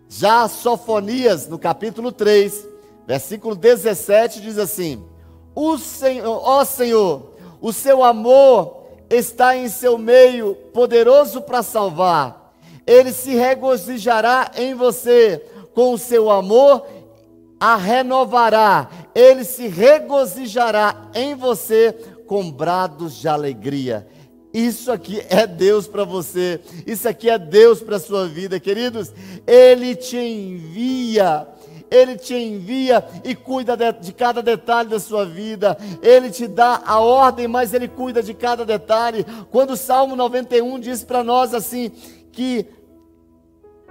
Já 0.09 0.45
Sofonias, 0.49 1.47
no 1.47 1.57
capítulo 1.57 2.11
3, 2.11 2.67
versículo 3.07 3.55
17, 3.55 4.41
diz 4.41 4.57
assim: 4.57 5.01
O 5.55 5.77
Senhor, 5.77 6.41
ó 6.43 6.65
Senhor, 6.65 7.31
o 7.61 7.71
seu 7.71 8.03
amor 8.03 8.83
está 9.09 9.55
em 9.55 9.69
seu 9.69 9.97
meio, 9.97 10.53
poderoso 10.73 11.41
para 11.41 11.63
salvar. 11.63 12.53
Ele 12.85 13.13
se 13.13 13.33
regozijará 13.35 14.51
em 14.57 14.73
você, 14.73 15.41
com 15.73 15.93
o 15.93 15.97
seu 15.97 16.29
amor 16.29 16.85
a 17.57 17.77
renovará. 17.77 18.89
Ele 19.15 19.45
se 19.45 19.65
regozijará 19.69 21.09
em 21.13 21.35
você 21.35 21.93
com 22.27 22.51
brados 22.51 23.15
de 23.15 23.29
alegria. 23.29 24.05
Isso 24.53 24.91
aqui 24.91 25.21
é 25.29 25.45
Deus 25.45 25.87
para 25.87 26.03
você, 26.03 26.59
isso 26.87 27.07
aqui 27.07 27.29
é 27.29 27.37
Deus 27.37 27.81
para 27.81 27.97
a 27.97 27.99
sua 27.99 28.27
vida, 28.27 28.59
queridos. 28.59 29.13
Ele 29.45 29.95
te 29.95 30.17
envia, 30.17 31.47
Ele 31.91 32.17
te 32.17 32.33
envia 32.33 33.05
e 33.23 33.35
cuida 33.35 33.77
de, 33.77 33.91
de, 33.91 34.11
cada 34.11 34.41
detalhe 34.41 34.89
da 34.89 34.99
sua 34.99 35.23
vida. 35.23 35.77
Ele 36.01 36.31
te 36.31 36.47
dá 36.47 36.81
a 36.83 36.99
ordem, 36.99 37.47
mas 37.47 37.73
Ele 37.73 37.87
cuida 37.87 38.23
de 38.23 38.33
cada 38.33 38.65
detalhe. 38.65 39.25
Quando 39.51 39.71
o 39.71 39.77
Salmo 39.77 40.15
91 40.15 40.79
diz 40.79 41.03
para 41.03 41.23
nós 41.23 41.53
assim: 41.53 41.91
que 42.31 42.65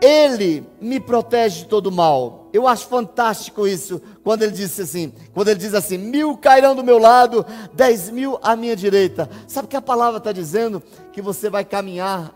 ele 0.00 0.64
me 0.80 1.00
protege 1.00 1.60
de 1.60 1.66
todo 1.66 1.90
mal. 1.90 2.37
Eu 2.52 2.66
acho 2.66 2.86
fantástico 2.86 3.66
isso, 3.66 4.00
quando 4.24 4.42
ele 4.42 4.52
disse 4.52 4.82
assim, 4.82 5.12
quando 5.34 5.48
ele 5.48 5.60
diz 5.60 5.74
assim, 5.74 5.98
mil 5.98 6.36
cairão 6.36 6.74
do 6.74 6.82
meu 6.82 6.98
lado, 6.98 7.44
dez 7.74 8.08
mil 8.08 8.38
à 8.42 8.56
minha 8.56 8.74
direita. 8.74 9.28
Sabe 9.46 9.66
o 9.66 9.68
que 9.68 9.76
a 9.76 9.82
palavra 9.82 10.18
está 10.18 10.32
dizendo? 10.32 10.82
Que 11.12 11.20
você 11.20 11.50
vai 11.50 11.64
caminhar 11.64 12.34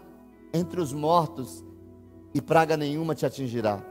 entre 0.53 0.81
os 0.81 0.93
mortos 0.93 1.65
e 2.35 2.41
praga 2.41 2.77
nenhuma 2.77 3.15
te 3.15 3.25
atingirá. 3.25 3.83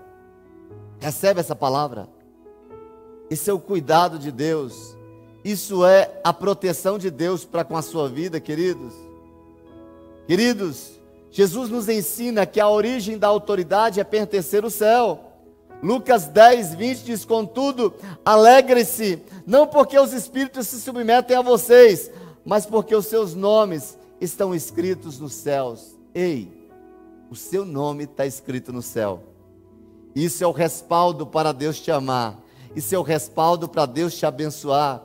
Recebe 0.99 1.39
essa 1.39 1.55
palavra. 1.55 2.07
Isso 3.29 3.49
é 3.49 3.53
o 3.53 3.59
cuidado 3.59 4.19
de 4.19 4.31
Deus. 4.31 4.95
Isso 5.43 5.83
é 5.85 6.19
a 6.23 6.31
proteção 6.31 6.99
de 6.99 7.09
Deus 7.09 7.43
para 7.45 7.63
com 7.63 7.75
a 7.75 7.81
sua 7.81 8.07
vida, 8.07 8.39
queridos. 8.39 8.93
Queridos, 10.27 10.99
Jesus 11.31 11.69
nos 11.69 11.89
ensina 11.89 12.45
que 12.45 12.59
a 12.59 12.69
origem 12.69 13.17
da 13.17 13.27
autoridade 13.27 13.99
é 13.99 14.03
pertencer 14.03 14.63
ao 14.63 14.69
céu. 14.69 15.30
Lucas 15.81 16.27
10, 16.27 16.75
20 16.75 17.03
diz: 17.03 17.25
Contudo, 17.25 17.93
alegre-se, 18.23 19.21
não 19.45 19.65
porque 19.65 19.97
os 19.97 20.13
espíritos 20.13 20.67
se 20.67 20.79
submetem 20.79 21.35
a 21.35 21.41
vocês, 21.41 22.11
mas 22.45 22.65
porque 22.65 22.95
os 22.95 23.07
seus 23.07 23.33
nomes 23.33 23.97
estão 24.19 24.53
escritos 24.53 25.19
nos 25.19 25.33
céus. 25.33 25.97
Ei, 26.13 26.69
o 27.29 27.35
seu 27.35 27.65
nome 27.65 28.03
está 28.03 28.25
escrito 28.25 28.71
no 28.71 28.81
céu. 28.81 29.23
Isso 30.13 30.43
é 30.43 30.47
o 30.47 30.51
respaldo 30.51 31.25
para 31.25 31.51
Deus 31.51 31.79
te 31.79 31.89
amar. 31.89 32.39
Isso 32.75 32.93
é 32.93 32.99
o 32.99 33.03
respaldo 33.03 33.67
para 33.67 33.85
Deus 33.85 34.15
te 34.15 34.25
abençoar. 34.25 35.03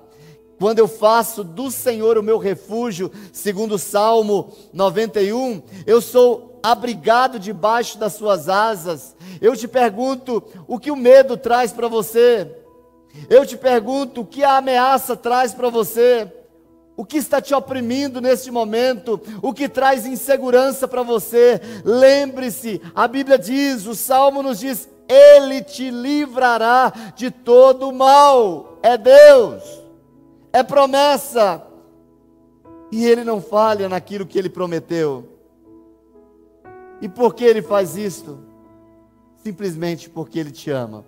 Quando 0.58 0.78
eu 0.78 0.88
faço 0.88 1.44
do 1.44 1.70
Senhor 1.70 2.16
o 2.16 2.22
meu 2.22 2.38
refúgio, 2.38 3.12
segundo 3.32 3.74
o 3.74 3.78
Salmo 3.78 4.52
91, 4.72 5.62
eu 5.86 6.00
sou 6.00 6.55
abrigado 6.70 7.38
debaixo 7.38 7.98
das 7.98 8.14
suas 8.14 8.48
asas. 8.48 9.16
Eu 9.40 9.56
te 9.56 9.66
pergunto, 9.66 10.42
o 10.66 10.78
que 10.78 10.90
o 10.90 10.96
medo 10.96 11.36
traz 11.36 11.72
para 11.72 11.88
você? 11.88 12.50
Eu 13.30 13.46
te 13.46 13.56
pergunto, 13.56 14.20
o 14.20 14.26
que 14.26 14.44
a 14.44 14.58
ameaça 14.58 15.16
traz 15.16 15.54
para 15.54 15.68
você? 15.68 16.30
O 16.96 17.04
que 17.04 17.18
está 17.18 17.40
te 17.40 17.54
oprimindo 17.54 18.20
neste 18.20 18.50
momento? 18.50 19.20
O 19.42 19.52
que 19.52 19.68
traz 19.68 20.06
insegurança 20.06 20.88
para 20.88 21.02
você? 21.02 21.60
Lembre-se, 21.84 22.80
a 22.94 23.06
Bíblia 23.06 23.38
diz, 23.38 23.86
o 23.86 23.94
Salmo 23.94 24.42
nos 24.42 24.60
diz: 24.60 24.88
Ele 25.08 25.62
te 25.62 25.90
livrará 25.90 26.92
de 27.14 27.30
todo 27.30 27.92
mal. 27.92 28.78
É 28.82 28.96
Deus 28.96 29.86
é 30.56 30.62
promessa. 30.62 31.62
E 32.90 33.04
ele 33.04 33.24
não 33.24 33.42
falha 33.42 33.88
naquilo 33.88 34.24
que 34.24 34.38
ele 34.38 34.48
prometeu. 34.48 35.35
E 37.00 37.08
por 37.08 37.34
que 37.34 37.44
ele 37.44 37.62
faz 37.62 37.96
isto? 37.96 38.38
Simplesmente 39.42 40.08
porque 40.08 40.38
ele 40.38 40.50
te 40.50 40.70
ama. 40.70 41.04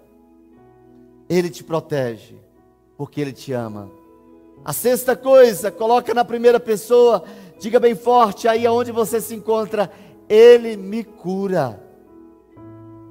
Ele 1.29 1.51
te 1.51 1.65
protege, 1.65 2.37
porque 2.97 3.21
ele 3.21 3.33
te 3.33 3.53
ama. 3.53 3.91
A 4.65 4.73
sexta 4.73 5.17
coisa, 5.17 5.71
coloca 5.71 6.13
na 6.13 6.25
primeira 6.25 6.61
pessoa, 6.61 7.25
diga 7.59 7.81
bem 7.81 7.95
forte 7.95 8.49
aí 8.49 8.67
aonde 8.67 8.93
você 8.93 9.21
se 9.21 9.35
encontra, 9.35 9.91
ele 10.29 10.77
me 10.77 11.05
cura. 11.05 11.83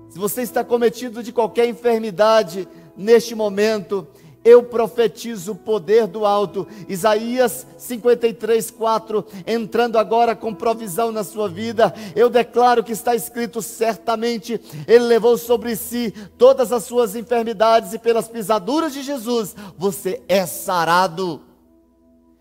Se 0.09 0.19
você 0.19 0.41
está 0.41 0.63
cometido 0.63 1.21
de 1.21 1.31
qualquer 1.31 1.67
enfermidade 1.67 2.67
neste 2.95 3.35
momento, 3.35 4.07
eu 4.47 4.63
profetizo 4.63 5.51
o 5.51 5.55
poder 5.55 6.07
do 6.07 6.25
alto. 6.25 6.65
Isaías 6.87 7.67
53, 7.77 8.71
4. 8.71 9.25
Entrando 9.45 9.99
agora 9.99 10.33
com 10.33 10.53
provisão 10.53 11.11
na 11.11 11.21
sua 11.21 11.49
vida, 11.49 11.93
eu 12.15 12.29
declaro 12.29 12.81
que 12.81 12.93
está 12.93 13.13
escrito 13.13 13.61
certamente: 13.61 14.59
Ele 14.87 15.03
levou 15.03 15.37
sobre 15.37 15.75
si 15.75 16.13
todas 16.37 16.71
as 16.71 16.85
suas 16.85 17.13
enfermidades 17.13 17.91
e 17.91 17.99
pelas 17.99 18.29
pisaduras 18.29 18.93
de 18.93 19.03
Jesus 19.03 19.53
você 19.77 20.21
é 20.29 20.45
sarado. 20.45 21.41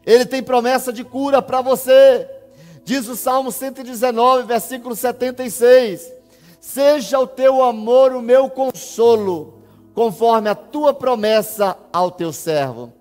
Ele 0.07 0.25
tem 0.25 0.45
promessa 0.45 0.93
de 0.93 1.03
cura 1.03 1.43
para 1.43 1.61
você. 1.61 2.31
Diz 2.85 3.09
o 3.09 3.17
Salmo 3.17 3.51
119, 3.51 4.45
versículo 4.45 4.95
76. 4.95 6.13
Seja 6.61 7.19
o 7.19 7.27
teu 7.27 7.65
amor 7.65 8.13
o 8.13 8.23
meu 8.23 8.49
consolo 8.49 9.56
conforme 9.97 10.51
a 10.51 10.55
tua 10.55 10.93
promessa 10.93 11.75
ao 11.91 12.11
teu 12.11 12.31
servo. 12.31 12.93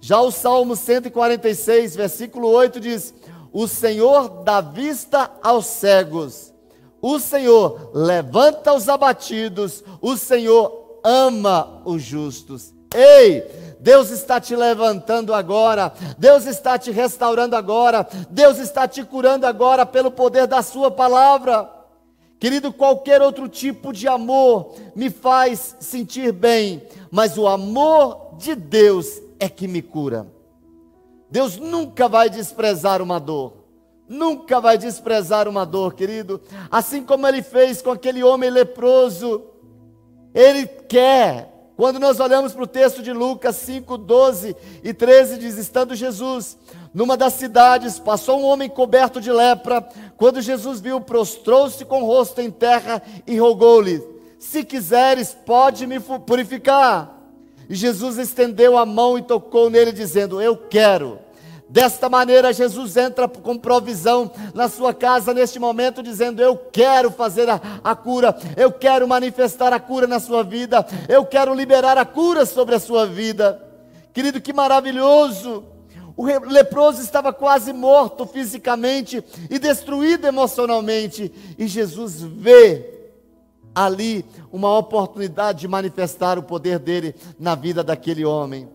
Já 0.00 0.20
o 0.20 0.30
Salmo 0.30 0.76
146, 0.76 1.96
versículo 1.96 2.48
8 2.48 2.78
diz: 2.78 3.12
O 3.52 3.66
Senhor 3.66 4.44
dá 4.44 4.60
vista 4.60 5.32
aos 5.42 5.66
cegos, 5.66 6.54
o 7.02 7.18
Senhor 7.18 7.90
levanta 7.92 8.72
os 8.72 8.88
abatidos, 8.88 9.82
o 10.00 10.16
Senhor 10.16 11.00
ama 11.02 11.82
os 11.84 12.00
justos. 12.00 12.72
Ei, 12.94 13.44
Deus 13.80 14.10
está 14.10 14.40
te 14.40 14.54
levantando 14.54 15.34
agora, 15.34 15.92
Deus 16.16 16.46
está 16.46 16.78
te 16.78 16.92
restaurando 16.92 17.56
agora, 17.56 18.06
Deus 18.30 18.58
está 18.58 18.86
te 18.86 19.02
curando 19.02 19.44
agora 19.44 19.84
pelo 19.84 20.12
poder 20.12 20.46
da 20.46 20.62
Sua 20.62 20.88
palavra. 20.88 21.68
Querido, 22.44 22.74
qualquer 22.74 23.22
outro 23.22 23.48
tipo 23.48 23.90
de 23.90 24.06
amor 24.06 24.74
me 24.94 25.08
faz 25.08 25.76
sentir 25.80 26.30
bem, 26.30 26.82
mas 27.10 27.38
o 27.38 27.48
amor 27.48 28.34
de 28.36 28.54
Deus 28.54 29.18
é 29.40 29.48
que 29.48 29.66
me 29.66 29.80
cura. 29.80 30.30
Deus 31.30 31.56
nunca 31.56 32.06
vai 32.06 32.28
desprezar 32.28 33.00
uma 33.00 33.18
dor. 33.18 33.54
Nunca 34.06 34.60
vai 34.60 34.76
desprezar 34.76 35.48
uma 35.48 35.64
dor, 35.64 35.94
querido. 35.94 36.38
Assim 36.70 37.02
como 37.02 37.26
ele 37.26 37.40
fez 37.40 37.80
com 37.80 37.90
aquele 37.90 38.22
homem 38.22 38.50
leproso, 38.50 39.42
ele 40.34 40.66
quer 40.66 41.50
quando 41.76 41.98
nós 41.98 42.20
olhamos 42.20 42.52
para 42.52 42.62
o 42.62 42.68
texto 42.68 43.02
de 43.02 43.12
Lucas 43.12 43.56
5, 43.56 43.98
12 43.98 44.56
e 44.82 44.94
13, 44.94 45.38
diz: 45.38 45.58
Estando 45.58 45.94
Jesus 45.94 46.56
numa 46.92 47.16
das 47.16 47.32
cidades, 47.32 47.98
passou 47.98 48.40
um 48.40 48.44
homem 48.44 48.68
coberto 48.68 49.20
de 49.20 49.32
lepra. 49.32 49.86
Quando 50.16 50.40
Jesus 50.40 50.80
viu, 50.80 51.00
prostrou-se 51.00 51.84
com 51.84 52.02
o 52.02 52.06
rosto 52.06 52.40
em 52.40 52.50
terra 52.50 53.02
e 53.26 53.36
rogou-lhe: 53.38 54.00
Se 54.38 54.62
quiseres, 54.62 55.34
pode 55.34 55.86
me 55.86 55.98
purificar. 55.98 57.10
E 57.68 57.74
Jesus 57.74 58.18
estendeu 58.18 58.78
a 58.78 58.86
mão 58.86 59.18
e 59.18 59.22
tocou 59.22 59.68
nele, 59.68 59.90
dizendo: 59.90 60.40
Eu 60.40 60.56
quero 60.56 61.23
Desta 61.74 62.08
maneira, 62.08 62.52
Jesus 62.52 62.96
entra 62.96 63.26
com 63.26 63.58
provisão 63.58 64.30
na 64.54 64.68
sua 64.68 64.94
casa 64.94 65.34
neste 65.34 65.58
momento, 65.58 66.04
dizendo: 66.04 66.40
Eu 66.40 66.56
quero 66.56 67.10
fazer 67.10 67.50
a, 67.50 67.60
a, 67.82 67.96
cura, 67.96 68.32
eu 68.56 68.70
quero 68.70 69.08
manifestar 69.08 69.72
a 69.72 69.80
cura 69.80 70.06
na 70.06 70.20
sua 70.20 70.44
vida, 70.44 70.86
eu 71.08 71.26
quero 71.26 71.52
liberar 71.52 71.98
a 71.98 72.04
cura 72.04 72.46
sobre 72.46 72.76
a 72.76 72.78
sua 72.78 73.08
vida. 73.08 73.60
Querido, 74.12 74.40
que 74.40 74.52
maravilhoso! 74.52 75.64
O 76.16 76.24
leproso 76.24 77.02
estava 77.02 77.32
quase 77.32 77.72
morto 77.72 78.24
fisicamente 78.24 79.20
e 79.50 79.58
destruído 79.58 80.28
emocionalmente, 80.28 81.32
e 81.58 81.66
Jesus 81.66 82.22
vê 82.22 82.88
ali 83.74 84.24
uma 84.52 84.78
oportunidade 84.78 85.62
de 85.62 85.66
manifestar 85.66 86.38
o 86.38 86.42
poder 86.44 86.78
dele 86.78 87.16
na 87.36 87.56
vida 87.56 87.82
daquele 87.82 88.24
homem. 88.24 88.68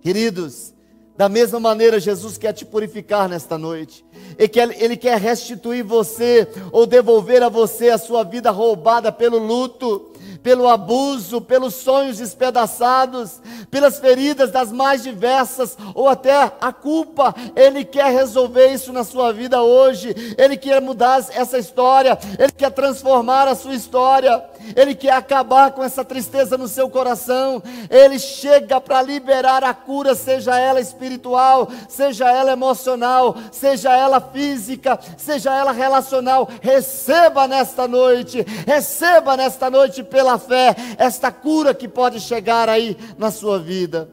Queridos, 0.00 0.74
da 1.16 1.28
mesma 1.28 1.58
maneira, 1.58 1.98
Jesus 1.98 2.36
quer 2.36 2.52
te 2.52 2.64
purificar 2.64 3.28
nesta 3.28 3.56
noite. 3.56 4.04
Ele 4.38 4.48
quer, 4.48 4.82
ele 4.82 4.96
quer 4.96 5.18
restituir 5.18 5.82
você 5.82 6.46
ou 6.70 6.86
devolver 6.86 7.42
a 7.42 7.48
você 7.48 7.88
a 7.88 7.98
sua 7.98 8.22
vida 8.22 8.50
roubada 8.50 9.10
pelo 9.10 9.38
luto, 9.38 10.10
pelo 10.46 10.68
abuso, 10.68 11.40
pelos 11.40 11.74
sonhos 11.74 12.18
despedaçados, 12.18 13.42
pelas 13.68 13.98
feridas 13.98 14.52
das 14.52 14.70
mais 14.70 15.02
diversas 15.02 15.76
ou 15.92 16.08
até 16.08 16.52
a 16.60 16.72
culpa. 16.72 17.34
Ele 17.56 17.84
quer 17.84 18.12
resolver 18.12 18.68
isso 18.68 18.92
na 18.92 19.02
sua 19.02 19.32
vida 19.32 19.60
hoje. 19.60 20.14
Ele 20.38 20.56
quer 20.56 20.80
mudar 20.80 21.18
essa 21.32 21.58
história. 21.58 22.16
Ele 22.38 22.52
quer 22.52 22.70
transformar 22.70 23.48
a 23.48 23.56
sua 23.56 23.74
história. 23.74 24.40
Ele 24.76 24.94
quer 24.94 25.14
acabar 25.14 25.72
com 25.72 25.82
essa 25.82 26.04
tristeza 26.04 26.56
no 26.56 26.68
seu 26.68 26.88
coração. 26.88 27.60
Ele 27.90 28.16
chega 28.16 28.80
para 28.80 29.02
liberar 29.02 29.64
a 29.64 29.74
cura, 29.74 30.14
seja 30.14 30.56
ela 30.56 30.80
espiritual, 30.80 31.68
seja 31.88 32.30
ela 32.30 32.52
emocional, 32.52 33.36
seja 33.50 33.92
ela 33.96 34.20
física, 34.20 34.96
seja 35.16 35.52
ela 35.52 35.72
relacional. 35.72 36.48
Receba 36.60 37.48
nesta 37.48 37.88
noite, 37.88 38.46
receba 38.64 39.36
nesta 39.36 39.68
noite 39.68 40.04
pela 40.04 40.35
fé 40.38 40.74
esta 40.98 41.30
cura 41.30 41.74
que 41.74 41.88
pode 41.88 42.20
chegar 42.20 42.68
aí 42.68 42.96
na 43.18 43.30
sua 43.30 43.58
vida. 43.58 44.10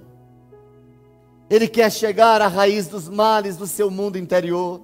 Ele 1.50 1.68
quer 1.68 1.92
chegar 1.92 2.42
à 2.42 2.48
raiz 2.48 2.88
dos 2.88 3.08
males 3.08 3.58
do 3.58 3.68
seu 3.68 3.92
mundo 3.92 4.18
interior. 4.18 4.82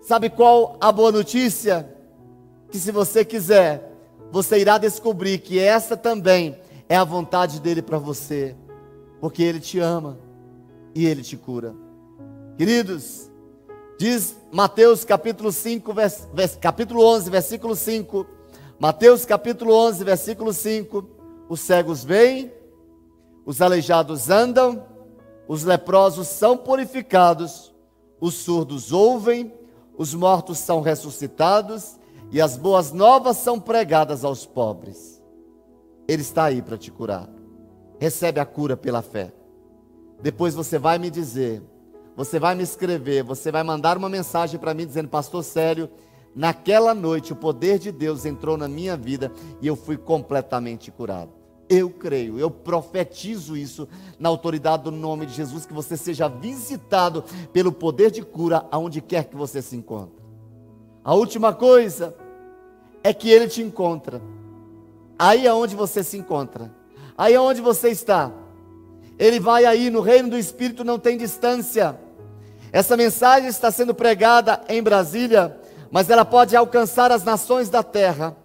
Sabe 0.00 0.30
qual 0.30 0.76
a 0.80 0.90
boa 0.90 1.12
notícia? 1.12 1.88
Que 2.70 2.78
se 2.78 2.90
você 2.90 3.24
quiser, 3.24 3.92
você 4.32 4.58
irá 4.58 4.78
descobrir 4.78 5.38
que 5.38 5.58
essa 5.58 5.96
também 5.96 6.58
é 6.88 6.96
a 6.96 7.04
vontade 7.04 7.60
dele 7.60 7.82
para 7.82 7.98
você, 7.98 8.56
porque 9.20 9.42
ele 9.42 9.60
te 9.60 9.78
ama 9.78 10.18
e 10.94 11.06
ele 11.06 11.22
te 11.22 11.36
cura. 11.36 11.74
Queridos, 12.56 13.30
diz 13.98 14.36
Mateus 14.52 15.04
capítulo 15.04 15.52
5, 15.52 15.92
vers, 15.92 16.28
vers, 16.34 16.56
capítulo 16.56 17.04
11, 17.04 17.30
versículo 17.30 17.76
5. 17.76 18.26
Mateus 18.80 19.26
capítulo 19.26 19.74
11, 19.74 20.02
versículo 20.04 20.54
5. 20.54 21.06
Os 21.50 21.60
cegos 21.60 22.02
veem, 22.02 22.50
os 23.44 23.60
aleijados 23.60 24.30
andam, 24.30 24.82
os 25.46 25.64
leprosos 25.64 26.28
são 26.28 26.56
purificados, 26.56 27.74
os 28.18 28.32
surdos 28.36 28.90
ouvem, 28.90 29.52
os 29.98 30.14
mortos 30.14 30.56
são 30.56 30.80
ressuscitados 30.80 31.98
e 32.32 32.40
as 32.40 32.56
boas 32.56 32.90
novas 32.90 33.36
são 33.36 33.60
pregadas 33.60 34.24
aos 34.24 34.46
pobres. 34.46 35.22
Ele 36.08 36.22
está 36.22 36.44
aí 36.44 36.62
para 36.62 36.78
te 36.78 36.90
curar. 36.90 37.28
Recebe 37.98 38.40
a 38.40 38.46
cura 38.46 38.78
pela 38.78 39.02
fé. 39.02 39.30
Depois 40.22 40.54
você 40.54 40.78
vai 40.78 40.98
me 40.98 41.10
dizer, 41.10 41.62
você 42.16 42.38
vai 42.38 42.54
me 42.54 42.62
escrever, 42.62 43.24
você 43.24 43.52
vai 43.52 43.62
mandar 43.62 43.98
uma 43.98 44.08
mensagem 44.08 44.58
para 44.58 44.72
mim 44.72 44.86
dizendo: 44.86 45.10
Pastor 45.10 45.44
Sério, 45.44 45.90
naquela 46.34 46.94
noite 46.94 47.32
o 47.32 47.36
poder 47.36 47.78
de 47.78 47.90
Deus 47.90 48.24
entrou 48.24 48.56
na 48.56 48.68
minha 48.68 48.96
vida 48.96 49.32
e 49.60 49.66
eu 49.66 49.76
fui 49.76 49.96
completamente 49.96 50.90
curado. 50.90 51.30
Eu 51.68 51.88
creio, 51.88 52.38
eu 52.38 52.50
profetizo 52.50 53.56
isso 53.56 53.88
na 54.18 54.28
autoridade 54.28 54.84
do 54.84 54.90
nome 54.90 55.24
de 55.24 55.32
Jesus, 55.32 55.64
que 55.64 55.72
você 55.72 55.96
seja 55.96 56.28
visitado 56.28 57.24
pelo 57.52 57.70
poder 57.70 58.10
de 58.10 58.22
cura 58.22 58.66
aonde 58.72 59.00
quer 59.00 59.24
que 59.24 59.36
você 59.36 59.62
se 59.62 59.76
encontre. 59.76 60.20
A 61.04 61.14
última 61.14 61.52
coisa 61.52 62.14
é 63.02 63.14
que 63.14 63.30
ele 63.30 63.48
te 63.48 63.62
encontra. 63.62 64.20
Aí 65.18 65.46
é 65.46 65.52
onde 65.52 65.76
você 65.76 66.02
se 66.02 66.18
encontra. 66.18 66.74
Aí 67.16 67.34
é 67.34 67.40
onde 67.40 67.60
você 67.60 67.90
está. 67.90 68.32
Ele 69.18 69.38
vai 69.38 69.64
aí, 69.64 69.90
no 69.90 70.00
reino 70.00 70.30
do 70.30 70.38
Espírito 70.38 70.82
não 70.82 70.98
tem 70.98 71.16
distância. 71.16 71.98
Essa 72.72 72.96
mensagem 72.96 73.48
está 73.48 73.70
sendo 73.70 73.94
pregada 73.94 74.62
em 74.68 74.82
Brasília, 74.82 75.58
mas 75.90 76.08
ela 76.08 76.24
pode 76.24 76.54
alcançar 76.56 77.10
as 77.10 77.24
nações 77.24 77.68
da 77.68 77.82
terra. 77.82 78.36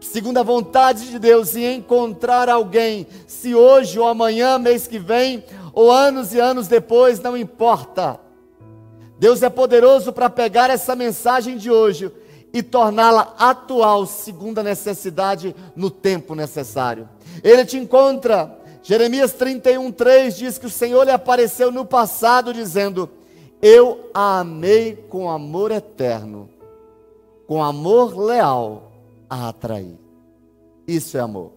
Segundo 0.00 0.38
a 0.38 0.42
vontade 0.42 1.08
de 1.10 1.18
Deus, 1.18 1.54
e 1.54 1.64
encontrar 1.64 2.48
alguém, 2.48 3.06
se 3.26 3.54
hoje 3.54 3.98
ou 3.98 4.08
amanhã, 4.08 4.58
mês 4.58 4.88
que 4.88 4.98
vem, 4.98 5.44
ou 5.72 5.90
anos 5.90 6.34
e 6.34 6.40
anos 6.40 6.66
depois, 6.66 7.20
não 7.20 7.36
importa. 7.36 8.18
Deus 9.18 9.42
é 9.42 9.48
poderoso 9.48 10.12
para 10.12 10.28
pegar 10.28 10.70
essa 10.70 10.96
mensagem 10.96 11.56
de 11.56 11.70
hoje 11.70 12.10
e 12.52 12.62
torná-la 12.62 13.34
atual, 13.38 14.04
segundo 14.04 14.58
a 14.58 14.62
necessidade, 14.64 15.54
no 15.76 15.90
tempo 15.90 16.34
necessário. 16.34 17.08
Ele 17.42 17.64
te 17.64 17.76
encontra. 17.76 18.58
Jeremias 18.82 19.32
31, 19.32 19.92
3 19.92 20.36
diz 20.36 20.58
que 20.58 20.66
o 20.66 20.70
Senhor 20.70 21.04
lhe 21.04 21.12
apareceu 21.12 21.70
no 21.70 21.84
passado, 21.84 22.52
dizendo: 22.52 23.08
Eu 23.64 24.10
a 24.12 24.40
amei 24.40 24.96
com 24.96 25.30
amor 25.30 25.70
eterno, 25.70 26.50
com 27.46 27.62
amor 27.62 28.18
leal 28.18 28.90
a 29.30 29.48
atrair. 29.50 29.96
Isso 30.84 31.16
é 31.16 31.20
amor. 31.20 31.52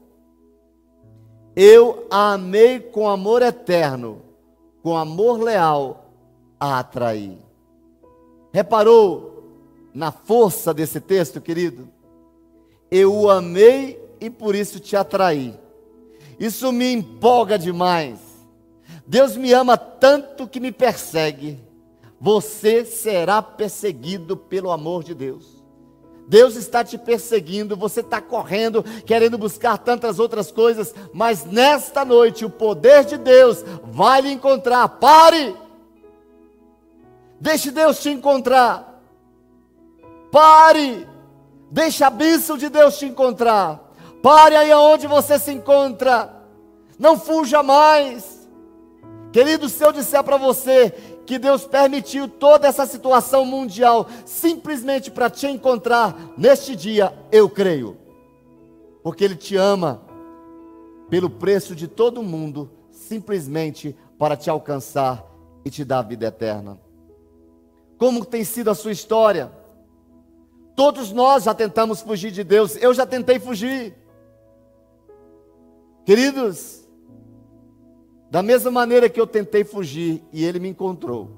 Eu 1.55 2.05
a 2.11 2.33
amei 2.33 2.79
com 2.79 3.09
amor 3.09 3.41
eterno, 3.41 4.21
com 4.83 4.95
amor 4.95 5.41
leal 5.41 6.11
a 6.59 6.77
atrair. 6.77 7.39
Reparou 8.53 9.43
na 9.91 10.11
força 10.11 10.75
desse 10.75 11.01
texto, 11.01 11.41
querido? 11.41 11.89
Eu 12.91 13.11
o 13.15 13.31
amei 13.31 13.99
e 14.21 14.29
por 14.29 14.53
isso 14.53 14.79
te 14.79 14.95
atraí. 14.95 15.57
Isso 16.39 16.71
me 16.71 16.93
empolga 16.93 17.57
demais. 17.57 18.19
Deus 19.07 19.35
me 19.35 19.53
ama 19.53 19.75
tanto 19.75 20.47
que 20.47 20.59
me 20.59 20.71
persegue. 20.71 21.64
Você 22.25 22.83
será 22.83 23.39
perseguido 23.39 24.35
pelo 24.35 24.71
amor 24.71 25.03
de 25.03 25.13
Deus. 25.13 25.63
Deus 26.27 26.55
está 26.55 26.83
te 26.83 26.97
perseguindo, 26.97 27.77
você 27.77 27.99
está 27.99 28.19
correndo, 28.19 28.83
querendo 29.05 29.37
buscar 29.37 29.77
tantas 29.77 30.17
outras 30.17 30.51
coisas, 30.51 30.95
mas 31.13 31.45
nesta 31.45 32.03
noite 32.03 32.43
o 32.43 32.49
poder 32.49 33.05
de 33.05 33.15
Deus 33.15 33.63
vai 33.91 34.21
lhe 34.21 34.31
encontrar. 34.31 34.87
Pare! 34.87 35.55
Deixe 37.39 37.69
Deus 37.69 38.01
te 38.01 38.09
encontrar. 38.09 39.03
Pare! 40.31 41.07
Deixe 41.69 42.03
a 42.03 42.09
bênção 42.09 42.57
de 42.57 42.69
Deus 42.69 42.97
te 42.97 43.05
encontrar. 43.05 43.93
Pare 44.23 44.55
aí 44.55 44.73
onde 44.73 45.05
você 45.05 45.37
se 45.37 45.51
encontra. 45.51 46.33
Não 46.97 47.19
fuja 47.19 47.61
mais. 47.61 48.49
Querido, 49.31 49.69
se 49.69 49.83
eu 49.83 49.91
disser 49.91 50.23
para 50.23 50.37
você 50.37 51.14
que 51.25 51.39
Deus 51.39 51.65
permitiu 51.65 52.27
toda 52.27 52.67
essa 52.67 52.85
situação 52.85 53.45
mundial 53.45 54.07
simplesmente 54.25 55.09
para 55.09 55.29
te 55.29 55.47
encontrar 55.47 56.33
neste 56.37 56.75
dia, 56.75 57.13
eu 57.31 57.49
creio. 57.49 57.97
Porque 59.03 59.23
Ele 59.23 59.35
te 59.35 59.55
ama 59.55 60.01
pelo 61.09 61.29
preço 61.29 61.75
de 61.75 61.87
todo 61.87 62.23
mundo, 62.23 62.71
simplesmente 62.91 63.95
para 64.17 64.37
te 64.37 64.49
alcançar 64.49 65.25
e 65.63 65.69
te 65.69 65.83
dar 65.83 65.99
a 65.99 66.03
vida 66.03 66.27
eterna. 66.27 66.79
Como 67.97 68.25
tem 68.25 68.43
sido 68.43 68.69
a 68.69 68.75
sua 68.75 68.91
história? 68.91 69.51
Todos 70.75 71.11
nós 71.11 71.43
já 71.45 71.53
tentamos 71.53 72.01
fugir 72.01 72.31
de 72.31 72.43
Deus, 72.43 72.75
eu 72.75 72.93
já 72.93 73.05
tentei 73.05 73.39
fugir. 73.39 73.95
Queridos, 76.05 76.84
da 78.35 78.43
mesma 78.43 78.69
maneira 78.69 79.07
que 79.07 79.17
eu 79.17 79.25
tentei 79.25 79.63
fugir 79.63 80.21
e 80.33 80.43
ele 80.43 80.59
me 80.59 80.67
encontrou, 80.67 81.29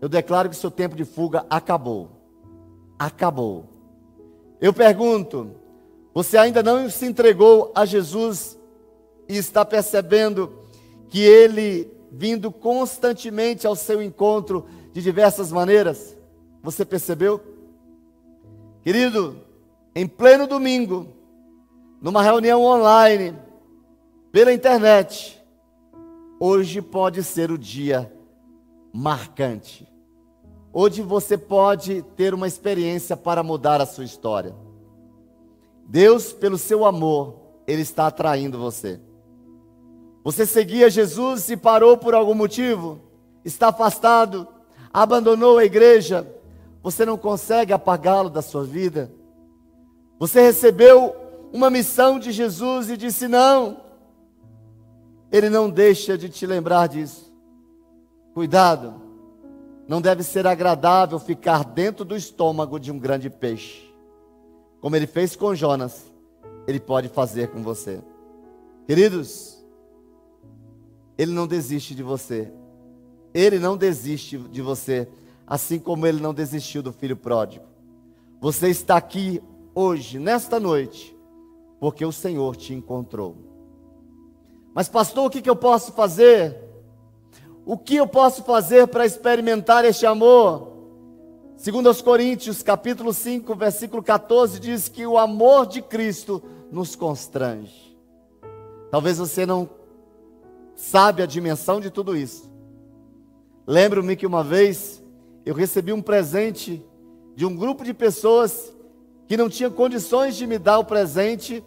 eu 0.00 0.08
declaro 0.08 0.50
que 0.50 0.56
seu 0.56 0.68
tempo 0.68 0.96
de 0.96 1.04
fuga 1.04 1.46
acabou. 1.48 2.10
Acabou. 2.98 3.66
Eu 4.60 4.72
pergunto: 4.72 5.52
você 6.12 6.36
ainda 6.36 6.60
não 6.60 6.90
se 6.90 7.06
entregou 7.06 7.70
a 7.72 7.84
Jesus 7.84 8.58
e 9.28 9.36
está 9.36 9.64
percebendo 9.64 10.52
que 11.08 11.20
ele, 11.20 11.88
vindo 12.10 12.50
constantemente 12.50 13.64
ao 13.64 13.76
seu 13.76 14.02
encontro 14.02 14.66
de 14.92 15.00
diversas 15.00 15.52
maneiras, 15.52 16.16
você 16.60 16.84
percebeu? 16.84 17.40
Querido, 18.82 19.36
em 19.94 20.08
pleno 20.08 20.48
domingo, 20.48 21.06
numa 22.02 22.24
reunião 22.24 22.60
online, 22.64 23.38
pela 24.32 24.52
internet, 24.52 25.39
Hoje 26.42 26.80
pode 26.80 27.22
ser 27.22 27.50
o 27.50 27.58
dia 27.58 28.10
marcante. 28.94 29.86
Hoje 30.72 31.02
você 31.02 31.36
pode 31.36 32.00
ter 32.16 32.32
uma 32.32 32.48
experiência 32.48 33.14
para 33.14 33.42
mudar 33.42 33.78
a 33.78 33.84
sua 33.84 34.04
história. 34.04 34.56
Deus, 35.86 36.32
pelo 36.32 36.56
seu 36.56 36.86
amor, 36.86 37.36
Ele 37.66 37.82
está 37.82 38.06
atraindo 38.06 38.56
você. 38.58 38.98
Você 40.24 40.46
seguia 40.46 40.88
Jesus 40.88 41.50
e 41.50 41.58
parou 41.58 41.98
por 41.98 42.14
algum 42.14 42.34
motivo? 42.34 42.98
Está 43.44 43.68
afastado? 43.68 44.48
Abandonou 44.90 45.58
a 45.58 45.64
igreja? 45.66 46.26
Você 46.82 47.04
não 47.04 47.18
consegue 47.18 47.74
apagá-lo 47.74 48.30
da 48.30 48.40
sua 48.40 48.64
vida? 48.64 49.12
Você 50.18 50.40
recebeu 50.40 51.14
uma 51.52 51.68
missão 51.68 52.18
de 52.18 52.32
Jesus 52.32 52.88
e 52.88 52.96
disse: 52.96 53.28
Não, 53.28 53.89
ele 55.32 55.48
não 55.48 55.70
deixa 55.70 56.18
de 56.18 56.28
te 56.28 56.46
lembrar 56.46 56.88
disso. 56.88 57.32
Cuidado, 58.34 59.00
não 59.86 60.00
deve 60.00 60.22
ser 60.22 60.46
agradável 60.46 61.18
ficar 61.18 61.64
dentro 61.64 62.04
do 62.04 62.16
estômago 62.16 62.78
de 62.78 62.90
um 62.92 62.98
grande 62.98 63.28
peixe. 63.28 63.92
Como 64.80 64.96
ele 64.96 65.06
fez 65.06 65.36
com 65.36 65.54
Jonas, 65.54 66.10
ele 66.66 66.80
pode 66.80 67.08
fazer 67.08 67.48
com 67.48 67.62
você. 67.62 68.00
Queridos, 68.86 69.64
ele 71.18 71.32
não 71.32 71.46
desiste 71.46 71.94
de 71.94 72.02
você. 72.02 72.52
Ele 73.32 73.58
não 73.58 73.76
desiste 73.76 74.38
de 74.38 74.62
você, 74.62 75.08
assim 75.46 75.78
como 75.78 76.06
ele 76.06 76.20
não 76.20 76.34
desistiu 76.34 76.82
do 76.82 76.92
filho 76.92 77.16
pródigo. 77.16 77.64
Você 78.40 78.68
está 78.68 78.96
aqui 78.96 79.42
hoje, 79.74 80.18
nesta 80.18 80.58
noite, 80.58 81.16
porque 81.78 82.04
o 82.04 82.10
Senhor 82.10 82.56
te 82.56 82.74
encontrou. 82.74 83.49
Mas, 84.74 84.88
pastor, 84.88 85.26
o 85.26 85.30
que, 85.30 85.42
que 85.42 85.50
eu 85.50 85.56
posso 85.56 85.92
fazer? 85.92 86.56
O 87.64 87.76
que 87.76 87.96
eu 87.96 88.06
posso 88.06 88.42
fazer 88.44 88.86
para 88.88 89.04
experimentar 89.04 89.84
este 89.84 90.06
amor? 90.06 90.70
Segundo 91.56 91.88
aos 91.88 92.00
Coríntios, 92.00 92.62
capítulo 92.62 93.12
5, 93.12 93.54
versículo 93.54 94.02
14, 94.02 94.58
diz 94.58 94.88
que 94.88 95.06
o 95.06 95.18
amor 95.18 95.66
de 95.66 95.82
Cristo 95.82 96.42
nos 96.70 96.96
constrange. 96.96 97.96
Talvez 98.90 99.18
você 99.18 99.44
não 99.44 99.68
sabe 100.74 101.22
a 101.22 101.26
dimensão 101.26 101.80
de 101.80 101.90
tudo 101.90 102.16
isso. 102.16 102.50
Lembro-me 103.66 104.16
que 104.16 104.26
uma 104.26 104.42
vez 104.42 105.02
eu 105.44 105.54
recebi 105.54 105.92
um 105.92 106.00
presente 106.00 106.82
de 107.36 107.44
um 107.44 107.54
grupo 107.54 107.84
de 107.84 107.92
pessoas 107.92 108.74
que 109.26 109.36
não 109.36 109.48
tinha 109.48 109.70
condições 109.70 110.36
de 110.36 110.46
me 110.46 110.58
dar 110.58 110.78
o 110.78 110.84
presente 110.84 111.62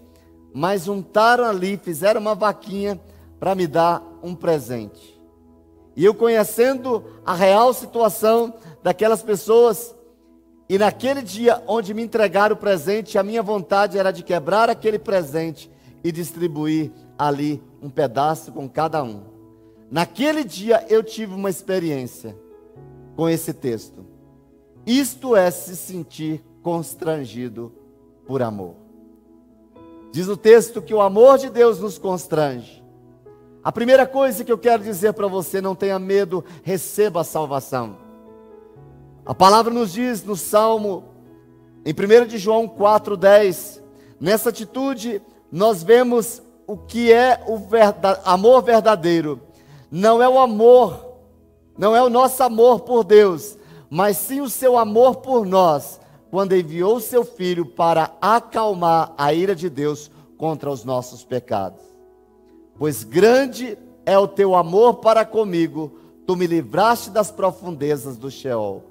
mas 0.53 0.85
juntaram 0.85 1.45
ali, 1.45 1.77
fizeram 1.77 2.21
uma 2.21 2.35
vaquinha 2.35 2.99
para 3.39 3.55
me 3.55 3.65
dar 3.65 4.03
um 4.21 4.35
presente. 4.35 5.19
E 5.95 6.05
eu 6.05 6.13
conhecendo 6.13 7.03
a 7.25 7.33
real 7.33 7.73
situação 7.73 8.53
daquelas 8.81 9.21
pessoas, 9.21 9.95
e 10.69 10.77
naquele 10.77 11.21
dia 11.21 11.61
onde 11.67 11.93
me 11.93 12.01
entregaram 12.01 12.55
o 12.55 12.59
presente, 12.59 13.17
a 13.17 13.23
minha 13.23 13.43
vontade 13.43 13.97
era 13.97 14.11
de 14.11 14.23
quebrar 14.23 14.69
aquele 14.69 14.97
presente 14.97 15.69
e 16.03 16.11
distribuir 16.11 16.91
ali 17.17 17.61
um 17.81 17.89
pedaço 17.89 18.51
com 18.51 18.67
cada 18.69 19.03
um. 19.03 19.23
Naquele 19.91 20.43
dia 20.43 20.85
eu 20.89 21.03
tive 21.03 21.33
uma 21.35 21.49
experiência 21.49 22.35
com 23.15 23.29
esse 23.29 23.53
texto. 23.53 24.05
Isto 24.85 25.35
é 25.35 25.51
se 25.51 25.75
sentir 25.75 26.43
constrangido 26.61 27.71
por 28.25 28.41
amor. 28.41 28.82
Diz 30.13 30.27
o 30.27 30.37
texto 30.37 30.79
que 30.79 30.93
o 30.93 31.01
amor 31.01 31.39
de 31.39 31.49
Deus 31.49 31.79
nos 31.79 31.97
constrange. 31.97 32.83
A 33.63 33.71
primeira 33.71 34.05
coisa 34.05 34.43
que 34.43 34.51
eu 34.51 34.59
quero 34.59 34.83
dizer 34.83 35.13
para 35.13 35.25
você, 35.25 35.59
não 35.59 35.73
tenha 35.73 35.97
medo, 35.97 36.45
receba 36.61 37.21
a 37.21 37.23
salvação. 37.23 37.97
A 39.25 39.33
palavra 39.33 39.73
nos 39.73 39.91
diz 39.91 40.23
no 40.23 40.35
Salmo, 40.35 41.05
em 41.83 41.91
1 41.91 42.27
de 42.27 42.37
João 42.37 42.67
4,10, 42.67 43.81
nessa 44.21 44.49
atitude 44.49 45.19
nós 45.51 45.81
vemos 45.81 46.43
o 46.67 46.77
que 46.77 47.11
é 47.11 47.43
o 47.47 47.59
amor 48.23 48.61
verdadeiro. 48.61 49.41
Não 49.89 50.21
é 50.21 50.29
o 50.29 50.37
amor, 50.37 51.17
não 51.75 51.95
é 51.95 52.03
o 52.03 52.09
nosso 52.09 52.43
amor 52.43 52.81
por 52.81 53.03
Deus, 53.03 53.57
mas 53.89 54.17
sim 54.17 54.41
o 54.41 54.49
seu 54.49 54.77
amor 54.77 55.15
por 55.15 55.43
nós, 55.43 55.99
quando 56.33 56.55
enviou 56.55 56.99
seu 56.99 57.23
filho 57.23 57.63
para 57.63 58.17
acalmar 58.19 59.13
a 59.15 59.31
ira 59.31 59.55
de 59.55 59.69
Deus 59.69 60.09
contra 60.35 60.67
os 60.67 60.83
nossos 60.83 61.23
pecados. 61.23 61.79
Pois 62.75 63.03
grande 63.03 63.77
é 64.03 64.17
o 64.17 64.27
teu 64.27 64.55
amor 64.55 64.95
para 64.95 65.25
comigo, 65.25 65.91
tu 66.25 66.35
me 66.35 66.47
livraste 66.47 67.11
das 67.11 67.29
profundezas 67.29 68.17
do 68.17 68.31
Sheol. 68.31 68.83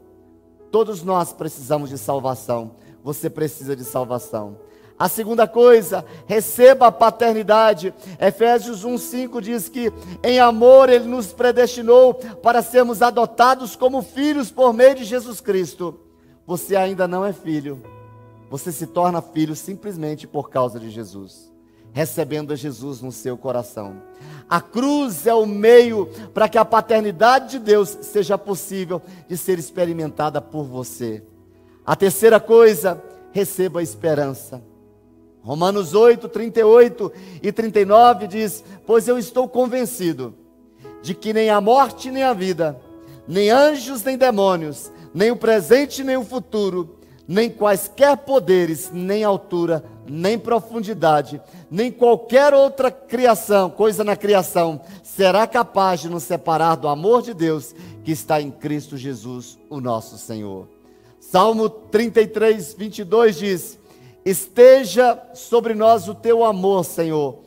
Todos 0.70 1.02
nós 1.02 1.32
precisamos 1.32 1.90
de 1.90 1.98
salvação. 1.98 2.76
Você 3.02 3.28
precisa 3.28 3.74
de 3.74 3.82
salvação. 3.82 4.58
A 4.96 5.08
segunda 5.08 5.48
coisa, 5.48 6.04
receba 6.26 6.86
a 6.86 6.92
paternidade. 6.92 7.92
Efésios 8.20 8.84
1:5 8.84 9.40
diz 9.40 9.68
que 9.68 9.92
em 10.22 10.38
amor 10.38 10.88
ele 10.88 11.08
nos 11.08 11.32
predestinou 11.32 12.14
para 12.14 12.62
sermos 12.62 13.02
adotados 13.02 13.74
como 13.74 14.00
filhos 14.00 14.52
por 14.52 14.72
meio 14.72 14.94
de 14.94 15.02
Jesus 15.02 15.40
Cristo. 15.40 15.98
Você 16.46 16.76
ainda 16.76 17.06
não 17.06 17.24
é 17.24 17.32
filho. 17.32 17.82
Você 18.50 18.70
se 18.70 18.86
torna 18.86 19.22
filho 19.22 19.56
simplesmente 19.56 20.26
por 20.26 20.50
causa 20.50 20.78
de 20.78 20.90
Jesus, 20.90 21.50
recebendo 21.92 22.54
Jesus 22.54 23.00
no 23.00 23.10
seu 23.10 23.36
coração. 23.38 24.02
A 24.48 24.60
cruz 24.60 25.26
é 25.26 25.32
o 25.32 25.46
meio 25.46 26.06
para 26.34 26.48
que 26.48 26.58
a 26.58 26.64
paternidade 26.64 27.52
de 27.52 27.58
Deus 27.58 27.96
seja 28.02 28.36
possível 28.36 29.00
de 29.26 29.38
ser 29.38 29.58
experimentada 29.58 30.40
por 30.40 30.64
você. 30.64 31.22
A 31.84 31.96
terceira 31.96 32.38
coisa, 32.38 33.02
receba 33.32 33.80
a 33.80 33.82
esperança. 33.82 34.62
Romanos 35.42 35.94
8, 35.94 36.28
38 36.28 37.12
e 37.42 37.50
39 37.50 38.26
diz: 38.28 38.62
Pois 38.86 39.08
eu 39.08 39.18
estou 39.18 39.48
convencido 39.48 40.34
de 41.02 41.14
que 41.14 41.32
nem 41.32 41.50
a 41.50 41.60
morte 41.60 42.10
nem 42.10 42.22
a 42.22 42.32
vida, 42.32 42.78
nem 43.26 43.50
anjos 43.50 44.04
nem 44.04 44.16
demônios, 44.16 44.92
nem 45.14 45.30
o 45.30 45.36
presente 45.36 46.02
nem 46.02 46.16
o 46.16 46.24
futuro, 46.24 46.98
nem 47.26 47.48
quaisquer 47.48 48.16
poderes, 48.18 48.90
nem 48.92 49.24
altura, 49.24 49.84
nem 50.08 50.38
profundidade, 50.38 51.40
nem 51.70 51.90
qualquer 51.90 52.52
outra 52.52 52.90
criação, 52.90 53.70
coisa 53.70 54.02
na 54.02 54.16
criação, 54.16 54.80
será 55.02 55.46
capaz 55.46 56.00
de 56.00 56.08
nos 56.08 56.24
separar 56.24 56.74
do 56.74 56.88
amor 56.88 57.22
de 57.22 57.32
Deus 57.32 57.74
que 58.04 58.12
está 58.12 58.40
em 58.40 58.50
Cristo 58.50 58.96
Jesus, 58.96 59.58
o 59.70 59.80
nosso 59.80 60.18
Senhor. 60.18 60.68
Salmo 61.20 61.68
33, 61.68 62.74
22 62.74 63.36
diz: 63.36 63.78
Esteja 64.24 65.18
sobre 65.34 65.74
nós 65.74 66.08
o 66.08 66.14
teu 66.14 66.44
amor, 66.44 66.84
Senhor, 66.84 67.38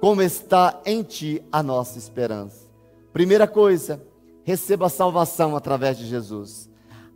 como 0.00 0.22
está 0.22 0.80
em 0.84 1.02
ti 1.02 1.42
a 1.52 1.62
nossa 1.62 1.98
esperança. 1.98 2.66
Primeira 3.12 3.46
coisa, 3.46 4.02
receba 4.44 4.86
a 4.86 4.90
salvação 4.90 5.54
através 5.54 5.98
de 5.98 6.06
Jesus. 6.06 6.67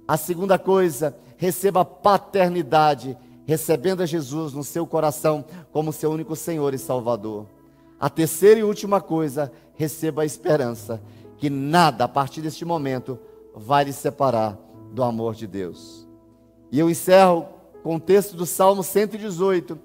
A 0.06 0.16
segunda 0.16 0.58
coisa, 0.58 1.16
receba 1.36 1.84
paternidade 1.84 3.16
recebendo 3.44 4.02
a 4.02 4.06
Jesus 4.06 4.52
no 4.52 4.62
seu 4.62 4.86
coração 4.86 5.44
como 5.72 5.92
seu 5.92 6.10
único 6.10 6.36
Senhor 6.36 6.74
e 6.74 6.78
Salvador. 6.78 7.46
A 7.98 8.08
terceira 8.08 8.60
e 8.60 8.64
última 8.64 9.00
coisa, 9.00 9.52
receba 9.74 10.22
a 10.22 10.26
esperança 10.26 11.02
que 11.38 11.50
nada 11.50 12.04
a 12.04 12.08
partir 12.08 12.40
deste 12.40 12.64
momento 12.64 13.18
vai 13.54 13.84
lhe 13.84 13.92
separar 13.92 14.58
do 14.92 15.02
amor 15.02 15.34
de 15.34 15.46
Deus. 15.46 16.06
E 16.70 16.78
eu 16.78 16.88
encerro 16.88 17.46
com 17.82 17.96
o 17.96 18.00
texto 18.00 18.36
do 18.36 18.46
Salmo 18.46 18.82
118, 18.82 19.78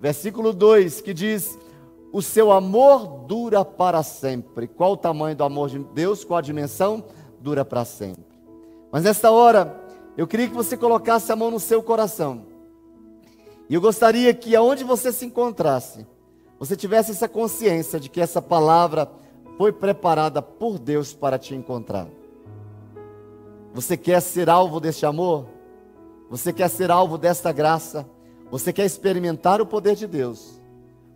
versículo 0.00 0.52
2, 0.52 1.00
que 1.00 1.14
diz: 1.14 1.58
O 2.12 2.20
seu 2.20 2.50
amor 2.50 3.24
dura 3.26 3.64
para 3.64 4.02
sempre. 4.02 4.66
Qual 4.66 4.92
o 4.92 4.96
tamanho 4.96 5.36
do 5.36 5.44
amor 5.44 5.70
de 5.70 5.78
Deus? 5.78 6.24
Qual 6.24 6.38
a 6.38 6.42
dimensão? 6.42 7.04
Dura 7.40 7.64
para 7.64 7.84
sempre. 7.84 8.33
Mas 8.94 9.02
nesta 9.02 9.28
hora, 9.32 9.76
eu 10.16 10.24
queria 10.24 10.46
que 10.46 10.54
você 10.54 10.76
colocasse 10.76 11.32
a 11.32 11.34
mão 11.34 11.50
no 11.50 11.58
seu 11.58 11.82
coração 11.82 12.46
e 13.68 13.74
eu 13.74 13.80
gostaria 13.80 14.32
que 14.32 14.54
aonde 14.54 14.84
você 14.84 15.10
se 15.10 15.26
encontrasse, 15.26 16.06
você 16.60 16.76
tivesse 16.76 17.10
essa 17.10 17.28
consciência 17.28 17.98
de 17.98 18.08
que 18.08 18.20
essa 18.20 18.40
palavra 18.40 19.10
foi 19.58 19.72
preparada 19.72 20.40
por 20.40 20.78
Deus 20.78 21.12
para 21.12 21.40
te 21.40 21.56
encontrar. 21.56 22.06
Você 23.72 23.96
quer 23.96 24.22
ser 24.22 24.48
alvo 24.48 24.78
deste 24.78 25.04
amor? 25.04 25.48
Você 26.30 26.52
quer 26.52 26.70
ser 26.70 26.88
alvo 26.88 27.18
desta 27.18 27.50
graça? 27.50 28.08
Você 28.48 28.72
quer 28.72 28.86
experimentar 28.86 29.60
o 29.60 29.66
poder 29.66 29.96
de 29.96 30.06
Deus? 30.06 30.62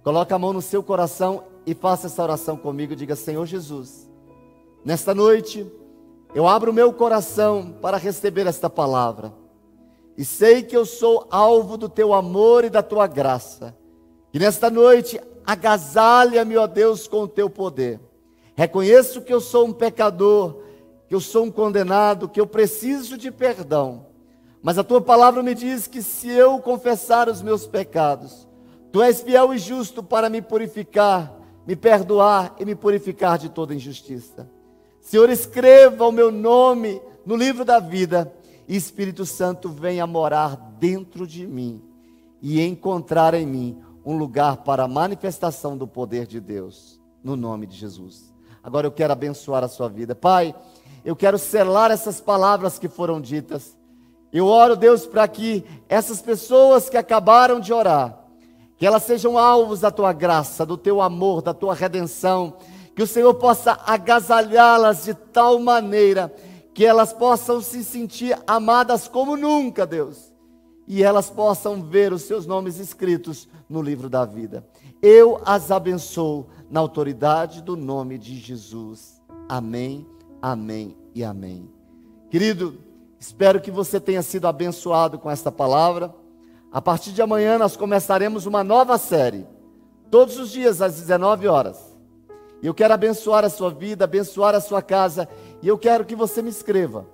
Coloque 0.02 0.34
a 0.34 0.38
mão 0.38 0.52
no 0.52 0.60
seu 0.60 0.82
coração 0.82 1.44
e 1.64 1.74
faça 1.74 2.08
essa 2.08 2.24
oração 2.24 2.56
comigo. 2.56 2.96
Diga: 2.96 3.14
Senhor 3.14 3.46
Jesus, 3.46 4.10
nesta 4.84 5.14
noite 5.14 5.64
eu 6.34 6.46
abro 6.46 6.72
meu 6.72 6.92
coração 6.92 7.74
para 7.80 7.96
receber 7.96 8.46
esta 8.46 8.68
palavra 8.68 9.32
e 10.18 10.24
sei 10.24 10.62
que 10.64 10.76
eu 10.76 10.84
sou 10.84 11.28
alvo 11.30 11.76
do 11.76 11.88
teu 11.88 12.12
amor 12.12 12.64
e 12.64 12.70
da 12.70 12.82
tua 12.82 13.06
graça. 13.06 13.76
E 14.34 14.38
nesta 14.38 14.68
noite, 14.68 15.20
agasalha-me, 15.46 16.56
ó 16.56 16.66
Deus, 16.66 17.06
com 17.06 17.22
o 17.22 17.28
teu 17.28 17.48
poder. 17.48 18.00
Reconheço 18.56 19.22
que 19.22 19.32
eu 19.32 19.40
sou 19.40 19.68
um 19.68 19.72
pecador, 19.72 20.56
que 21.06 21.14
eu 21.14 21.20
sou 21.20 21.44
um 21.44 21.50
condenado, 21.52 22.28
que 22.28 22.40
eu 22.40 22.48
preciso 22.48 23.16
de 23.16 23.30
perdão. 23.30 24.06
Mas 24.60 24.76
a 24.76 24.82
tua 24.82 25.00
palavra 25.00 25.40
me 25.40 25.54
diz 25.54 25.86
que 25.86 26.02
se 26.02 26.28
eu 26.28 26.58
confessar 26.58 27.28
os 27.28 27.40
meus 27.40 27.64
pecados, 27.64 28.48
tu 28.90 29.00
és 29.00 29.22
fiel 29.22 29.54
e 29.54 29.58
justo 29.58 30.02
para 30.02 30.28
me 30.28 30.42
purificar, 30.42 31.32
me 31.64 31.76
perdoar 31.76 32.56
e 32.58 32.64
me 32.64 32.74
purificar 32.74 33.38
de 33.38 33.48
toda 33.48 33.72
injustiça. 33.72 34.50
Senhor, 35.08 35.30
escreva 35.30 36.06
o 36.06 36.12
meu 36.12 36.30
nome 36.30 37.00
no 37.24 37.34
livro 37.34 37.64
da 37.64 37.80
vida 37.80 38.30
e 38.68 38.76
Espírito 38.76 39.24
Santo 39.24 39.70
venha 39.70 40.06
morar 40.06 40.54
dentro 40.78 41.26
de 41.26 41.46
mim 41.46 41.82
e 42.42 42.60
encontrar 42.60 43.32
em 43.32 43.46
mim 43.46 43.78
um 44.04 44.18
lugar 44.18 44.58
para 44.58 44.82
a 44.82 44.86
manifestação 44.88 45.78
do 45.78 45.88
poder 45.88 46.26
de 46.26 46.38
Deus, 46.38 47.00
no 47.24 47.36
nome 47.36 47.66
de 47.66 47.74
Jesus. 47.74 48.34
Agora 48.62 48.86
eu 48.86 48.92
quero 48.92 49.14
abençoar 49.14 49.64
a 49.64 49.68
sua 49.68 49.88
vida. 49.88 50.14
Pai, 50.14 50.54
eu 51.02 51.16
quero 51.16 51.38
selar 51.38 51.90
essas 51.90 52.20
palavras 52.20 52.78
que 52.78 52.86
foram 52.86 53.18
ditas. 53.18 53.74
Eu 54.30 54.44
oro, 54.44 54.76
Deus, 54.76 55.06
para 55.06 55.26
que 55.26 55.64
essas 55.88 56.20
pessoas 56.20 56.90
que 56.90 56.98
acabaram 56.98 57.60
de 57.60 57.72
orar, 57.72 58.26
que 58.76 58.86
elas 58.86 59.04
sejam 59.04 59.38
alvos 59.38 59.80
da 59.80 59.90
tua 59.90 60.12
graça, 60.12 60.66
do 60.66 60.76
teu 60.76 61.00
amor, 61.00 61.40
da 61.40 61.54
tua 61.54 61.72
redenção, 61.72 62.58
que 62.98 63.02
o 63.04 63.06
Senhor 63.06 63.32
possa 63.34 63.78
agasalhá-las 63.86 65.04
de 65.04 65.14
tal 65.14 65.60
maneira 65.60 66.34
que 66.74 66.84
elas 66.84 67.12
possam 67.12 67.60
se 67.60 67.84
sentir 67.84 68.36
amadas 68.44 69.06
como 69.06 69.36
nunca, 69.36 69.86
Deus, 69.86 70.32
e 70.84 71.04
elas 71.04 71.30
possam 71.30 71.80
ver 71.80 72.12
os 72.12 72.22
seus 72.22 72.44
nomes 72.44 72.80
escritos 72.80 73.48
no 73.70 73.80
livro 73.80 74.10
da 74.10 74.24
vida. 74.24 74.66
Eu 75.00 75.40
as 75.46 75.70
abençoo 75.70 76.48
na 76.68 76.80
autoridade 76.80 77.62
do 77.62 77.76
nome 77.76 78.18
de 78.18 78.36
Jesus. 78.36 79.22
Amém, 79.48 80.04
amém 80.42 80.96
e 81.14 81.22
amém. 81.22 81.70
Querido, 82.28 82.80
espero 83.20 83.60
que 83.60 83.70
você 83.70 84.00
tenha 84.00 84.22
sido 84.22 84.48
abençoado 84.48 85.20
com 85.20 85.30
esta 85.30 85.52
palavra. 85.52 86.12
A 86.72 86.82
partir 86.82 87.12
de 87.12 87.22
amanhã 87.22 87.58
nós 87.58 87.76
começaremos 87.76 88.44
uma 88.44 88.64
nova 88.64 88.98
série, 88.98 89.46
todos 90.10 90.36
os 90.36 90.50
dias 90.50 90.82
às 90.82 90.96
19 90.96 91.46
horas. 91.46 91.87
E 92.60 92.66
eu 92.66 92.74
quero 92.74 92.92
abençoar 92.92 93.44
a 93.44 93.50
sua 93.50 93.70
vida, 93.70 94.04
abençoar 94.04 94.54
a 94.54 94.60
sua 94.60 94.82
casa. 94.82 95.28
E 95.62 95.68
eu 95.68 95.78
quero 95.78 96.04
que 96.04 96.16
você 96.16 96.42
me 96.42 96.50
escreva. 96.50 97.06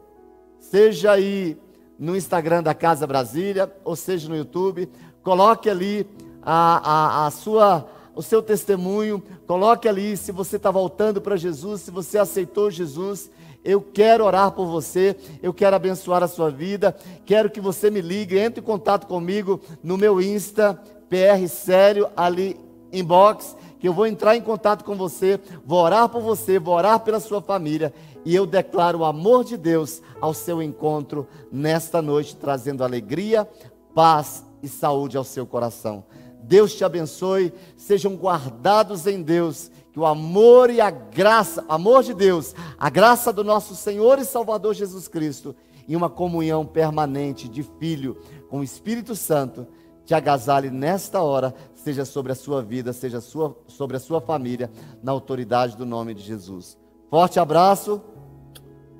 Seja 0.58 1.12
aí 1.12 1.58
no 1.98 2.16
Instagram 2.16 2.62
da 2.62 2.74
Casa 2.74 3.06
Brasília, 3.06 3.70
ou 3.84 3.94
seja 3.94 4.28
no 4.28 4.36
YouTube. 4.36 4.88
Coloque 5.22 5.68
ali 5.68 6.06
a, 6.42 7.24
a, 7.24 7.26
a 7.26 7.30
sua, 7.30 7.86
o 8.14 8.22
seu 8.22 8.42
testemunho. 8.42 9.22
Coloque 9.46 9.86
ali 9.86 10.16
se 10.16 10.32
você 10.32 10.56
está 10.56 10.70
voltando 10.70 11.20
para 11.20 11.36
Jesus, 11.36 11.82
se 11.82 11.90
você 11.90 12.16
aceitou 12.16 12.70
Jesus. 12.70 13.30
Eu 13.62 13.80
quero 13.80 14.24
orar 14.24 14.50
por 14.52 14.66
você, 14.66 15.16
eu 15.42 15.52
quero 15.52 15.76
abençoar 15.76 16.22
a 16.22 16.28
sua 16.28 16.50
vida. 16.50 16.96
Quero 17.24 17.50
que 17.50 17.60
você 17.60 17.90
me 17.90 18.00
ligue, 18.00 18.38
entre 18.38 18.60
em 18.60 18.64
contato 18.64 19.06
comigo 19.06 19.60
no 19.82 19.96
meu 19.96 20.20
Insta, 20.20 20.78
PR 21.08 21.46
Sério, 21.48 22.08
ali 22.16 22.58
inbox 22.92 23.56
que 23.84 23.88
eu 23.88 23.92
vou 23.92 24.06
entrar 24.06 24.34
em 24.34 24.40
contato 24.40 24.82
com 24.82 24.96
você, 24.96 25.38
vou 25.62 25.78
orar 25.78 26.08
por 26.08 26.22
você, 26.22 26.58
vou 26.58 26.74
orar 26.74 27.00
pela 27.00 27.20
sua 27.20 27.42
família 27.42 27.92
e 28.24 28.34
eu 28.34 28.46
declaro 28.46 29.00
o 29.00 29.04
amor 29.04 29.44
de 29.44 29.58
Deus 29.58 30.00
ao 30.22 30.32
seu 30.32 30.62
encontro 30.62 31.28
nesta 31.52 32.00
noite, 32.00 32.34
trazendo 32.34 32.82
alegria, 32.82 33.46
paz 33.94 34.42
e 34.62 34.68
saúde 34.68 35.18
ao 35.18 35.22
seu 35.22 35.46
coração. 35.46 36.02
Deus 36.40 36.74
te 36.74 36.82
abençoe, 36.82 37.52
sejam 37.76 38.16
guardados 38.16 39.06
em 39.06 39.20
Deus, 39.20 39.70
que 39.92 40.00
o 40.00 40.06
amor 40.06 40.70
e 40.70 40.80
a 40.80 40.88
graça, 40.90 41.62
amor 41.68 42.02
de 42.02 42.14
Deus, 42.14 42.54
a 42.78 42.88
graça 42.88 43.34
do 43.34 43.44
nosso 43.44 43.76
Senhor 43.76 44.18
e 44.18 44.24
Salvador 44.24 44.72
Jesus 44.72 45.08
Cristo, 45.08 45.54
e 45.86 45.94
uma 45.94 46.08
comunhão 46.08 46.64
permanente 46.64 47.50
de 47.50 47.62
Filho 47.62 48.16
com 48.48 48.60
o 48.60 48.64
Espírito 48.64 49.14
Santo, 49.14 49.66
te 50.06 50.14
agasalhe 50.14 50.70
nesta 50.70 51.22
hora, 51.22 51.54
seja 51.84 52.06
sobre 52.06 52.32
a 52.32 52.34
sua 52.34 52.62
vida, 52.62 52.94
seja 52.94 53.20
sua, 53.20 53.54
sobre 53.68 53.98
a 53.98 54.00
sua 54.00 54.18
família, 54.18 54.70
na 55.02 55.12
autoridade 55.12 55.76
do 55.76 55.84
nome 55.84 56.14
de 56.14 56.22
Jesus. 56.22 56.78
Forte 57.10 57.38
abraço 57.38 58.00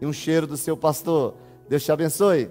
e 0.03 0.07
um 0.07 0.12
cheiro 0.12 0.47
do 0.47 0.57
seu 0.57 0.76
pastor. 0.76 1.35
Deus 1.66 1.82
te 1.82 1.91
abençoe. 1.91 2.51